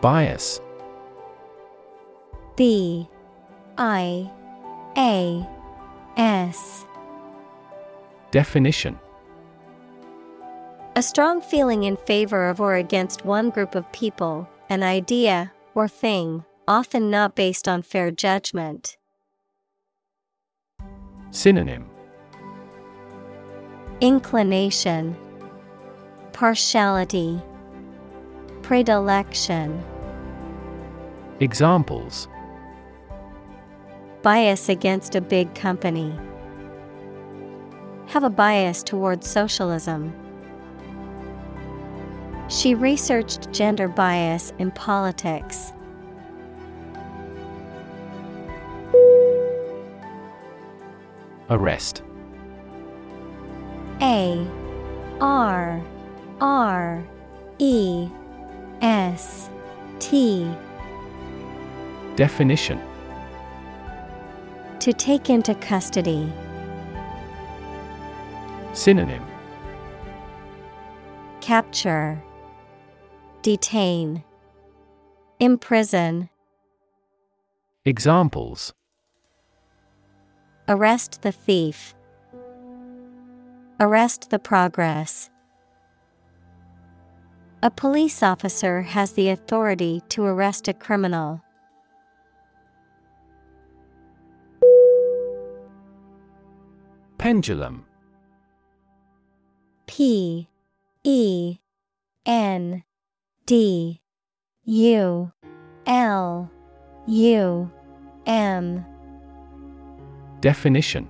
Bias 0.02 0.62
B 2.56 3.10
I 3.80 4.32
A 4.98 5.48
S 6.16 6.86
Definition 8.30 9.00
A 10.96 11.02
strong 11.02 11.42
feeling 11.42 11.86
in 11.86 11.98
favor 11.98 12.48
of 12.48 12.62
or 12.62 12.76
against 12.76 13.26
one 13.26 13.50
group 13.50 13.74
of 13.74 13.92
people, 13.92 14.48
an 14.70 14.84
idea, 14.84 15.52
or 15.76 15.88
thing, 15.88 16.44
often 16.68 17.10
not 17.10 17.36
based 17.36 17.68
on 17.68 17.82
fair 17.82 18.12
judgment. 18.12 18.98
Synonym 21.32 21.90
Inclination, 24.02 25.16
Partiality, 26.32 27.42
Predilection. 28.62 29.84
Examples 31.40 32.28
Bias 34.22 34.70
against 34.70 35.16
a 35.16 35.22
big 35.22 35.54
company. 35.56 36.18
Have 38.08 38.24
a 38.24 38.30
bias 38.30 38.84
towards 38.84 39.30
socialism. 39.30 40.14
She 42.50 42.74
researched 42.74 43.52
gender 43.52 43.88
bias 43.88 44.54
in 44.58 44.72
politics. 44.72 45.72
Arrest. 51.52 52.02
A 54.02 54.48
R 55.22 55.82
R 56.42 57.04
E 57.60 58.10
S 58.82 59.50
T. 60.00 60.52
Definition. 62.16 62.82
To 64.80 64.92
take 64.92 65.30
into 65.30 65.54
custody. 65.56 66.32
Synonym. 68.74 69.24
Capture, 71.42 72.22
Detain, 73.42 74.24
Imprison, 75.40 76.30
Examples 77.86 78.74
Arrest 80.68 81.22
the 81.22 81.32
thief, 81.32 81.96
Arrest 83.80 84.30
the 84.30 84.40
progress. 84.40 85.30
A 87.64 87.72
police 87.72 88.22
officer 88.22 88.82
has 88.82 89.14
the 89.14 89.30
authority 89.30 90.02
to 90.10 90.26
arrest 90.26 90.68
a 90.68 90.74
criminal. 90.74 91.42
Pendulum 97.18 97.86
P 99.88 100.50
E 101.04 101.58
N 102.26 102.84
D 103.50 104.00
U 104.66 105.32
L 105.88 106.52
U 107.08 107.72
M. 108.28 108.86
Definition. 110.40 111.08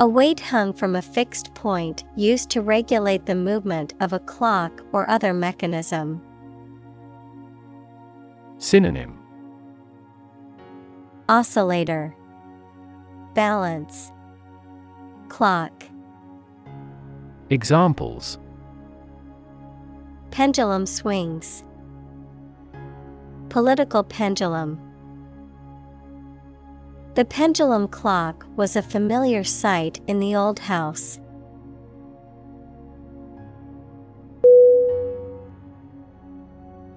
A 0.00 0.08
weight 0.08 0.40
hung 0.40 0.72
from 0.72 0.96
a 0.96 1.00
fixed 1.00 1.54
point 1.54 2.02
used 2.16 2.50
to 2.50 2.60
regulate 2.60 3.26
the 3.26 3.36
movement 3.36 3.94
of 4.00 4.12
a 4.12 4.18
clock 4.18 4.82
or 4.92 5.08
other 5.08 5.32
mechanism. 5.32 6.20
Synonym. 8.58 9.16
Oscillator. 11.28 12.16
Balance. 13.34 14.10
Clock. 15.28 15.84
Examples 17.48 18.40
Pendulum 20.32 20.86
swings. 20.86 21.62
Political 23.50 24.04
pendulum. 24.04 24.80
The 27.16 27.26
pendulum 27.26 27.86
clock 27.86 28.46
was 28.56 28.74
a 28.74 28.80
familiar 28.80 29.44
sight 29.44 30.00
in 30.06 30.20
the 30.20 30.34
old 30.34 30.58
house. 30.58 31.20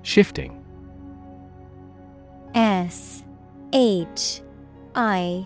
Shifting. 0.01 0.63
S 2.53 3.25
H 3.73 4.41
I 4.95 5.45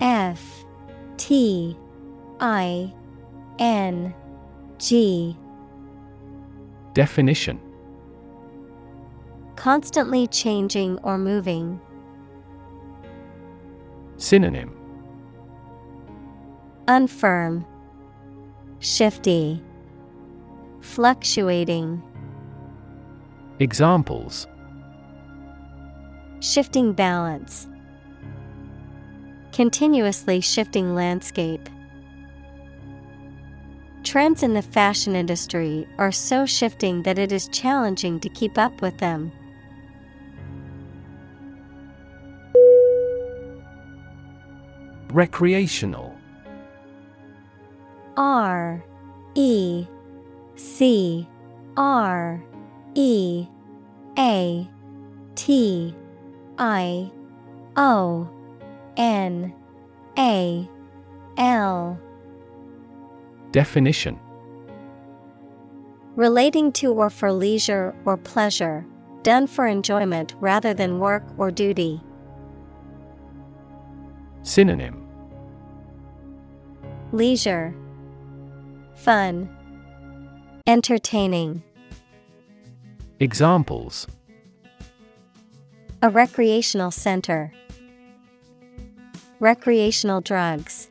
F 0.00 0.64
T 1.18 1.76
I 2.40 2.94
N 3.58 4.14
G 4.78 5.36
Definition 6.94 7.60
Constantly 9.56 10.26
changing 10.26 10.98
or 11.02 11.18
moving. 11.18 11.80
Synonym 14.16 14.76
Unfirm, 16.86 17.64
Shifty, 18.80 19.62
Fluctuating. 20.80 22.02
Examples 23.60 24.46
Shifting 26.40 26.92
balance. 26.94 27.68
Continuously 29.52 30.40
shifting 30.40 30.94
landscape. 30.94 31.68
Trends 34.02 34.42
in 34.42 34.54
the 34.54 34.62
fashion 34.62 35.14
industry 35.14 35.86
are 35.98 36.10
so 36.10 36.46
shifting 36.46 37.02
that 37.02 37.18
it 37.18 37.32
is 37.32 37.48
challenging 37.48 38.18
to 38.20 38.28
keep 38.28 38.58
up 38.58 38.80
with 38.80 38.98
them. 38.98 39.30
Recreational 45.12 46.16
R 48.16 48.82
E 49.34 49.86
C 50.56 51.28
R 51.76 52.42
E 52.94 53.46
A 54.18 54.68
T 55.34 55.94
I 56.58 57.10
O 57.76 58.28
N 58.96 59.54
A 60.18 60.68
L 61.36 62.00
Definition 63.52 64.18
Relating 66.16 66.70
to 66.72 66.92
or 66.92 67.08
for 67.10 67.32
leisure 67.32 67.94
or 68.04 68.16
pleasure, 68.16 68.84
done 69.22 69.46
for 69.46 69.66
enjoyment 69.66 70.34
rather 70.40 70.74
than 70.74 70.98
work 70.98 71.24
or 71.38 71.50
duty. 71.50 72.00
Synonym 74.42 75.06
Leisure, 77.12 77.74
Fun, 78.94 79.48
Entertaining. 80.66 81.62
Examples 83.18 84.06
A 86.02 86.08
recreational 86.10 86.90
center. 86.90 87.52
Recreational 89.40 90.20
drugs. 90.20 90.89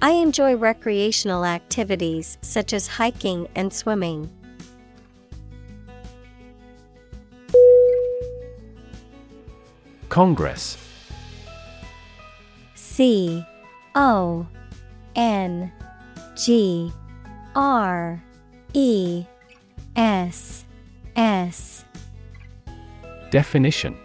I 0.00 0.12
enjoy 0.12 0.54
recreational 0.54 1.44
activities 1.44 2.38
such 2.40 2.72
as 2.72 2.86
hiking 2.86 3.48
and 3.56 3.72
swimming. 3.72 4.30
Congress. 10.08 10.78
C 12.74 13.44
O 13.96 14.46
N 15.16 15.72
G 16.36 16.92
R 17.56 18.22
E 18.74 19.24
S 19.96 20.64
S. 21.16 21.84
Definition. 23.30 23.96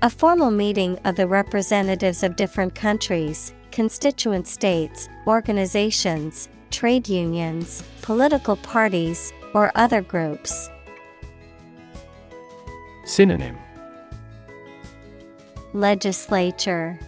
A 0.00 0.08
formal 0.08 0.50
meeting 0.50 0.98
of 1.04 1.16
the 1.16 1.26
representatives 1.26 2.22
of 2.22 2.36
different 2.36 2.74
countries, 2.74 3.52
constituent 3.78 4.48
states, 4.48 5.08
organizations, 5.24 6.48
trade 6.72 7.08
unions, 7.08 7.84
political 8.02 8.56
parties, 8.56 9.32
or 9.54 9.70
other 9.76 10.02
groups. 10.02 10.68
Synonym 13.04 13.56
Legislature, 15.74 16.98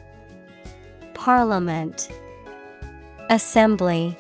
Parliament, 1.14 2.08
Assembly. 3.30 4.16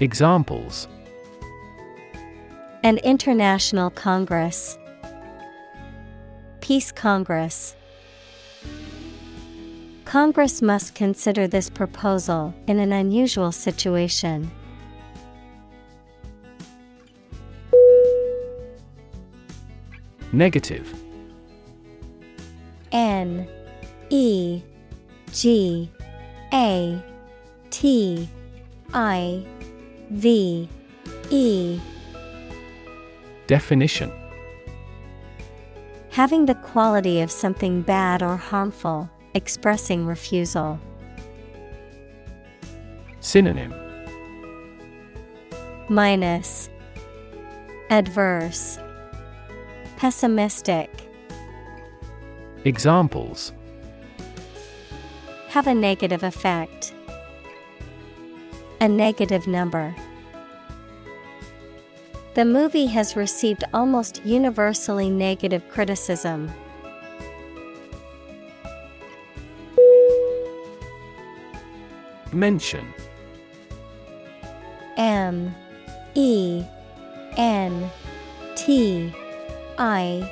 Examples 0.00 0.88
An 2.84 2.96
international 3.04 3.90
congress. 3.90 4.78
Peace 6.62 6.90
Congress. 6.90 7.75
Congress 10.06 10.62
must 10.62 10.94
consider 10.94 11.48
this 11.48 11.68
proposal 11.68 12.54
in 12.68 12.78
an 12.78 12.92
unusual 12.92 13.50
situation. 13.50 14.48
Negative. 20.32 20.86
N 22.92 23.48
E 24.08 24.62
G 25.32 25.90
A 26.52 27.02
T 27.70 28.28
I 28.94 29.44
V 30.10 30.68
E. 31.30 31.80
Definition. 33.48 34.12
Having 36.10 36.46
the 36.46 36.54
quality 36.54 37.20
of 37.20 37.30
something 37.32 37.82
bad 37.82 38.22
or 38.22 38.36
harmful, 38.36 39.10
expressing 39.36 40.06
refusal. 40.06 40.80
Synonym 43.20 43.74
Minus 45.90 46.70
Adverse 47.90 48.78
Pessimistic 49.98 50.90
Examples 52.64 53.52
Have 55.48 55.66
a 55.66 55.74
negative 55.74 56.22
effect. 56.22 56.94
A 58.80 58.88
negative 58.88 59.46
number. 59.46 59.94
The 62.34 62.44
movie 62.46 62.86
has 62.86 63.16
received 63.16 63.64
almost 63.74 64.24
universally 64.24 65.10
negative 65.10 65.68
criticism. 65.68 66.50
Mention. 72.36 72.92
M 74.98 75.54
E 76.14 76.62
N 77.38 77.90
T 78.56 79.10
I 79.78 80.30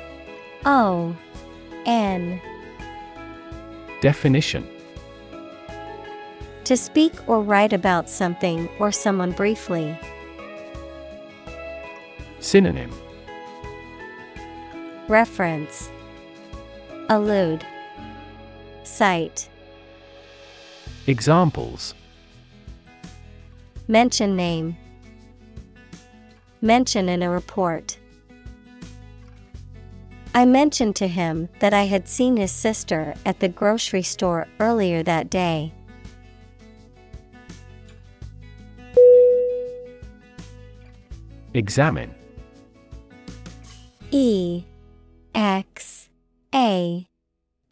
O 0.65 1.17
N. 1.87 2.39
Definition. 4.01 4.69
To 6.65 6.77
speak 6.77 7.13
or 7.27 7.41
write 7.41 7.73
about 7.73 8.07
something 8.07 8.69
or 8.77 8.91
someone 8.91 9.31
briefly. 9.31 9.99
Synonym. 12.39 12.91
Reference. 15.07 15.89
Allude. 17.09 17.65
Cite 18.83 19.49
Examples. 21.07 21.93
Mention 23.87 24.35
name. 24.35 24.75
Mention 26.61 27.09
in 27.09 27.21
a 27.21 27.29
report. 27.29 27.99
I 30.33 30.45
mentioned 30.45 30.95
to 30.95 31.07
him 31.07 31.47
that 31.59 31.73
I 31.75 31.83
had 31.83 32.07
seen 32.07 32.37
his 32.37 32.51
sister 32.51 33.13
at 33.23 33.39
the 33.39 33.47
grocery 33.47 34.01
store 34.01 34.47
earlier 34.59 35.03
that 35.03 35.29
day. 35.29 35.71
Examine. 41.53 42.13
E. 44.09 44.63
X. 45.35 46.09
A. 46.53 47.07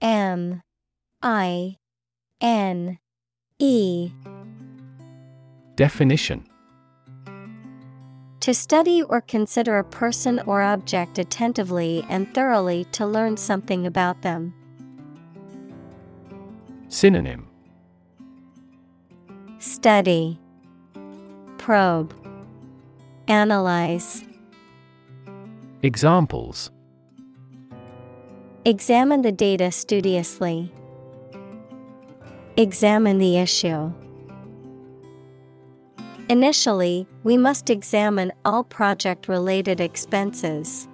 M. 0.01 0.61
I. 1.23 1.77
N 2.39 2.99
E. 3.65 4.11
Definition. 5.77 6.45
To 8.41 8.53
study 8.53 9.03
or 9.03 9.22
consider 9.22 9.77
a 9.77 9.85
person 9.85 10.41
or 10.45 10.61
object 10.61 11.18
attentively 11.18 12.06
and 12.10 12.27
thoroughly 12.34 12.84
to 12.91 13.06
learn 13.06 13.38
something 13.38 13.88
about 13.88 14.22
them. 14.22 14.53
Synonym. 16.90 17.48
Study. 19.60 20.38
Probe. 21.57 22.14
Analyze. 23.30 24.26
Examples. 25.84 26.69
Examine 28.65 29.22
the 29.22 29.31
data 29.31 29.72
studiously. 29.72 30.69
Examine 32.55 33.17
the 33.17 33.38
issue. 33.38 33.91
Initially, 36.30 37.07
we 37.23 37.35
must 37.35 37.71
examine 37.71 38.31
all 38.45 38.63
project 38.63 39.27
related 39.27 39.81
expenses. 39.81 40.88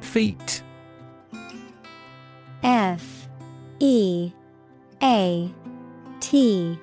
Feat. 0.00 0.62
F. 2.62 3.28
E. 3.78 4.32
A. 5.02 5.50
T. 6.20 6.78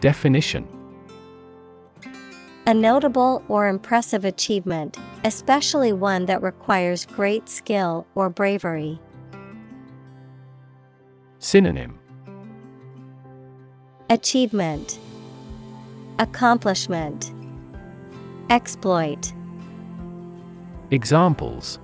Definition. 0.00 0.68
A 2.66 2.74
notable 2.74 3.42
or 3.48 3.68
impressive 3.68 4.24
achievement, 4.24 4.98
especially 5.26 5.92
one 5.92 6.26
that 6.26 6.40
requires 6.40 7.04
great 7.04 7.48
skill 7.48 8.06
or 8.14 8.30
bravery. 8.30 9.00
Synonym. 11.40 11.98
Achievement. 14.08 15.00
Accomplishment. 16.20 17.32
Exploit. 18.50 19.32
Examples. 20.92 21.80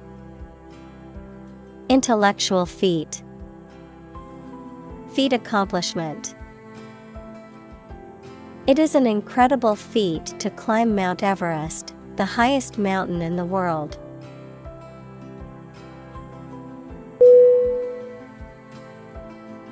Intellectual 1.88 2.64
feat. 2.64 3.24
Feat 5.14 5.32
accomplishment. 5.32 6.36
It 8.68 8.78
is 8.78 8.94
an 8.94 9.08
incredible 9.08 9.74
feat 9.74 10.26
to 10.38 10.48
climb 10.48 10.94
Mount 10.94 11.24
Everest, 11.24 11.91
the 12.16 12.24
highest 12.24 12.78
mountain 12.78 13.22
in 13.22 13.36
the 13.36 13.44
world. 13.44 13.98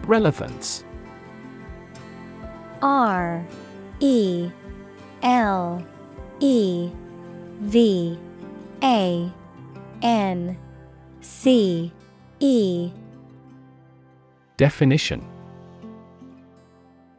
Relevance. 0.07 0.85
R 2.83 3.45
E 4.01 4.51
L 5.23 5.87
E 6.41 6.91
V 7.61 8.19
A 8.83 9.31
N 10.03 10.59
C 11.21 11.93
E. 12.41 12.91
Definition 14.57 15.30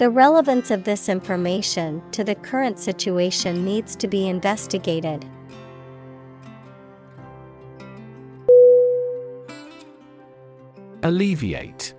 The 0.00 0.08
relevance 0.08 0.70
of 0.70 0.84
this 0.84 1.10
information 1.10 2.02
to 2.12 2.24
the 2.24 2.34
current 2.34 2.78
situation 2.78 3.66
needs 3.66 3.94
to 3.96 4.08
be 4.08 4.28
investigated. 4.28 5.26
Alleviate. 11.02 11.92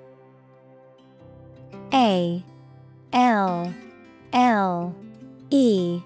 A 1.93 2.43
L 3.13 3.71
L 4.33 4.95
E 5.51 6.01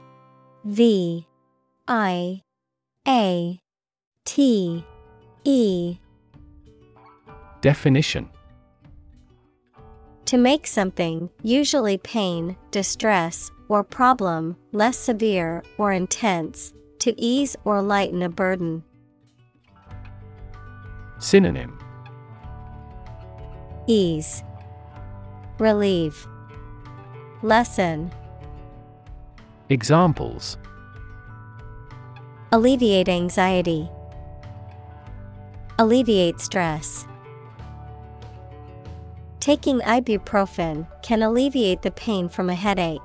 V 0.65 1.25
I 1.87 2.41
A 3.07 3.59
T 4.25 4.85
E. 5.45 5.97
Definition 7.61 8.29
To 10.25 10.37
make 10.39 10.65
something, 10.65 11.29
usually 11.43 11.99
pain, 11.99 12.57
distress, 12.71 13.51
or 13.69 13.83
problem, 13.83 14.57
less 14.71 14.97
severe 14.97 15.61
or 15.77 15.91
intense, 15.91 16.73
to 16.99 17.13
ease 17.21 17.55
or 17.63 17.79
lighten 17.81 18.23
a 18.23 18.29
burden. 18.29 18.83
Synonym. 21.19 21.77
Ease, 23.85 24.43
Relieve, 25.59 26.27
Lessen, 27.43 28.11
Examples. 29.69 30.57
Alleviate 32.51 33.09
anxiety, 33.09 33.89
Alleviate 35.77 36.39
stress. 36.39 37.05
Taking 39.45 39.79
ibuprofen 39.81 40.87
can 41.03 41.21
alleviate 41.21 41.83
the 41.83 41.91
pain 41.91 42.29
from 42.29 42.49
a 42.49 42.55
headache. 42.55 42.99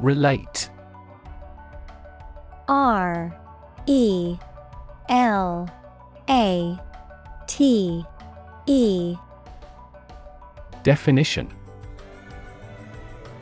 Relate. 0.00 0.70
R 2.66 3.38
E 3.84 4.38
L 5.10 5.68
A 6.30 6.78
T 7.46 8.06
E. 8.64 9.16
Definition. 10.82 11.52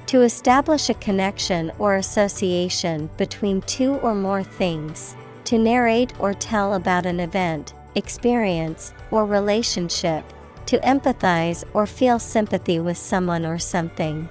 To 0.07 0.23
establish 0.23 0.91
a 0.91 0.95
connection 0.95 1.71
or 1.79 1.95
association 1.95 3.09
between 3.17 3.61
two 3.61 3.95
or 3.99 4.17
more 4.17 4.43
things, 4.43 5.15
to 5.47 5.59
narrate 5.59 6.13
or 6.19 6.35
tell 6.35 6.75
about 6.75 7.07
an 7.07 7.21
event, 7.21 7.75
experience, 7.95 8.93
or 9.11 9.25
relationship, 9.25 10.25
To 10.67 10.79
empathize 10.81 11.63
or 11.75 11.87
feel 11.87 12.19
sympathy 12.19 12.81
with 12.81 12.99
someone 12.99 13.47
or 13.47 13.57
something. 13.57 14.29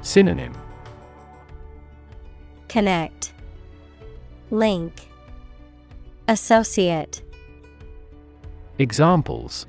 Synonym 0.00 0.54
Connect, 2.68 3.34
Link, 4.50 5.10
Associate. 6.28 7.22
Examples 8.78 9.66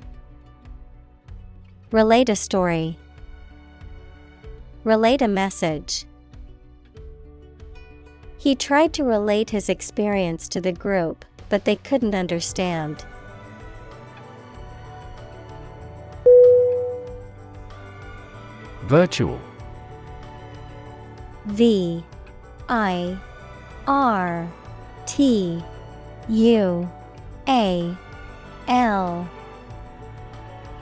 Relate 1.90 2.30
a 2.30 2.36
story. 2.36 2.96
Relate 4.84 5.20
a 5.20 5.28
message. 5.28 6.06
He 8.42 8.56
tried 8.56 8.92
to 8.94 9.04
relate 9.04 9.50
his 9.50 9.68
experience 9.68 10.48
to 10.48 10.60
the 10.60 10.72
group, 10.72 11.24
but 11.48 11.64
they 11.64 11.76
couldn't 11.76 12.12
understand. 12.12 13.04
Virtual. 18.86 19.38
V 21.46 22.02
I 22.68 23.16
R 23.86 24.52
T 25.06 25.62
U 26.28 26.90
A 27.46 27.96
L. 28.66 29.30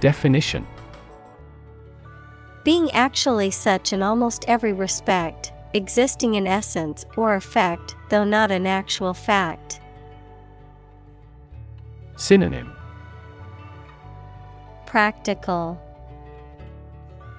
Definition. 0.01 0.67
Being 2.65 2.91
actually 2.93 3.51
such 3.51 3.93
in 3.93 4.03
almost 4.03 4.47
every 4.49 4.73
respect, 4.73 5.40
existing 5.75 6.35
in 6.35 6.47
essence 6.47 7.05
or 7.17 7.35
effect, 7.35 7.97
though 8.09 8.25
not 8.25 8.51
an 8.51 8.67
actual 8.67 9.15
fact. 9.15 9.81
Synonym 12.17 12.73
Practical 14.87 15.81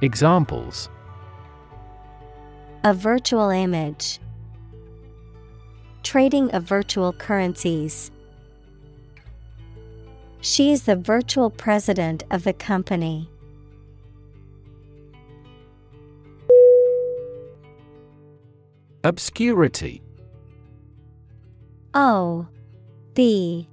Examples 0.02 0.90
A 2.84 2.94
virtual 2.94 3.50
image. 3.50 4.20
Trading 6.04 6.50
of 6.52 6.64
virtual 6.64 7.14
currencies. 7.14 8.10
She 10.42 10.72
is 10.72 10.84
the 10.84 10.96
virtual 10.96 11.52
president 11.52 12.24
of 12.32 12.44
the 12.44 12.54
company. 12.54 13.31
Obscurity. 19.04 20.04
O 21.96 22.48
B 23.16 23.68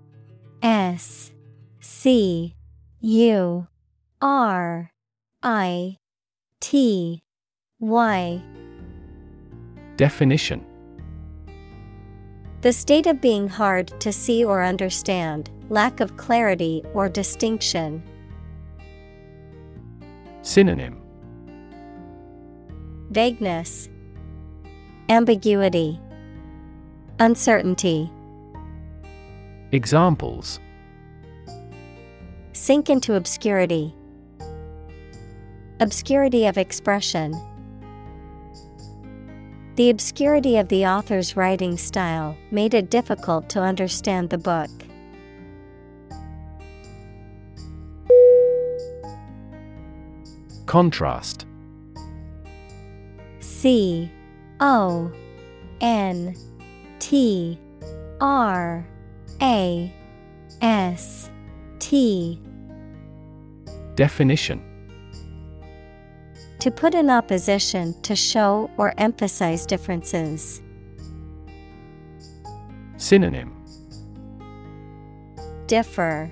S 0.63 1.33
C 1.81 2.55
U 3.01 3.67
R 4.23 4.91
I 5.43 5.97
T 6.61 7.23
Y. 7.79 8.43
Definition. 9.97 10.65
The 12.63 12.73
state 12.73 13.07
of 13.07 13.21
being 13.21 13.49
hard 13.49 14.01
to 14.01 14.11
see 14.11 14.45
or 14.45 14.65
understand, 14.65 15.51
lack 15.69 16.01
of 16.01 16.17
clarity 16.17 16.83
or 16.95 17.09
distinction. 17.11 18.03
Synonym. 20.41 21.03
Vagueness, 23.11 23.91
Ambiguity, 25.11 25.99
Uncertainty. 27.19 28.13
Examples 29.73 30.61
Sink 32.53 32.91
into 32.91 33.15
obscurity. 33.15 33.95
Obscurity 35.81 36.45
of 36.45 36.59
expression. 36.59 37.33
The 39.77 39.89
obscurity 39.89 40.59
of 40.59 40.69
the 40.69 40.85
author's 40.85 41.39
writing 41.39 41.79
style 41.79 42.37
made 42.51 42.75
it 42.75 42.91
difficult 42.91 43.49
to 43.49 43.63
understand 43.63 44.29
the 44.29 44.37
book. 44.37 44.69
Contrast 50.67 51.47
C 53.41 54.13
O 54.61 55.13
N 55.81 56.35
T 56.99 57.59
R 58.21 58.87
A 59.41 59.95
S 60.61 61.31
T. 61.79 62.41
Definition. 63.95 64.65
To 66.61 66.71
put 66.73 66.95
in 66.95 67.09
opposition 67.09 67.95
to 68.03 68.17
show 68.17 68.69
or 68.77 68.93
emphasize 68.99 69.65
differences. 69.65 70.61
Synonym. 72.97 73.55
Differ, 75.67 76.31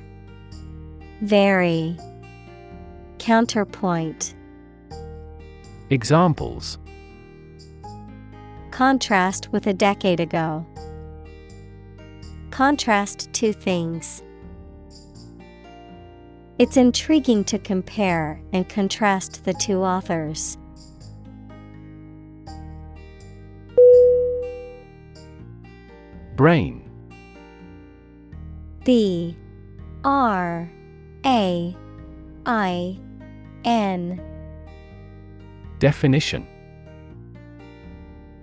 Vary, 1.23 1.97
Counterpoint. 3.19 4.35
Examples 5.91 6.79
Contrast 8.77 9.51
with 9.53 9.67
a 9.69 9.73
decade 9.73 10.21
ago. 10.21 10.67
Contrast 12.51 13.33
two 13.33 13.51
things. 13.51 14.23
It's 16.59 16.77
intriguing 16.77 17.43
to 17.45 17.59
compare 17.59 18.39
and 18.53 18.69
contrast 18.69 19.47
the 19.47 19.55
two 19.55 19.83
authors. 19.83 20.59
Brain 26.35 26.91
B 28.85 29.39
R 30.05 30.71
A 31.25 31.75
I 32.45 33.01
N 33.65 34.21
Definition 35.79 36.47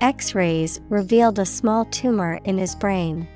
X 0.00 0.34
rays 0.34 0.80
revealed 0.88 1.38
a 1.38 1.46
small 1.46 1.84
tumor 1.86 2.40
in 2.44 2.58
his 2.58 2.74
brain. 2.74 3.28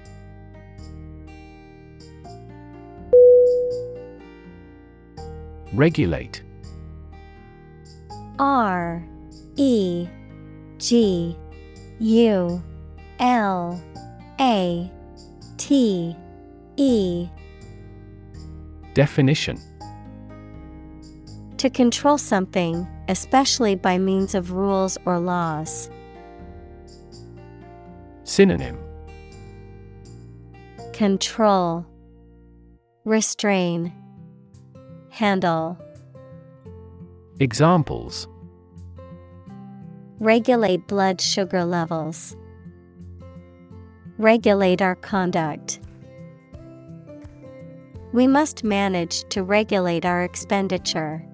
Regulate 5.72 6.42
R 8.38 9.04
E 9.56 10.08
G 10.78 11.36
U 11.98 12.62
L 13.18 13.82
A 14.40 14.90
T 15.56 16.16
E 16.76 17.28
Definition 18.94 19.58
To 21.58 21.70
control 21.70 22.18
something, 22.18 22.86
especially 23.08 23.74
by 23.74 23.98
means 23.98 24.34
of 24.34 24.52
rules 24.52 24.96
or 25.04 25.18
laws. 25.18 25.90
Synonym 28.28 28.78
Control, 30.92 31.86
Restrain, 33.06 33.90
Handle, 35.08 35.78
Examples 37.40 38.28
Regulate 40.20 40.86
blood 40.88 41.22
sugar 41.22 41.64
levels. 41.64 42.36
Regulate 44.18 44.82
our 44.82 44.96
conduct. 44.96 45.80
We 48.12 48.26
must 48.26 48.62
manage 48.62 49.26
to 49.30 49.42
regulate 49.42 50.04
our 50.04 50.22
expenditure. 50.22 51.24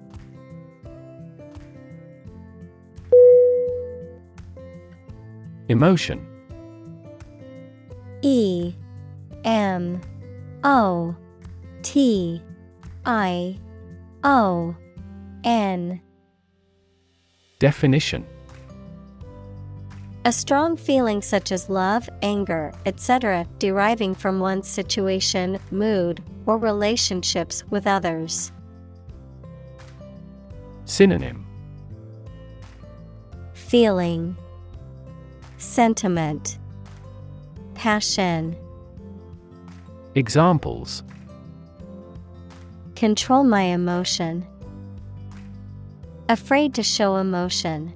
Emotion 5.67 6.34
E 8.25 8.73
M 9.43 10.01
O 10.63 11.15
T 11.83 12.41
I 13.05 13.59
O 14.23 14.75
N 15.43 16.01
Definition 17.59 18.25
A 20.25 20.31
strong 20.31 20.75
feeling 20.75 21.21
such 21.21 21.51
as 21.51 21.69
love, 21.69 22.09
anger, 22.23 22.73
etc., 22.87 23.45
deriving 23.59 24.15
from 24.15 24.39
one's 24.39 24.67
situation, 24.67 25.59
mood, 25.69 26.23
or 26.47 26.57
relationships 26.57 27.63
with 27.69 27.85
others. 27.85 28.51
Synonym 30.85 31.45
Feeling 33.53 34.35
Sentiment 35.59 36.57
Passion 37.85 38.57
Examples 40.15 41.03
Control 42.95 43.43
my 43.43 43.61
emotion. 43.61 44.43
Afraid 46.27 46.73
to 46.73 46.81
show 46.81 47.17
emotion. 47.17 47.93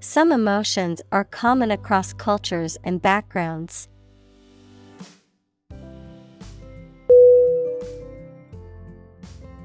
Some 0.00 0.30
emotions 0.30 1.00
are 1.10 1.24
common 1.24 1.70
across 1.70 2.12
cultures 2.12 2.76
and 2.84 3.00
backgrounds. 3.00 3.88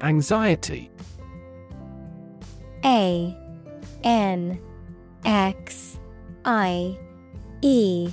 Anxiety 0.00 0.90
A 2.82 3.36
N 4.02 4.58
X 5.26 5.98
I 6.46 6.98
E 7.62 8.10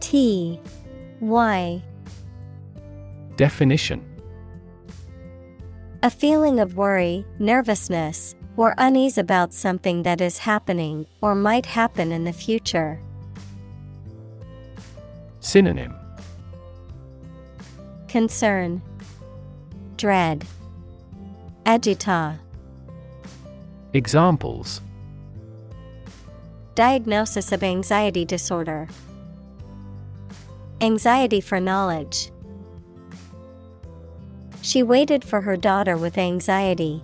T 0.00 0.60
Y. 1.20 1.82
Definition. 3.36 4.04
A 6.02 6.10
feeling 6.10 6.60
of 6.60 6.76
worry, 6.76 7.24
nervousness, 7.40 8.36
or 8.56 8.74
unease 8.78 9.18
about 9.18 9.52
something 9.52 10.04
that 10.04 10.20
is 10.20 10.38
happening 10.38 11.06
or 11.20 11.34
might 11.34 11.66
happen 11.66 12.12
in 12.12 12.24
the 12.24 12.32
future. 12.32 13.00
Synonym. 15.40 15.94
Concern, 18.06 18.80
Dread, 19.96 20.44
Agita. 21.64 22.38
Examples 23.92 24.80
Diagnosis 26.78 27.50
of 27.50 27.64
anxiety 27.64 28.24
disorder. 28.24 28.86
Anxiety 30.80 31.40
for 31.40 31.58
knowledge. 31.58 32.30
She 34.62 34.84
waited 34.84 35.24
for 35.24 35.40
her 35.40 35.56
daughter 35.56 35.96
with 35.96 36.16
anxiety. 36.16 37.02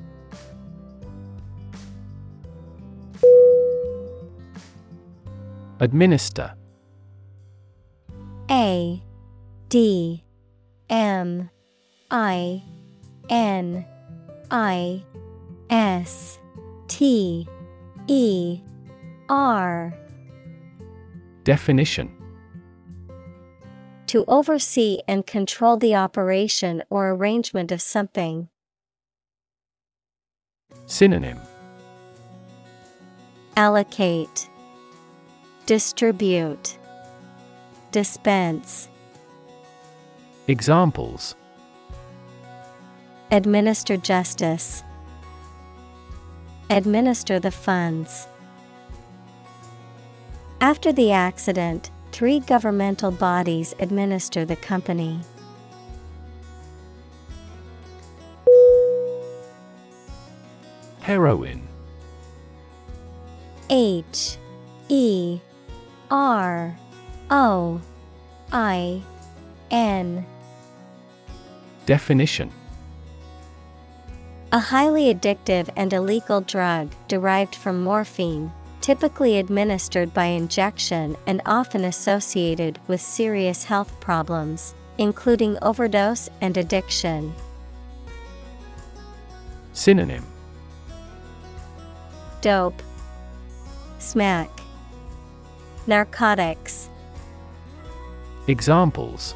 Administer 5.80 6.54
A 8.48 9.02
D 9.70 10.22
M 10.88 11.50
I 12.12 12.62
N 13.28 13.84
I 14.52 15.02
S 15.68 16.38
T 16.86 17.48
E 18.06 18.60
R 19.28 19.94
Definition. 21.44 22.10
To 24.06 24.24
oversee 24.28 25.00
and 25.08 25.26
control 25.26 25.76
the 25.76 25.94
operation 25.94 26.82
or 26.88 27.10
arrangement 27.10 27.72
of 27.72 27.82
something. 27.82 28.48
Synonym. 30.86 31.38
Allocate, 33.56 34.48
Distribute, 35.66 36.78
Dispense, 37.92 38.88
Examples. 40.48 41.34
Administer 43.30 43.96
justice, 43.96 44.82
Administer 46.70 47.38
the 47.38 47.50
funds. 47.50 48.26
After 50.64 50.94
the 50.94 51.12
accident, 51.12 51.90
three 52.10 52.40
governmental 52.40 53.10
bodies 53.10 53.74
administer 53.80 54.46
the 54.46 54.56
company. 54.56 55.20
Heroin. 61.00 61.68
H 63.68 64.38
E 64.88 65.38
R 66.10 66.74
O 67.28 67.82
I 68.50 69.02
N. 69.70 70.24
Definition. 71.84 72.50
A 74.50 74.58
highly 74.58 75.12
addictive 75.14 75.68
and 75.76 75.92
illegal 75.92 76.40
drug 76.40 76.90
derived 77.06 77.54
from 77.54 77.84
morphine, 77.84 78.50
typically 78.84 79.38
administered 79.38 80.12
by 80.12 80.26
injection 80.26 81.16
and 81.26 81.40
often 81.46 81.86
associated 81.86 82.78
with 82.86 83.00
serious 83.00 83.64
health 83.64 83.98
problems, 83.98 84.74
including 84.98 85.56
overdose 85.62 86.28
and 86.42 86.58
addiction. 86.58 87.32
Synonym. 89.72 90.22
Dope, 92.42 92.82
Smack, 94.00 94.50
Narcotics, 95.86 96.90
Examples. 98.48 99.34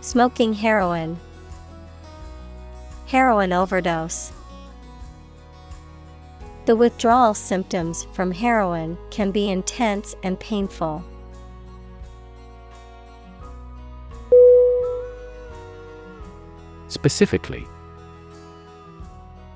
Smoking 0.00 0.52
heroin, 0.54 1.18
Heroin 3.06 3.52
overdose. 3.52 4.30
The 6.68 6.76
withdrawal 6.76 7.32
symptoms 7.32 8.06
from 8.12 8.30
heroin 8.30 8.98
can 9.10 9.30
be 9.30 9.48
intense 9.48 10.14
and 10.22 10.38
painful. 10.38 11.02
Specifically 16.88 17.66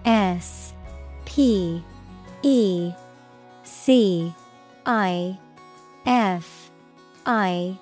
S 0.06 0.72
P 1.26 1.84
E 2.43 2.93
C 3.62 4.34
I 4.86 5.39
F 6.06 6.70
I 7.26 7.76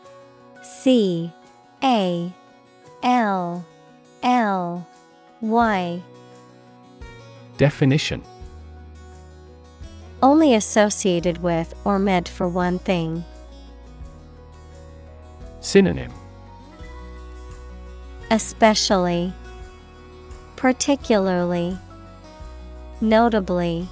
C 0.60 1.32
A 1.84 2.32
L 3.04 3.64
L 4.24 4.88
Y 5.40 6.02
Definition 7.58 8.24
Only 10.22 10.54
associated 10.54 11.42
with 11.42 11.74
or 11.84 11.98
meant 11.98 12.28
for 12.28 12.48
one 12.48 12.78
thing. 12.78 13.24
Synonym 15.60 16.12
Especially, 18.30 19.32
Particularly, 20.56 21.76
Notably, 23.00 23.88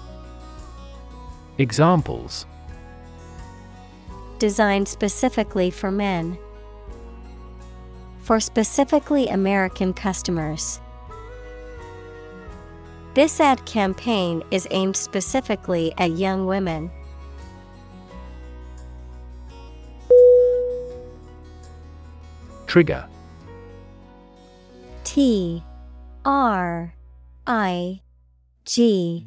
Examples 1.57 2.47
designed 4.39 4.87
specifically 4.87 5.71
for 5.71 5.91
men. 5.91 6.39
For 8.23 8.41
specifically 8.41 9.29
American 9.29 9.93
customers. 9.93 10.81
This 13.19 13.41
ad 13.41 13.67
campaign 13.67 14.45
is 14.53 14.69
aimed 14.71 14.97
specifically 14.97 15.93
at 15.99 16.13
young 16.13 16.47
women. 16.47 16.89
Trigger. 22.69 23.09
T 25.03 25.65
R 26.25 26.95
I 27.49 28.01
G 28.65 29.27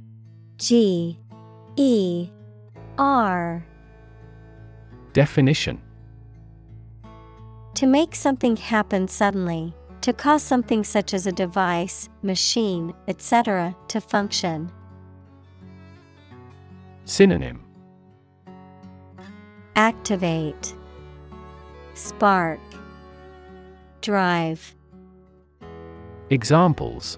G 0.55 1.19
E 1.75 2.29
R. 2.97 3.65
Definition. 5.11 5.81
To 7.73 7.87
make 7.87 8.15
something 8.15 8.55
happen 8.55 9.09
suddenly, 9.09 9.75
to 10.01 10.13
cause 10.13 10.41
something 10.41 10.83
such 10.83 11.13
as 11.13 11.27
a 11.27 11.31
device, 11.31 12.09
machine, 12.23 12.93
etc., 13.07 13.75
to 13.87 14.01
function. 14.01 14.71
Synonym 17.05 17.63
Activate, 19.75 20.75
Spark, 21.93 22.59
Drive. 24.01 24.75
Examples 26.29 27.17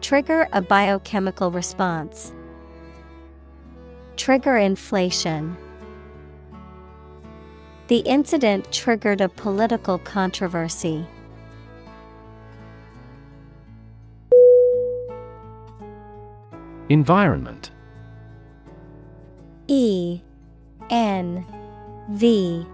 Trigger 0.00 0.48
a 0.52 0.60
biochemical 0.60 1.50
response. 1.50 2.34
Trigger 4.16 4.56
inflation. 4.56 5.56
The 7.92 7.98
incident 7.98 8.72
triggered 8.72 9.20
a 9.20 9.28
political 9.28 9.98
controversy. 9.98 11.06
Environment. 16.88 17.70
E 19.68 20.22
N 20.88 21.44
V 22.08 22.66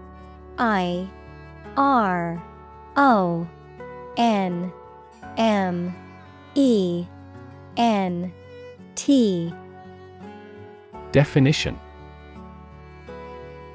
I 0.57 1.09
R 1.75 2.41
O 2.95 3.45
N 4.15 4.71
M 5.35 5.93
E 6.55 7.05
N 7.75 8.31
T. 8.95 9.53
Definition 11.11 11.77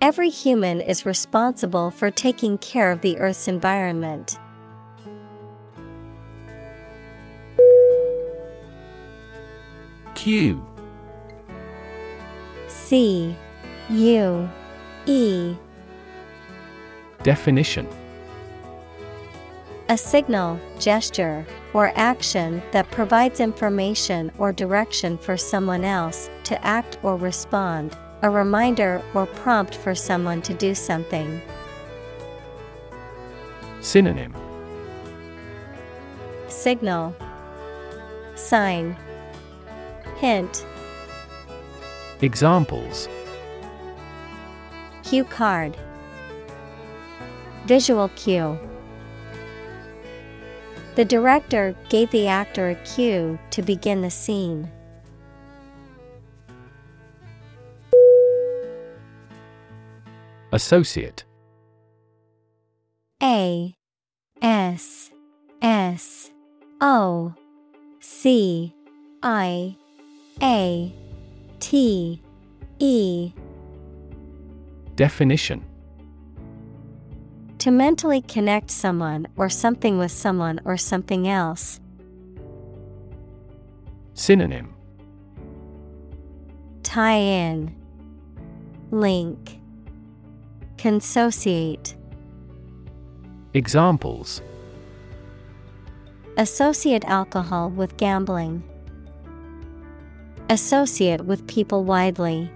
Every 0.00 0.30
human 0.30 0.80
is 0.80 1.04
responsible 1.04 1.90
for 1.90 2.08
taking 2.08 2.56
care 2.58 2.92
of 2.92 3.00
the 3.00 3.18
Earth's 3.18 3.48
environment. 3.48 4.38
Cue. 10.14 10.64
C. 12.68 13.34
U. 13.90 14.48
E. 15.06 15.56
Definition. 17.24 17.88
A 19.88 19.98
signal, 19.98 20.60
gesture, 20.78 21.44
or 21.72 21.92
action 21.96 22.62
that 22.70 22.88
provides 22.92 23.40
information 23.40 24.30
or 24.38 24.52
direction 24.52 25.18
for 25.18 25.36
someone 25.36 25.82
else 25.84 26.30
to 26.44 26.64
act 26.64 26.98
or 27.02 27.16
respond, 27.16 27.96
a 28.22 28.30
reminder 28.30 29.02
or 29.14 29.26
prompt 29.26 29.74
for 29.74 29.94
someone 29.94 30.42
to 30.42 30.54
do 30.54 30.74
something. 30.74 31.40
Synonym. 33.80 34.34
Signal. 36.48 37.14
Sign. 38.34 38.96
Hint. 40.16 40.66
Examples. 42.20 43.08
Cue 45.04 45.24
card. 45.24 45.76
Visual 47.66 48.08
cue. 48.16 48.58
The 50.96 51.04
director 51.04 51.76
gave 51.88 52.10
the 52.10 52.26
actor 52.26 52.70
a 52.70 52.74
cue 52.74 53.38
to 53.50 53.62
begin 53.62 54.02
the 54.02 54.10
scene. 54.10 54.68
Associate. 60.52 61.24
A 63.22 63.74
S 64.40 65.10
S 65.60 66.30
O 66.80 67.34
C 68.00 68.74
I 69.22 69.76
A 70.42 70.92
T 71.60 72.22
E. 72.78 73.32
Definition. 74.94 75.64
To 77.58 77.70
mentally 77.70 78.22
connect 78.22 78.70
someone 78.70 79.26
or 79.36 79.48
something 79.50 79.98
with 79.98 80.12
someone 80.12 80.60
or 80.64 80.76
something 80.76 81.28
else. 81.28 81.80
Synonym. 84.14 84.74
Tie 86.82 87.16
in, 87.18 87.74
Link, 88.90 89.57
Consociate. 90.78 91.96
Examples 93.52 94.40
Associate 96.36 97.04
alcohol 97.06 97.70
with 97.70 97.96
gambling. 97.96 98.62
Associate 100.48 101.24
with 101.24 101.44
people 101.48 101.82
widely. 101.82 102.48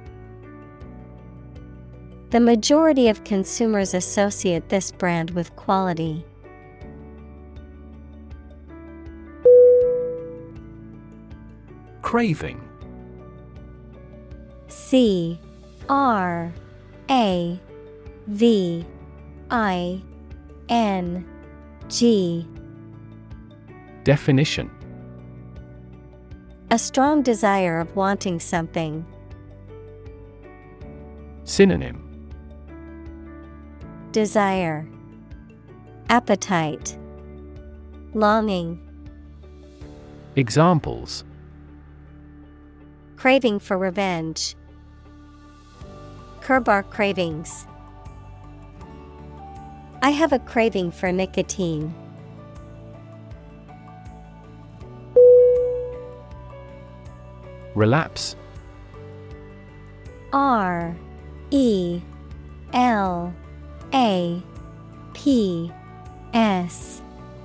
The 2.31 2.39
majority 2.39 3.09
of 3.09 3.25
consumers 3.25 3.93
associate 3.93 4.69
this 4.69 4.93
brand 4.93 5.31
with 5.31 5.57
quality. 5.57 6.25
Craving 12.03 12.61
C 14.69 15.41
R 15.89 16.53
A 17.11 17.61
V 18.27 18.85
I 19.51 20.03
N 20.69 21.27
G. 21.89 22.47
Definition. 24.05 24.71
A 26.71 26.79
strong 26.79 27.23
desire 27.23 27.81
of 27.81 27.95
wanting 27.95 28.41
something. 28.41 29.05
Synonym. 31.45 32.09
Desire, 34.13 34.89
Appetite, 36.09 36.97
Longing, 38.15 38.81
Examples. 40.35 41.25
Craving 43.17 43.59
for 43.59 43.77
revenge. 43.77 44.57
Curb 46.41 46.71
our 46.71 46.83
cravings. 46.83 47.67
I 50.05 50.11
have 50.11 50.33
a 50.33 50.41
craving 50.41 50.91
for 50.91 51.13
nicotine. 51.13 51.95
Relapse 57.77 58.35
R 60.33 60.97
E 61.53 62.01
L 62.73 63.33
A 63.95 64.43
P 65.15 65.71
S 66.35 67.01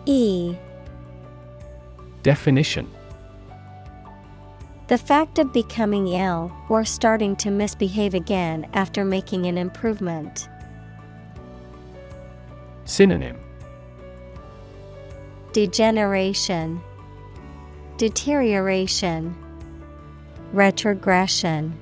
E 0.08 0.56
Definition 2.24 2.90
The 4.88 4.98
fact 4.98 5.38
of 5.38 5.54
becoming 5.54 6.08
ill 6.08 6.52
or 6.70 6.84
starting 6.84 7.36
to 7.38 7.52
misbehave 7.52 8.16
again 8.16 8.68
after 8.74 9.06
making 9.06 9.46
an 9.46 9.60
improvement. 9.60 10.50
Synonym 12.88 13.38
Degeneration, 15.51 16.81
Deterioration, 17.97 19.35
Retrogression. 20.53 21.77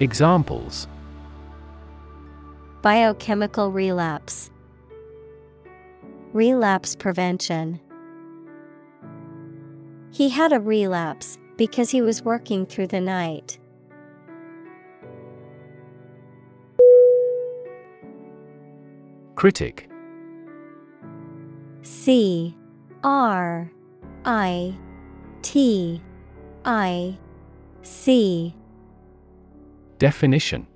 Examples 0.00 0.88
Biochemical 2.80 3.70
relapse, 3.70 4.50
Relapse 6.32 6.96
prevention. 6.96 7.78
He 10.12 10.30
had 10.30 10.52
a 10.52 10.60
relapse 10.60 11.38
because 11.58 11.90
he 11.90 12.00
was 12.00 12.22
working 12.22 12.64
through 12.64 12.86
the 12.86 13.00
night. 13.02 13.58
Critic 19.42 19.90
C 21.82 22.56
R 23.02 23.72
I 24.24 24.78
T 25.42 26.00
I 26.64 27.18
C 27.82 28.54
Definition 29.98 30.68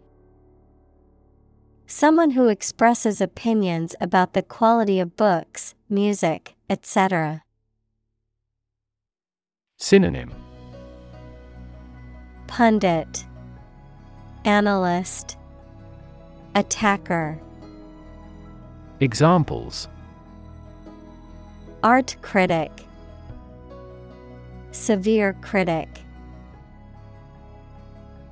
Someone 1.87 2.31
who 2.31 2.49
expresses 2.49 3.21
opinions 3.21 3.95
about 4.01 4.33
the 4.33 4.43
quality 4.43 4.99
of 4.99 5.15
books, 5.15 5.77
music, 5.89 6.57
etc. 6.69 7.45
Synonym 9.77 10.33
Pundit, 12.49 13.25
Analyst, 14.45 15.37
Attacker. 16.57 17.41
Examples 19.01 19.89
Art 21.83 22.17
critic, 22.23 22.73
Severe 24.71 25.35
critic. 25.43 25.89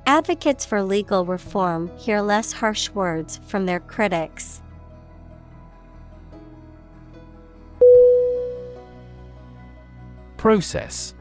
Advocates 0.07 0.65
for 0.65 0.83
legal 0.83 1.27
reform 1.27 1.91
hear 1.99 2.23
less 2.23 2.53
harsh 2.53 2.89
words 2.91 3.41
from 3.47 3.67
their 3.67 3.81
critics. 3.81 4.63
Process 10.39 11.15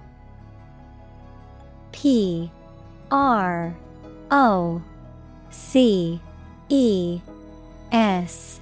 P 1.91 2.49
R 3.11 3.75
O 4.31 4.81
C 5.49 6.21
E 6.69 7.21
S 7.91 8.61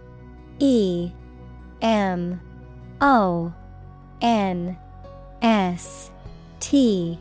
E 0.61 1.11
M 1.81 2.39
O 3.01 3.51
N 4.21 4.77
S 5.41 6.11
T 6.59 7.19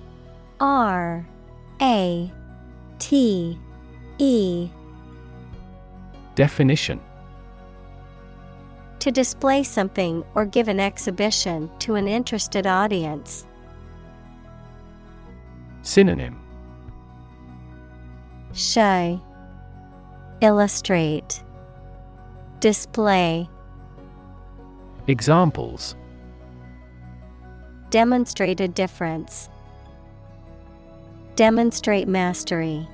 R 0.61 1.27
A 1.81 2.33
T 2.99 3.59
E. 4.19 4.69
Definition. 6.35 7.01
To 8.99 9.11
display 9.11 9.63
something 9.63 10.23
or 10.35 10.45
give 10.45 10.69
an 10.69 10.79
exhibition 10.79 11.71
to 11.79 11.95
an 11.95 12.07
interested 12.07 12.67
audience. 12.67 13.47
Synonym. 15.81 16.39
Show. 18.53 19.19
Illustrate 20.43 21.43
Display 22.61 23.49
Examples 25.07 25.97
Demonstrate 27.89 28.61
a 28.61 28.69
difference. 28.69 29.49
Demonstrate 31.37 32.07
mastery. 32.07 32.87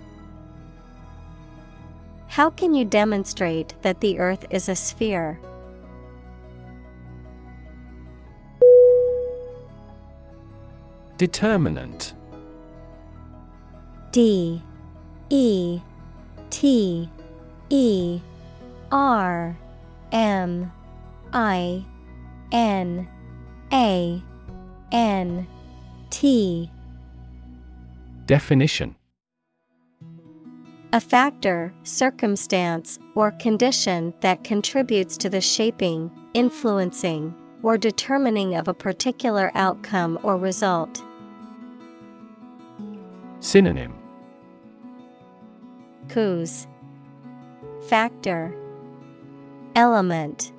How 2.28 2.48
can 2.48 2.74
you 2.74 2.84
demonstrate 2.84 3.74
that 3.82 4.00
the 4.00 4.20
earth 4.20 4.46
is 4.50 4.68
a 4.68 4.76
sphere? 4.76 5.40
Determinant 11.18 12.14
D 14.12 14.62
E 15.28 15.80
T 16.50 17.10
E 17.68 18.20
R 18.92 19.56
M 20.12 20.72
I 21.32 21.84
N 22.52 23.08
A 23.72 24.22
N 24.92 25.46
T. 26.10 26.70
Definition. 28.26 28.96
A 30.92 31.00
factor, 31.00 31.74
circumstance, 31.82 32.98
or 33.14 33.32
condition 33.32 34.14
that 34.20 34.44
contributes 34.44 35.16
to 35.18 35.28
the 35.28 35.40
shaping, 35.40 36.10
influencing, 36.32 37.34
or 37.62 37.76
determining 37.76 38.54
of 38.54 38.68
a 38.68 38.74
particular 38.74 39.50
outcome 39.54 40.18
or 40.22 40.36
result. 40.36 41.02
Synonym. 43.40 43.94
Cause 46.08 46.66
Factor 47.88 48.54
Element 49.76 50.52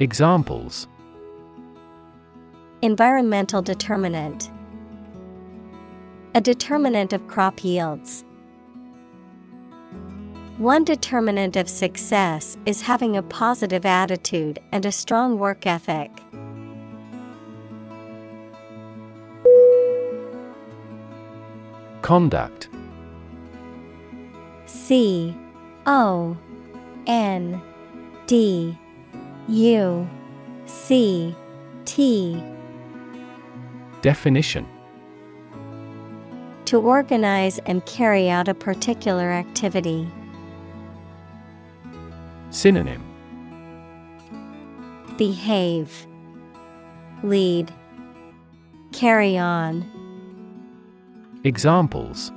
Examples 0.00 0.88
Environmental 2.80 3.60
determinant 3.60 4.50
A 6.34 6.40
determinant 6.40 7.12
of 7.12 7.28
crop 7.28 7.62
yields. 7.62 8.24
One 10.56 10.82
determinant 10.82 11.56
of 11.56 11.68
success 11.68 12.56
is 12.64 12.80
having 12.80 13.18
a 13.18 13.22
positive 13.22 13.84
attitude 13.84 14.60
and 14.72 14.86
a 14.86 14.90
strong 14.90 15.38
work 15.38 15.66
ethic. 15.66 16.10
Conduct 22.00 22.70
C 24.64 25.36
O 25.84 26.34
N 27.08 27.60
D 28.26 28.78
U 29.48 30.08
C 30.66 31.34
T. 31.84 32.42
Definition. 34.02 34.66
To 36.66 36.78
organize 36.80 37.58
and 37.60 37.84
carry 37.86 38.28
out 38.28 38.46
a 38.46 38.54
particular 38.54 39.30
activity. 39.30 40.06
Synonym. 42.50 43.02
Behave, 45.16 46.06
Lead, 47.24 47.72
Carry 48.92 49.36
on, 49.36 49.84
Examples. 51.44 52.30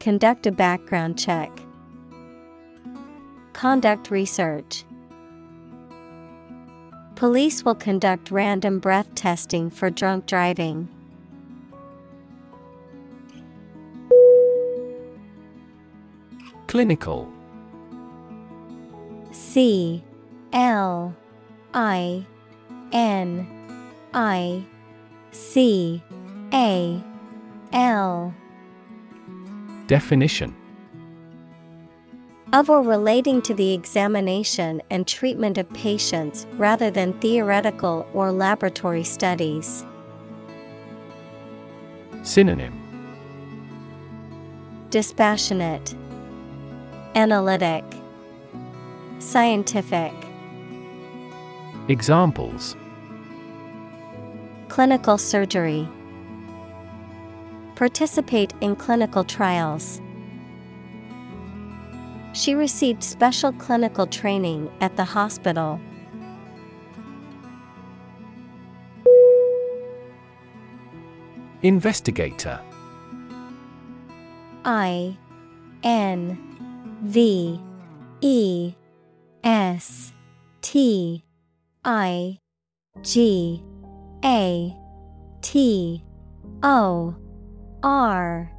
Conduct 0.00 0.46
a 0.46 0.52
background 0.52 1.18
check, 1.18 1.50
Conduct 3.56 4.10
research. 4.10 4.84
Police 7.14 7.64
will 7.64 7.74
conduct 7.74 8.30
random 8.30 8.80
breath 8.80 9.14
testing 9.14 9.70
for 9.70 9.88
drunk 9.88 10.26
driving. 10.26 10.90
Clinical 16.66 17.32
C 19.32 20.04
L 20.52 21.16
I 21.72 22.26
N 22.92 23.48
I 24.12 24.66
C 25.30 26.02
A 26.52 27.02
L 27.72 28.34
Definition 29.86 30.54
of 32.52 32.70
or 32.70 32.82
relating 32.82 33.42
to 33.42 33.54
the 33.54 33.72
examination 33.72 34.80
and 34.90 35.06
treatment 35.06 35.58
of 35.58 35.68
patients 35.72 36.46
rather 36.52 36.90
than 36.90 37.12
theoretical 37.14 38.08
or 38.12 38.30
laboratory 38.30 39.02
studies. 39.02 39.84
Synonym 42.22 42.82
Dispassionate, 44.90 45.94
Analytic, 47.14 47.84
Scientific, 49.18 50.12
Examples 51.88 52.76
Clinical 54.68 55.18
surgery. 55.18 55.88
Participate 57.74 58.52
in 58.60 58.76
clinical 58.76 59.24
trials. 59.24 60.00
She 62.36 62.54
received 62.54 63.02
special 63.02 63.50
clinical 63.52 64.06
training 64.06 64.70
at 64.82 64.94
the 64.94 65.04
hospital. 65.04 65.80
Investigator. 71.62 72.60
I 74.66 75.16
N 75.82 76.38
V 77.04 77.58
E 78.20 78.74
S 79.42 80.12
T 80.60 81.24
I 81.86 82.38
G 83.00 83.64
A 84.22 84.76
T 85.40 86.04
O 86.62 87.16
R. 87.82 88.52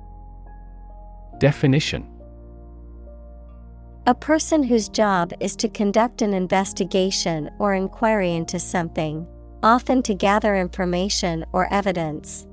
Definition 1.38 2.17
A 4.08 4.16
person 4.16 4.64
whose 4.64 4.88
job 4.88 5.34
is 5.42 5.54
to 5.58 5.68
conduct 5.68 6.22
an 6.22 6.34
investigation 6.34 7.50
or 7.60 7.74
inquiry 7.74 8.36
into 8.36 8.58
something, 8.58 9.28
often 9.62 10.02
to 10.04 10.16
gather 10.16 10.56
information 10.56 11.44
or 11.52 11.68
evidence. 11.74 12.48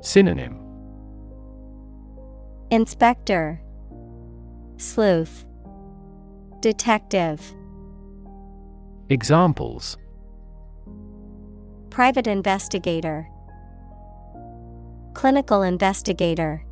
Synonym. 0.00 0.60
Inspector. 2.70 3.60
Sleuth. 4.76 5.44
Detective. 6.60 7.52
Examples. 9.08 9.96
Private 11.90 12.28
investigator. 12.28 13.28
Clinical 15.14 15.62
investigator 15.62 16.65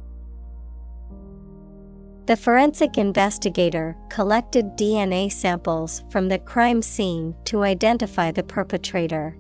The 2.27 2.37
forensic 2.37 2.97
investigator 2.97 3.95
collected 4.09 4.79
DNA 4.79 5.31
samples 5.31 6.03
from 6.09 6.29
the 6.29 6.39
crime 6.39 6.81
scene 6.81 7.35
to 7.45 7.63
identify 7.65 8.31
the 8.31 8.43
perpetrator. 8.43 9.37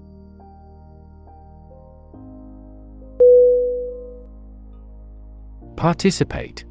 Participate 5.76 6.66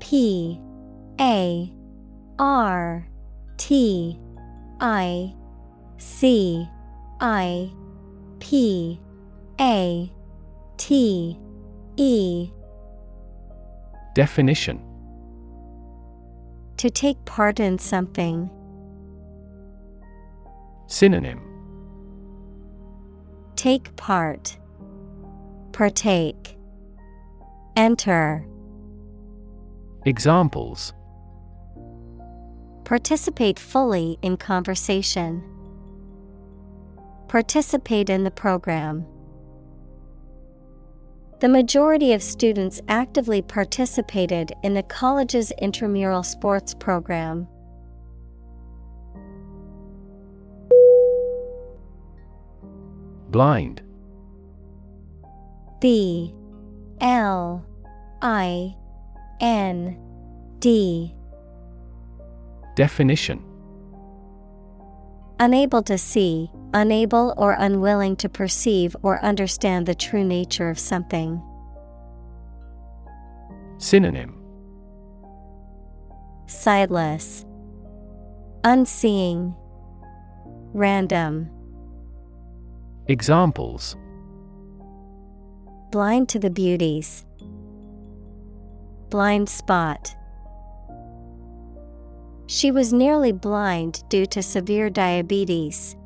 P 0.00 0.60
A 1.18 1.72
R 2.38 3.08
T 3.56 4.20
I 4.80 5.34
C 5.96 6.68
I 7.20 7.72
P 8.38 9.00
A 9.58 10.12
T 10.76 11.38
E 11.96 12.50
Definition 14.20 14.78
To 16.76 16.90
take 16.90 17.24
part 17.24 17.58
in 17.58 17.78
something. 17.78 18.50
Synonym 20.88 21.40
Take 23.56 23.96
part. 23.96 24.58
Partake. 25.72 26.58
Enter. 27.76 28.44
Examples 30.04 30.92
Participate 32.84 33.58
fully 33.58 34.18
in 34.20 34.36
conversation. 34.36 35.42
Participate 37.26 38.10
in 38.10 38.24
the 38.24 38.30
program. 38.30 39.06
The 41.40 41.48
majority 41.48 42.12
of 42.12 42.22
students 42.22 42.82
actively 42.86 43.40
participated 43.40 44.52
in 44.62 44.74
the 44.74 44.82
college's 44.82 45.52
intramural 45.52 46.22
sports 46.22 46.74
program. 46.74 47.48
Blind. 53.30 53.80
B. 55.80 56.34
L. 57.00 57.64
I. 58.20 58.76
N. 59.40 59.98
D. 60.58 61.14
Definition. 62.76 63.42
Unable 65.38 65.82
to 65.84 65.96
see, 65.96 66.50
unable 66.72 67.34
or 67.36 67.56
unwilling 67.58 68.16
to 68.16 68.28
perceive 68.28 68.94
or 69.02 69.22
understand 69.24 69.86
the 69.86 69.94
true 69.94 70.24
nature 70.24 70.70
of 70.70 70.78
something. 70.78 71.42
Synonym 73.78 74.36
Sightless, 76.46 77.44
Unseeing, 78.64 79.54
Random, 80.72 81.48
Examples 83.06 83.96
Blind 85.90 86.28
to 86.28 86.38
the 86.38 86.50
beauties, 86.50 87.24
Blind 89.08 89.48
spot. 89.48 90.14
She 92.46 92.70
was 92.70 92.92
nearly 92.92 93.32
blind 93.32 94.02
due 94.08 94.26
to 94.26 94.42
severe 94.42 94.90
diabetes. 94.90 95.96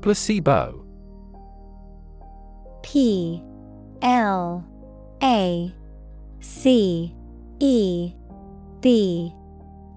Placebo. 0.00 0.84
P 2.82 3.42
L 4.02 4.64
A 5.22 5.74
C 6.40 7.14
E 7.60 8.12
B 8.80 9.32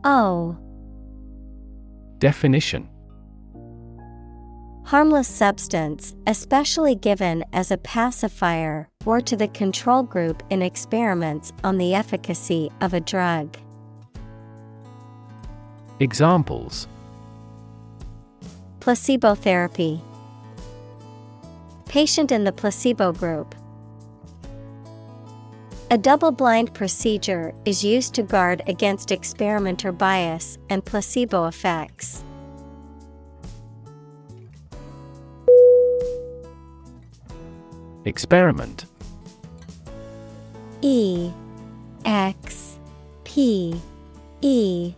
O. 0.04 0.58
Definition. 2.20 2.90
Harmless 4.84 5.28
substance, 5.28 6.16
especially 6.28 6.96
given 6.96 7.46
as 7.54 7.72
a 7.72 7.78
pacifier 7.78 8.90
or 9.06 9.22
to 9.22 9.38
the 9.38 9.48
control 9.48 10.04
group 10.04 10.44
in 10.50 10.62
experiments 10.62 11.54
on 11.64 11.78
the 11.78 11.94
efficacy 11.94 12.70
of 12.82 12.94
a 12.94 13.00
drug. 13.00 13.56
Examples 16.00 16.88
Placebo 18.82 19.36
therapy. 19.36 20.02
Patient 21.86 22.32
in 22.32 22.46
the 22.46 22.52
placebo 22.52 23.12
group. 23.12 23.54
A 25.92 26.00
double 26.00 26.32
blind 26.32 26.74
procedure 26.74 27.54
is 27.64 27.84
used 27.84 28.16
to 28.16 28.24
guard 28.24 28.64
against 28.66 29.12
experimenter 29.12 29.92
bias 29.92 30.58
and 30.72 30.84
placebo 30.84 31.46
effects. 31.46 32.24
Experiment 38.06 38.86
E 40.82 41.32
X 42.04 42.80
P 43.26 43.80
E 44.42 44.96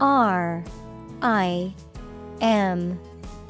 R 0.00 0.62
I 1.20 1.74
M 2.40 3.00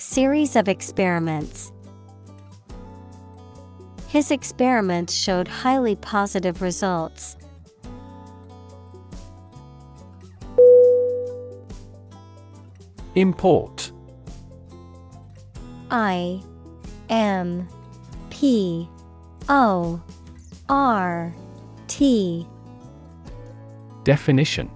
Series 0.00 0.56
of 0.56 0.66
experiments. 0.66 1.72
His 4.08 4.30
experiments 4.30 5.12
showed 5.12 5.46
highly 5.46 5.94
positive 5.94 6.62
results. 6.62 7.36
Import 13.14 13.92
I 15.90 16.40
M 17.10 17.68
P 18.30 18.88
O 19.50 20.02
R 20.70 21.34
T 21.88 22.46
Definition 24.04 24.70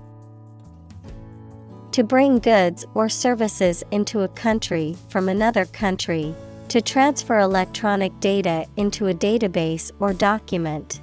To 1.95 2.03
bring 2.03 2.41
goods 2.41 2.85
or 2.95 3.09
services 3.09 3.85
into 3.93 4.23
a 4.23 4.29
country 4.29 4.97
from 5.11 5.29
another 5.29 5.65
country. 5.67 6.35
To 6.71 6.81
transfer 6.81 7.39
electronic 7.39 8.19
data 8.19 8.67
into 8.77 9.07
a 9.07 9.15
database 9.15 9.93
or 10.01 10.13
document. 10.13 11.01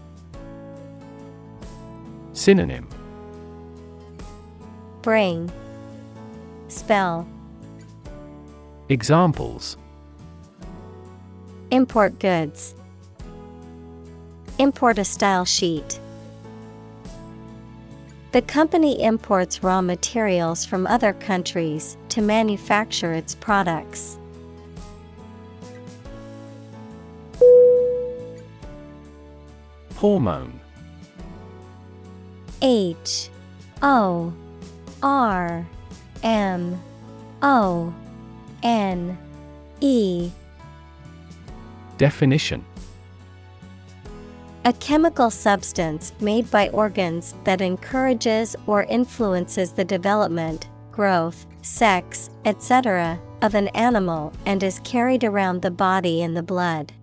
Synonym 2.34 2.90
Bring. 5.02 5.50
Spell. 6.68 7.26
Examples 8.90 9.78
Import 11.72 12.20
goods. 12.20 12.76
Import 14.60 15.00
a 15.00 15.06
style 15.06 15.46
sheet. 15.46 16.02
The 18.32 18.42
company 18.42 19.04
imports 19.04 19.62
raw 19.62 19.82
materials 19.82 20.64
from 20.64 20.88
other 20.88 21.12
countries 21.12 21.98
to 22.10 22.22
manufacture 22.22 23.12
its 23.12 23.36
products. 23.36 24.18
Hormone. 29.96 30.62
H 32.62 33.30
O 33.82 34.34
R 35.04 35.68
M 36.24 36.82
O 37.42 37.94
N 38.64 39.18
E. 39.82 40.32
Definition 41.98 42.64
A 44.64 44.74
chemical 44.74 45.32
substance 45.32 46.14
made 46.22 46.52
by 46.52 46.70
organs 46.70 47.34
that 47.46 47.62
encourages 47.62 48.56
or 48.68 48.84
influences 48.84 49.72
the 49.72 49.84
development, 49.84 50.70
growth, 50.92 51.48
sex, 51.64 52.30
etc., 52.46 53.20
of 53.42 53.56
an 53.56 53.70
animal 53.70 54.32
and 54.46 54.62
is 54.62 54.80
carried 54.84 55.24
around 55.24 55.64
the 55.64 55.72
body 55.72 56.22
in 56.22 56.36
the 56.36 56.44
blood. 56.44 56.94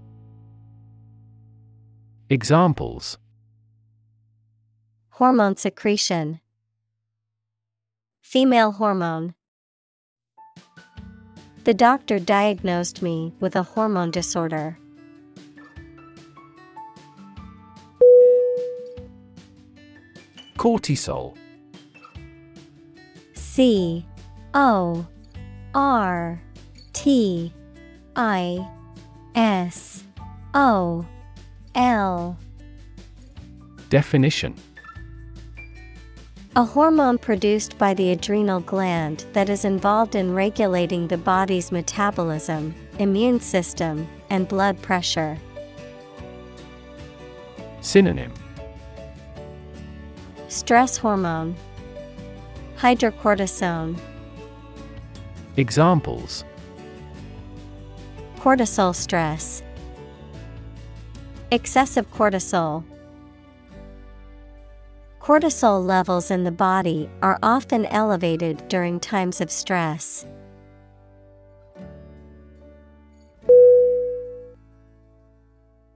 Examples 2.30 3.18
Hormone 5.10 5.56
secretion, 5.56 6.40
Female 8.22 8.70
hormone. 8.70 9.34
The 11.64 11.74
doctor 11.74 12.20
diagnosed 12.20 13.02
me 13.02 13.32
with 13.40 13.56
a 13.56 13.64
hormone 13.64 14.12
disorder. 14.12 14.78
Cortisol. 20.58 21.36
C 23.34 24.04
O 24.54 25.06
R 25.72 26.42
T 26.92 27.52
I 28.16 28.68
S 29.36 30.02
O 30.54 31.06
L. 31.76 32.36
Definition. 33.88 34.56
A 36.56 36.64
hormone 36.64 37.18
produced 37.18 37.78
by 37.78 37.94
the 37.94 38.10
adrenal 38.10 38.58
gland 38.58 39.26
that 39.34 39.48
is 39.48 39.64
involved 39.64 40.16
in 40.16 40.34
regulating 40.34 41.06
the 41.06 41.16
body's 41.16 41.70
metabolism, 41.70 42.74
immune 42.98 43.38
system, 43.38 44.08
and 44.28 44.48
blood 44.48 44.82
pressure. 44.82 45.38
Synonym 47.80 48.32
Stress 50.48 50.96
hormone, 50.96 51.54
hydrocortisone, 52.76 53.98
Examples. 55.58 56.44
Cortisol 58.36 58.94
stress, 58.94 59.60
excessive 61.50 62.08
cortisol. 62.12 62.84
Cortisol 65.20 65.84
levels 65.84 66.30
in 66.30 66.44
the 66.44 66.52
body 66.52 67.10
are 67.22 67.40
often 67.42 67.86
elevated 67.86 68.68
during 68.68 69.00
times 69.00 69.40
of 69.40 69.50
stress. 69.50 70.24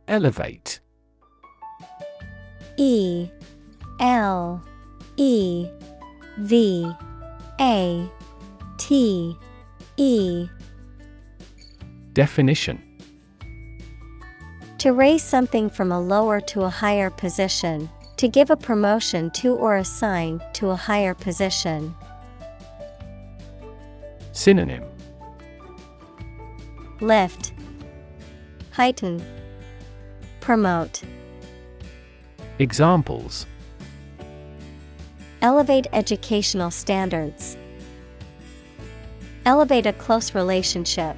Elevate. 0.08 0.80
E 2.76 3.30
L 4.02 4.60
E 5.16 5.68
V 6.38 6.92
A 7.60 8.10
T 8.76 9.36
E. 9.96 10.48
Definition. 12.12 12.82
To 14.78 14.92
raise 14.92 15.22
something 15.22 15.70
from 15.70 15.92
a 15.92 16.00
lower 16.00 16.40
to 16.40 16.62
a 16.62 16.68
higher 16.68 17.10
position, 17.10 17.88
to 18.16 18.26
give 18.26 18.50
a 18.50 18.56
promotion 18.56 19.30
to 19.34 19.54
or 19.54 19.76
assign 19.76 20.42
to 20.54 20.70
a 20.70 20.76
higher 20.76 21.14
position. 21.14 21.94
Synonym. 24.32 24.82
Lift, 27.00 27.52
heighten, 28.72 29.24
promote. 30.40 31.02
Examples 32.58 33.46
Elevate 35.42 35.88
educational 35.92 36.70
standards. 36.70 37.56
Elevate 39.44 39.86
a 39.86 39.92
close 39.92 40.36
relationship. 40.36 41.16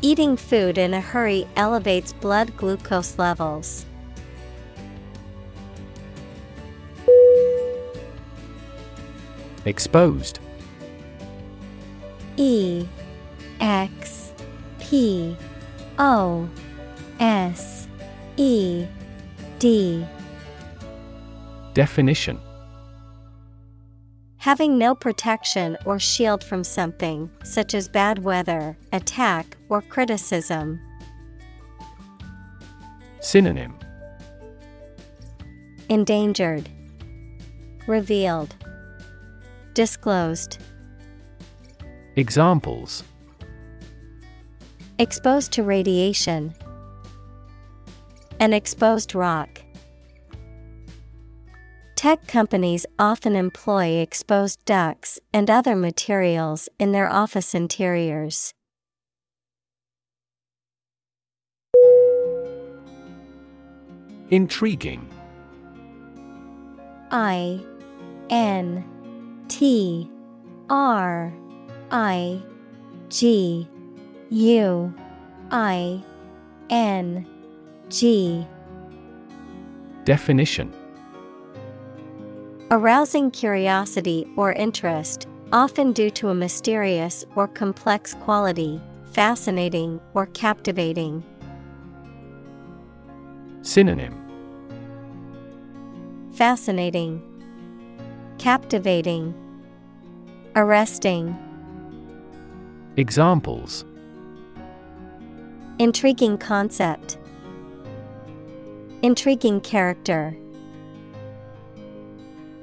Eating 0.00 0.36
food 0.36 0.78
in 0.78 0.94
a 0.94 1.00
hurry 1.00 1.44
elevates 1.56 2.12
blood 2.12 2.56
glucose 2.56 3.18
levels. 3.18 3.84
Exposed 9.64 10.38
E 12.36 12.86
X 13.60 14.32
P 14.78 15.36
O 15.98 16.48
S 17.18 17.88
E 18.36 18.86
D 19.58 20.06
Definition 21.74 22.38
Having 24.36 24.76
no 24.76 24.94
protection 24.94 25.78
or 25.86 25.98
shield 25.98 26.44
from 26.44 26.64
something, 26.64 27.30
such 27.44 27.74
as 27.74 27.88
bad 27.88 28.18
weather, 28.18 28.76
attack, 28.92 29.56
or 29.70 29.80
criticism. 29.80 30.80
Synonym 33.20 33.74
Endangered, 35.88 36.68
Revealed, 37.86 38.54
Disclosed. 39.72 40.58
Examples 42.16 43.02
Exposed 44.98 45.52
to 45.52 45.62
radiation. 45.62 46.54
An 48.40 48.52
exposed 48.52 49.14
rock. 49.14 49.61
Tech 52.02 52.26
companies 52.26 52.84
often 52.98 53.36
employ 53.36 53.98
exposed 53.98 54.64
ducts 54.64 55.20
and 55.32 55.48
other 55.48 55.76
materials 55.76 56.68
in 56.76 56.90
their 56.90 57.08
office 57.08 57.54
interiors. 57.54 58.52
Intriguing. 64.30 65.08
I 67.12 67.60
N 68.30 68.84
T 69.46 70.10
R 70.68 71.32
I 71.92 72.42
G 73.10 73.68
U 74.28 74.94
I 75.52 76.02
N 76.68 77.24
G. 77.90 78.44
Definition 80.04 80.81
Arousing 82.72 83.30
curiosity 83.32 84.26
or 84.34 84.54
interest, 84.54 85.28
often 85.52 85.92
due 85.92 86.08
to 86.12 86.30
a 86.30 86.34
mysterious 86.34 87.22
or 87.36 87.46
complex 87.46 88.14
quality, 88.14 88.80
fascinating 89.12 90.00
or 90.14 90.24
captivating. 90.28 91.22
Synonym 93.60 94.18
Fascinating, 96.32 97.20
Captivating, 98.38 99.34
Arresting. 100.56 101.36
Examples 102.96 103.84
Intriguing 105.78 106.38
concept, 106.38 107.18
Intriguing 109.02 109.60
character. 109.60 110.34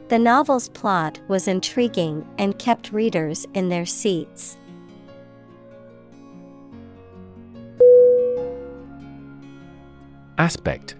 The 0.10 0.18
novel's 0.18 0.70
plot 0.70 1.20
was 1.28 1.48
intriguing 1.48 2.28
and 2.40 2.58
kept 2.58 2.92
readers 2.92 3.46
in 3.54 3.70
their 3.70 3.86
seats. 3.86 4.58
Aspect 10.40 10.96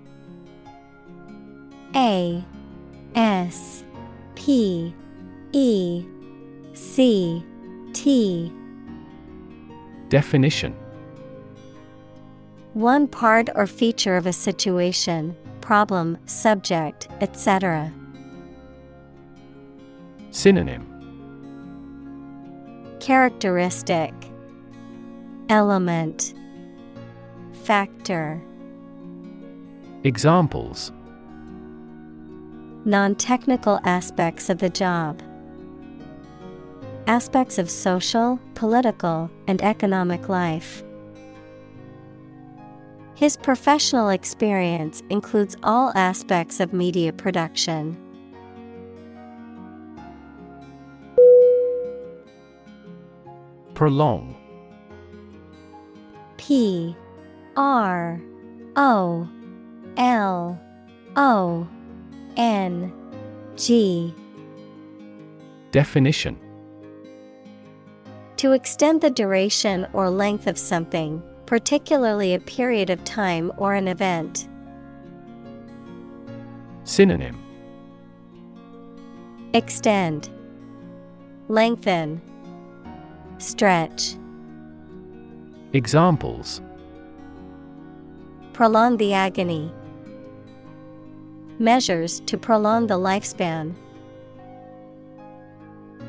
A 1.96 2.44
S 3.16 3.84
P 4.36 4.94
E 5.54 6.06
C 6.74 7.44
T 7.94 8.54
Definition 10.10 10.76
One 12.74 13.08
part 13.08 13.50
or 13.56 13.66
feature 13.66 14.18
of 14.18 14.28
a 14.28 14.34
situation, 14.34 15.36
problem, 15.62 16.20
subject, 16.28 17.08
etc. 17.22 17.92
Synonym 20.32 20.86
Characteristic 23.00 24.14
Element 25.50 26.36
Factor 27.64 28.42
Examples 30.04 30.92
Non 32.86 33.16
technical 33.16 33.80
aspects 33.84 34.50
of 34.50 34.60
the 34.60 34.70
job. 34.70 35.22
Aspects 37.08 37.58
of 37.58 37.70
social, 37.70 38.40
political, 38.54 39.32
and 39.48 39.62
economic 39.64 40.30
life. 40.30 40.84
His 43.16 43.36
professional 43.36 44.10
experience 44.10 45.02
includes 45.10 45.58
all 45.64 45.92
aspects 45.96 46.60
of 46.60 46.72
media 46.72 47.12
production. 47.12 48.09
Prolong. 53.80 54.36
P 56.36 56.94
R 57.56 58.20
O 58.76 59.30
L 59.96 60.62
O 61.16 61.68
N 62.36 62.92
G. 63.56 64.14
Definition. 65.72 66.38
To 68.36 68.52
extend 68.52 69.00
the 69.00 69.10
duration 69.10 69.88
or 69.94 70.10
length 70.10 70.48
of 70.48 70.58
something, 70.58 71.24
particularly 71.46 72.34
a 72.34 72.40
period 72.42 72.90
of 72.90 73.02
time 73.06 73.50
or 73.56 73.76
an 73.76 73.88
event. 73.88 74.50
Synonym. 76.84 77.42
Extend, 79.54 80.30
Lengthen, 81.48 82.22
Stretch. 83.40 84.18
Examples 85.72 86.62
Prolong 88.52 88.98
the 88.98 89.14
agony. 89.14 89.72
Measures 91.58 92.20
to 92.26 92.38
prolong 92.38 92.88
the 92.88 93.00
lifespan. 93.00 93.74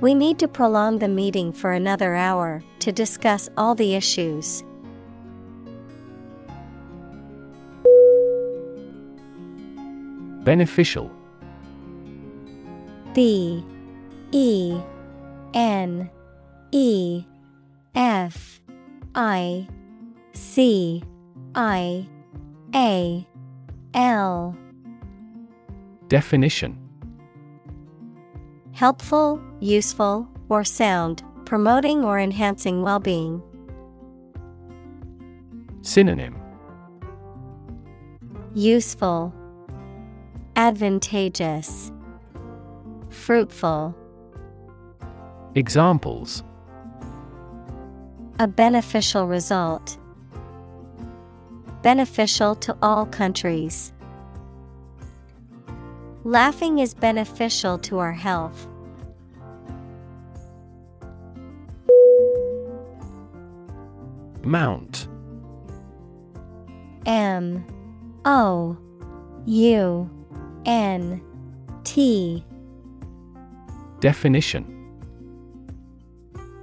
We 0.00 0.12
need 0.12 0.40
to 0.40 0.48
prolong 0.48 0.98
the 0.98 1.06
meeting 1.06 1.52
for 1.52 1.70
another 1.70 2.16
hour 2.16 2.64
to 2.80 2.90
discuss 2.90 3.48
all 3.56 3.76
the 3.76 3.94
issues. 3.94 4.64
Beneficial 10.42 11.12
B 13.14 13.64
E 14.32 14.80
N 15.54 16.10
E 16.72 17.24
F 17.94 18.60
I 19.14 19.66
C 20.32 21.02
I 21.54 22.08
A 22.74 23.26
L. 23.94 24.56
Definition. 26.08 26.78
Helpful, 28.72 29.40
useful, 29.60 30.28
or 30.48 30.64
sound, 30.64 31.22
promoting 31.44 32.04
or 32.04 32.18
enhancing 32.18 32.82
well 32.82 33.00
being. 33.00 33.42
Synonym. 35.82 36.36
Useful, 38.54 39.34
Advantageous, 40.56 41.92
Fruitful. 43.08 43.94
Examples 45.54 46.44
A 48.40 48.48
beneficial 48.48 49.26
result. 49.26 49.98
Beneficial 51.82 52.54
to 52.54 52.74
all 52.80 53.04
countries. 53.04 53.92
Laughing 56.24 56.78
is 56.78 56.94
beneficial 56.94 57.76
to 57.80 57.98
our 57.98 58.14
health. 58.14 58.66
Mount. 64.42 65.06
M. 67.04 67.62
O. 68.24 68.78
U. 69.44 70.10
N. 70.64 71.20
T. 71.84 72.42
Definition 74.00 74.79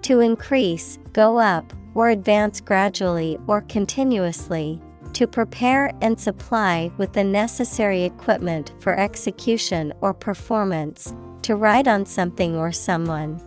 To 0.08 0.22
increase, 0.22 1.00
go 1.12 1.38
up, 1.38 1.74
or 1.94 2.12
advance 2.12 2.62
gradually 2.62 3.38
or 3.46 3.60
continuously. 3.64 4.82
To 5.12 5.28
prepare 5.28 5.92
and 6.02 6.18
supply 6.18 6.90
with 6.98 7.12
the 7.12 7.26
necessary 7.26 8.04
equipment 8.04 8.72
for 8.80 8.98
execution 8.98 9.92
or 10.00 10.14
performance. 10.14 11.14
To 11.42 11.58
ride 11.58 11.90
on 11.90 12.06
something 12.06 12.56
or 12.56 12.72
someone. 12.72 13.42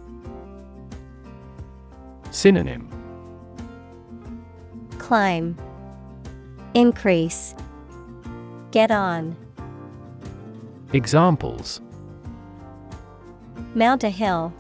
Synonym 2.31 2.91
Climb. 4.99 5.57
Increase. 6.75 7.55
Get 8.71 8.91
on. 8.91 9.35
Examples 10.93 11.81
Mount 13.75 14.05
a 14.05 14.11
hill. 14.11 14.53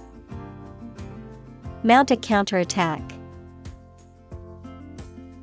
Mount 1.82 2.10
a 2.10 2.16
counterattack. 2.16 3.00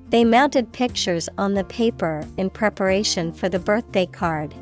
They 0.10 0.24
mounted 0.24 0.72
pictures 0.72 1.28
on 1.38 1.54
the 1.54 1.64
paper 1.64 2.26
in 2.38 2.50
preparation 2.50 3.34
for 3.34 3.50
the 3.50 3.60
birthday 3.60 4.06
card. 4.06 4.54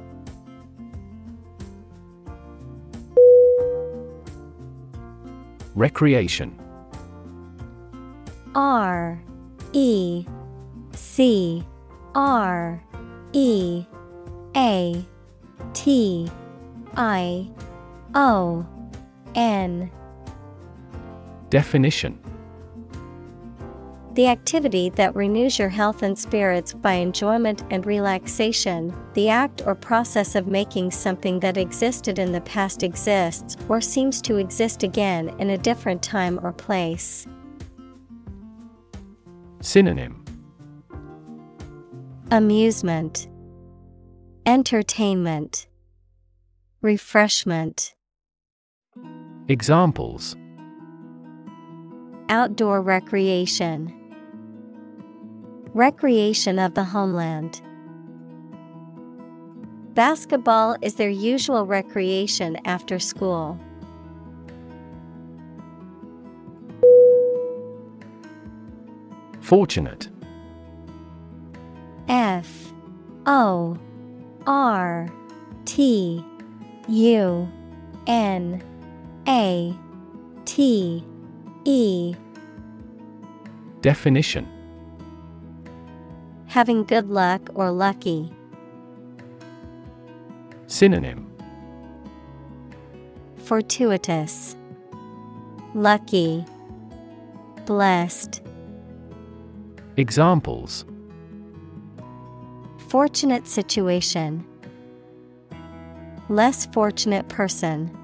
Recreation 5.76 6.58
R 8.56 9.22
E 9.74 10.26
C 10.94 11.64
R 12.16 12.82
E 13.34 13.86
A 14.56 15.06
T 15.74 16.32
I 16.96 17.52
O 18.16 18.66
N 19.36 19.92
Definition. 21.50 22.20
The 24.16 24.28
activity 24.28 24.90
that 24.92 25.14
renews 25.14 25.60
your 25.60 25.68
health 25.68 26.02
and 26.02 26.18
spirits 26.18 26.74
by 26.74 26.94
enjoyment 26.94 27.64
and 27.70 27.86
relaxation, 27.86 28.96
the 29.14 29.28
act 29.28 29.62
or 29.66 29.76
process 29.76 30.36
of 30.36 30.48
making 30.48 30.92
something 30.92 31.42
that 31.42 31.58
existed 31.58 32.18
in 32.18 32.32
the 32.32 32.40
past 32.40 32.82
exists 32.82 33.58
or 33.68 33.82
seems 33.82 34.22
to 34.22 34.38
exist 34.38 34.84
again 34.84 35.36
in 35.40 35.50
a 35.50 35.58
different 35.58 36.02
time 36.02 36.40
or 36.44 36.54
place. 36.54 37.28
Synonym. 39.60 40.24
Amusement, 42.32 43.28
Entertainment, 44.46 45.68
Refreshment. 46.82 47.96
Examples 49.50 50.38
Outdoor 52.30 52.82
recreation. 52.82 53.94
Recreation 55.74 56.58
of 56.58 56.74
the 56.74 56.84
homeland. 56.84 57.62
Basketball 59.94 60.76
is 60.82 60.96
their 60.96 61.10
usual 61.10 61.66
recreation 61.66 62.58
after 62.66 62.98
school. 63.00 63.60
Fortunate 69.40 70.10
F 72.10 72.74
O 73.26 73.78
R 74.48 75.08
T 75.66 76.26
U 76.88 77.50
N 78.08 78.64
A 79.28 79.74
T 80.46 81.04
E 81.66 82.16
Definition 83.82 84.48
Having 86.46 86.86
good 86.86 87.10
luck 87.10 87.42
or 87.56 87.72
lucky. 87.72 88.32
Synonym 90.68 91.32
Fortuitous, 93.38 94.56
Lucky, 95.74 96.46
Blessed. 97.66 98.42
Examples 99.98 100.86
Fortunate 102.90 103.48
situation. 103.48 104.46
Less 106.30 106.68
fortunate 106.68 107.28
person. 107.28 107.96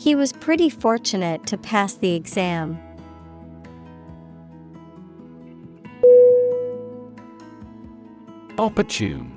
He 0.00 0.14
was 0.14 0.32
pretty 0.32 0.70
fortunate 0.70 1.46
to 1.48 1.58
pass 1.58 1.92
the 1.92 2.14
exam. 2.14 2.80
Opportune. 8.58 9.36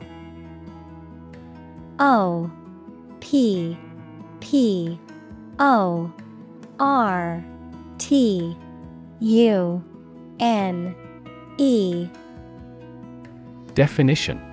O 1.99 2.49
P 3.19 3.77
P 4.39 4.97
O 5.59 6.09
R 6.79 7.43
T 7.97 8.57
U 9.19 9.83
N 10.39 10.95
E. 11.57 12.07
Definition 13.73 14.52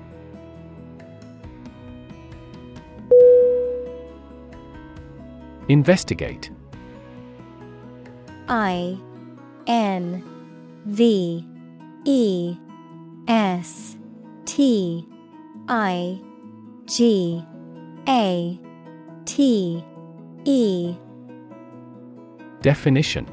Investigate 5.71 6.51
I 8.49 8.99
N 9.67 10.21
V 10.85 11.47
E 12.03 12.57
S 13.29 13.95
T 14.43 15.07
I 15.69 16.19
G 16.87 17.41
A 18.05 18.59
T 19.23 19.85
E 20.43 20.95
Definition 22.61 23.25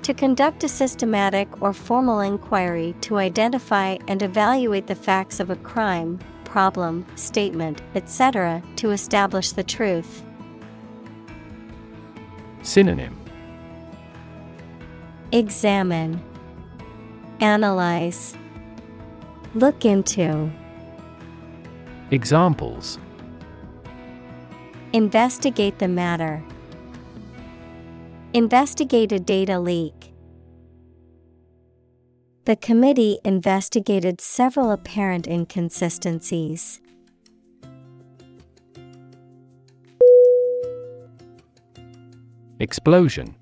To 0.00 0.14
conduct 0.14 0.64
a 0.64 0.68
systematic 0.68 1.60
or 1.60 1.74
formal 1.74 2.20
inquiry 2.20 2.94
to 3.02 3.18
identify 3.18 3.98
and 4.08 4.22
evaluate 4.22 4.86
the 4.86 4.94
facts 4.94 5.40
of 5.40 5.50
a 5.50 5.56
crime, 5.56 6.18
problem, 6.44 7.04
statement, 7.16 7.82
etc., 7.94 8.62
to 8.76 8.92
establish 8.92 9.52
the 9.52 9.62
truth. 9.62 10.24
Synonym 12.68 13.16
Examine, 15.32 16.20
Analyze, 17.40 18.36
Look 19.54 19.86
into, 19.86 20.52
Examples 22.10 22.98
Investigate 24.92 25.78
the 25.78 25.88
matter. 25.88 26.44
Investigate 28.34 29.12
a 29.12 29.18
data 29.18 29.58
leak. 29.58 30.12
The 32.44 32.56
committee 32.56 33.18
investigated 33.24 34.20
several 34.20 34.72
apparent 34.72 35.26
inconsistencies. 35.26 36.82
Explosion. 42.60 43.34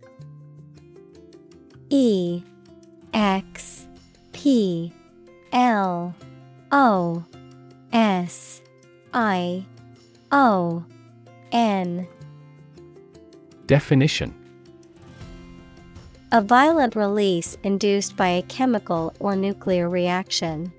E 1.89 2.43
X 3.15 3.87
P 4.33 4.93
L 5.53 6.15
O 6.71 7.25
S 7.93 8.61
I 9.15 9.65
O 10.33 10.85
N. 11.53 12.07
Definition. 13.67 14.35
A 16.33 16.43
violent 16.43 16.95
release 16.95 17.57
induced 17.63 18.17
by 18.17 18.29
a 18.29 18.43
chemical 18.43 19.15
or 19.21 19.35
nuclear 19.35 19.89
reaction. 19.89 20.73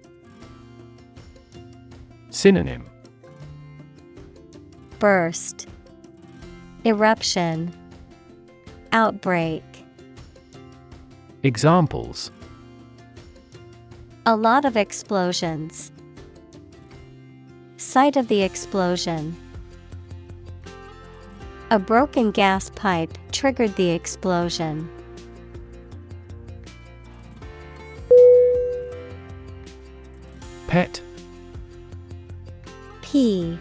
Synonym. 2.30 2.86
Burst, 5.00 5.68
Eruption, 6.86 7.74
Outbreak. 8.92 9.64
Examples 11.44 12.32
A 14.26 14.36
lot 14.36 14.66
of 14.66 14.76
explosions. 14.78 15.92
Site 17.78 18.18
of 18.18 18.28
the 18.28 18.42
explosion. 18.42 19.36
A 21.70 21.78
broken 21.78 22.32
gas 22.32 22.70
pipe 22.72 23.18
triggered 23.32 23.76
the 23.76 23.92
explosion. 23.92 24.90
Pet 30.68 31.02
P 33.02 33.58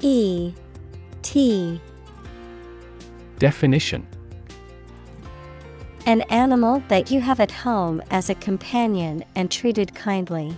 E 0.00 0.52
T 1.22 1.80
Definition 3.38 4.06
An 6.06 6.22
animal 6.22 6.82
that 6.88 7.10
you 7.10 7.20
have 7.20 7.40
at 7.40 7.50
home 7.50 8.02
as 8.10 8.30
a 8.30 8.34
companion 8.34 9.22
and 9.34 9.50
treated 9.50 9.94
kindly. 9.94 10.56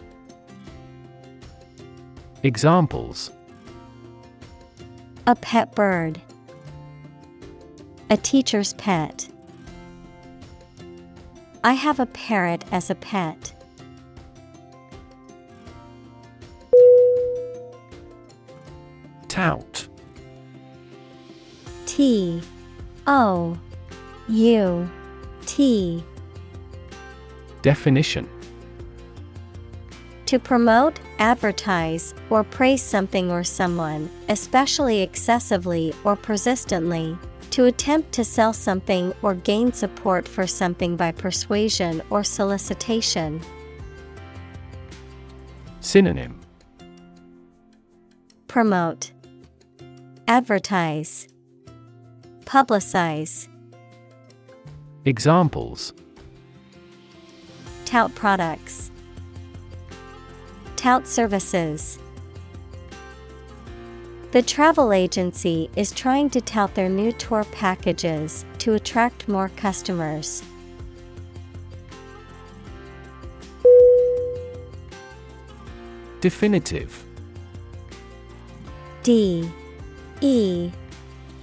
Examples 2.43 3.31
A 5.27 5.35
pet 5.35 5.75
bird. 5.75 6.21
A 8.09 8.17
teacher's 8.17 8.73
pet. 8.75 9.29
I 11.65 11.75
have 11.75 12.01
a 12.01 12.07
parrot 12.07 12.65
as 12.73 12.91
a 12.91 12.95
pet. 12.95 13.53
Tout 19.29 19.89
T 21.87 22.43
O 23.07 23.59
U 24.29 24.91
T. 25.47 26.03
Definition. 27.63 28.29
To 30.27 30.39
promote, 30.39 30.99
advertise, 31.19 32.15
or 32.31 32.43
praise 32.43 32.81
something 32.83 33.31
or 33.31 33.45
someone, 33.45 34.09
especially 34.29 35.03
excessively 35.03 35.95
or 36.05 36.17
persistently. 36.17 37.19
To 37.51 37.67
attempt 37.67 38.13
to 38.13 38.25
sell 38.25 38.55
something 38.55 39.13
or 39.21 39.35
gain 39.35 39.75
support 39.75 40.27
for 40.27 40.47
something 40.47 40.97
by 40.97 41.13
persuasion 41.13 42.01
or 42.09 42.25
solicitation. 42.25 43.43
Synonym. 45.81 46.41
Promote, 48.49 49.13
Advertise, 50.29 51.29
Publicize, 52.45 53.49
Examples. 55.05 55.93
Tout 57.85 58.15
products, 58.15 58.93
Tout 60.77 61.09
services. 61.09 61.99
The 64.31 64.43
travel 64.43 64.93
agency 64.93 65.69
is 65.75 65.91
trying 65.91 66.31
to 66.31 66.41
tout 66.41 66.75
their 66.75 66.89
new 66.89 67.11
tour 67.11 67.43
packages 67.51 68.45
to 68.59 68.75
attract 68.75 69.27
more 69.27 69.49
customers. 69.57 70.45
Definitive. 76.21 77.05
D. 79.03 79.51
E. 80.21 80.71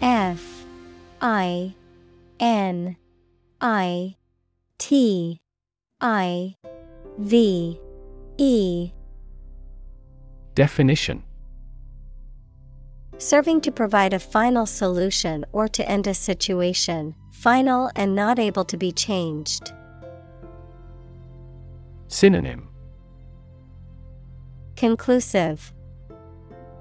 F. 0.02 0.66
I. 1.22 1.74
N 2.40 2.96
I 3.62 4.16
T 4.78 5.42
I 6.00 6.56
V 7.18 7.80
E. 8.38 8.92
Definition. 10.56 11.24
Serving 13.18 13.60
to 13.62 13.72
provide 13.72 14.14
a 14.14 14.20
final 14.20 14.66
solution 14.66 15.46
or 15.52 15.68
to 15.68 15.90
end 15.90 16.08
a 16.08 16.14
situation, 16.14 17.16
final 17.34 17.92
and 17.98 18.16
not 18.16 18.40
able 18.40 18.64
to 18.64 18.78
be 18.78 18.94
changed. 18.94 19.74
Synonym. 22.08 22.70
Conclusive, 24.78 25.74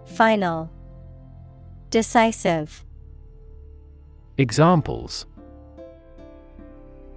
Final, 0.05 0.71
Decisive. 1.91 2.85
Examples 4.37 5.27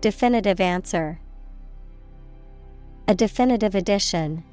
Definitive 0.01 0.59
answer. 0.59 1.19
A 3.07 3.13
definitive 3.13 3.75
addition. 3.75 4.43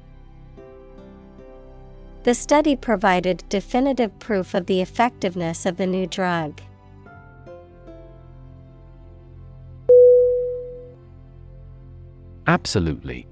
The 2.21 2.35
study 2.35 2.75
provided 2.75 3.43
definitive 3.49 4.19
proof 4.19 4.53
of 4.53 4.67
the 4.67 4.79
effectiveness 4.79 5.65
of 5.65 5.77
the 5.77 5.87
new 5.87 6.05
drug. 6.05 6.61
Absolutely. 12.45 13.25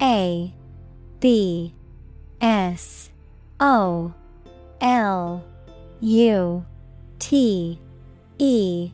A 0.00 0.54
B 1.20 1.74
S 2.40 3.10
O 3.60 4.14
L 4.80 5.44
U 6.00 6.64
T 7.18 7.78
E 8.38 8.92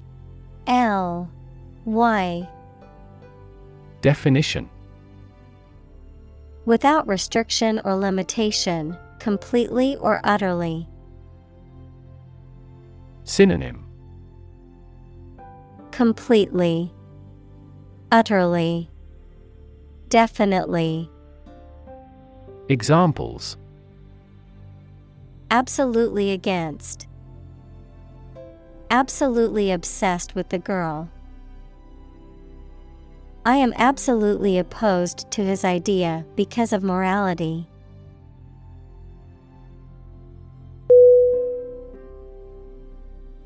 L 0.69 1.31
Y 1.87 2.47
Definition 4.03 4.69
Without 6.67 7.09
restriction 7.09 7.81
or 7.85 7.95
limitation, 7.95 8.95
completely 9.19 9.97
or 9.97 10.21
utterly. 10.23 10.87
Synonym 13.25 13.87
Completely, 15.91 16.93
Utterly, 18.13 18.91
Definitely. 20.11 21.11
Examples 22.69 23.57
Absolutely 25.51 26.31
against. 26.31 27.08
Absolutely 28.91 29.71
obsessed 29.71 30.35
with 30.35 30.49
the 30.49 30.59
girl. 30.59 31.11
I 33.45 33.57
am 33.57 33.73
absolutely 33.77 34.59
opposed 34.59 35.31
to 35.31 35.43
his 35.43 35.65
idea 35.65 36.25
because 36.37 36.73
of 36.73 36.83
morality. 36.83 37.67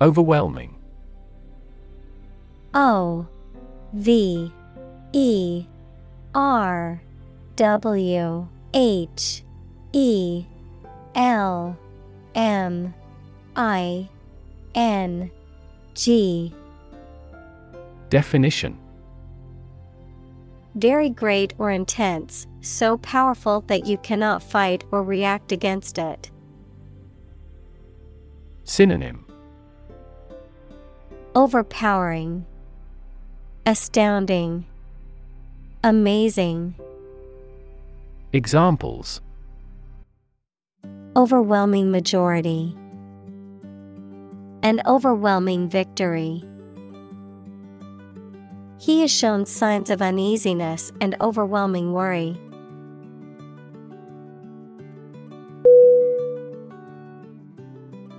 Overwhelming 0.01 0.77
O 2.75 3.27
V 3.93 4.53
E 5.13 5.67
R 6.35 7.03
W 7.57 8.49
H 8.75 9.45
E 9.93 10.45
L 11.15 11.79
M 12.35 12.95
I 13.55 14.09
N 14.75 15.31
G 15.95 16.53
Definition 18.09 18.79
Very 20.75 21.11
great 21.11 21.55
or 21.59 21.71
intense, 21.71 22.47
so 22.61 22.99
powerful 22.99 23.63
that 23.69 23.87
you 23.87 23.99
cannot 23.99 24.43
fight 24.43 24.85
or 24.91 25.03
react 25.03 25.53
against 25.53 25.99
it. 25.99 26.31
Synonym 28.65 29.27
Overpowering, 31.35 32.45
Astounding, 33.65 34.67
Amazing. 35.85 36.75
Examples 38.33 39.21
Overwhelming 41.17 41.91
majority. 41.91 42.77
An 44.65 44.81
overwhelming 44.87 45.69
victory. 45.69 46.45
He 48.79 49.01
has 49.01 49.11
shown 49.11 49.47
signs 49.47 49.91
of 49.91 50.03
uneasiness 50.03 50.93
and 51.01 51.17
overwhelming 51.21 51.93
worry. 51.93 52.37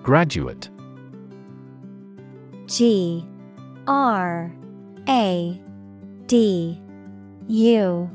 Graduate 0.04 0.70
G 2.66 3.26
R 3.88 4.54
A 5.08 5.62
D 6.28 6.82
U 7.48 8.10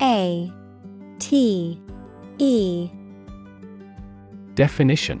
A 0.00 0.52
T 1.18 1.80
E 2.38 2.90
Definition 4.54 5.20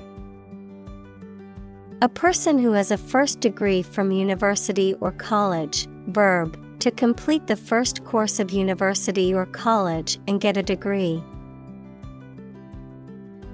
A 2.02 2.08
person 2.10 2.58
who 2.58 2.72
has 2.72 2.90
a 2.90 2.98
first 2.98 3.40
degree 3.40 3.80
from 3.80 4.10
university 4.10 4.94
or 5.00 5.12
college, 5.12 5.88
verb, 6.08 6.58
to 6.80 6.90
complete 6.90 7.46
the 7.46 7.56
first 7.56 8.04
course 8.04 8.38
of 8.38 8.50
university 8.50 9.32
or 9.32 9.46
college 9.46 10.18
and 10.28 10.38
get 10.38 10.58
a 10.58 10.62
degree. 10.62 11.24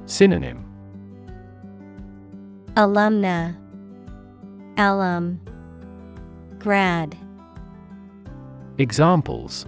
Synonym. 0.07 0.65
Alumna, 2.75 3.57
alum, 4.77 5.41
grad, 6.59 7.17
Examples. 8.79 9.67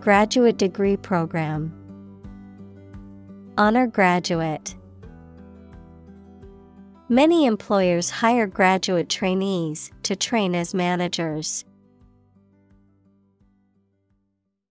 Graduate 0.00 0.56
degree 0.56 0.96
program, 0.96 1.72
honor 3.56 3.86
graduate. 3.86 4.74
Many 7.08 7.46
employers 7.46 8.10
hire 8.10 8.46
graduate 8.46 9.08
trainees 9.08 9.90
to 10.04 10.14
train 10.14 10.54
as 10.54 10.72
managers. 10.72 11.64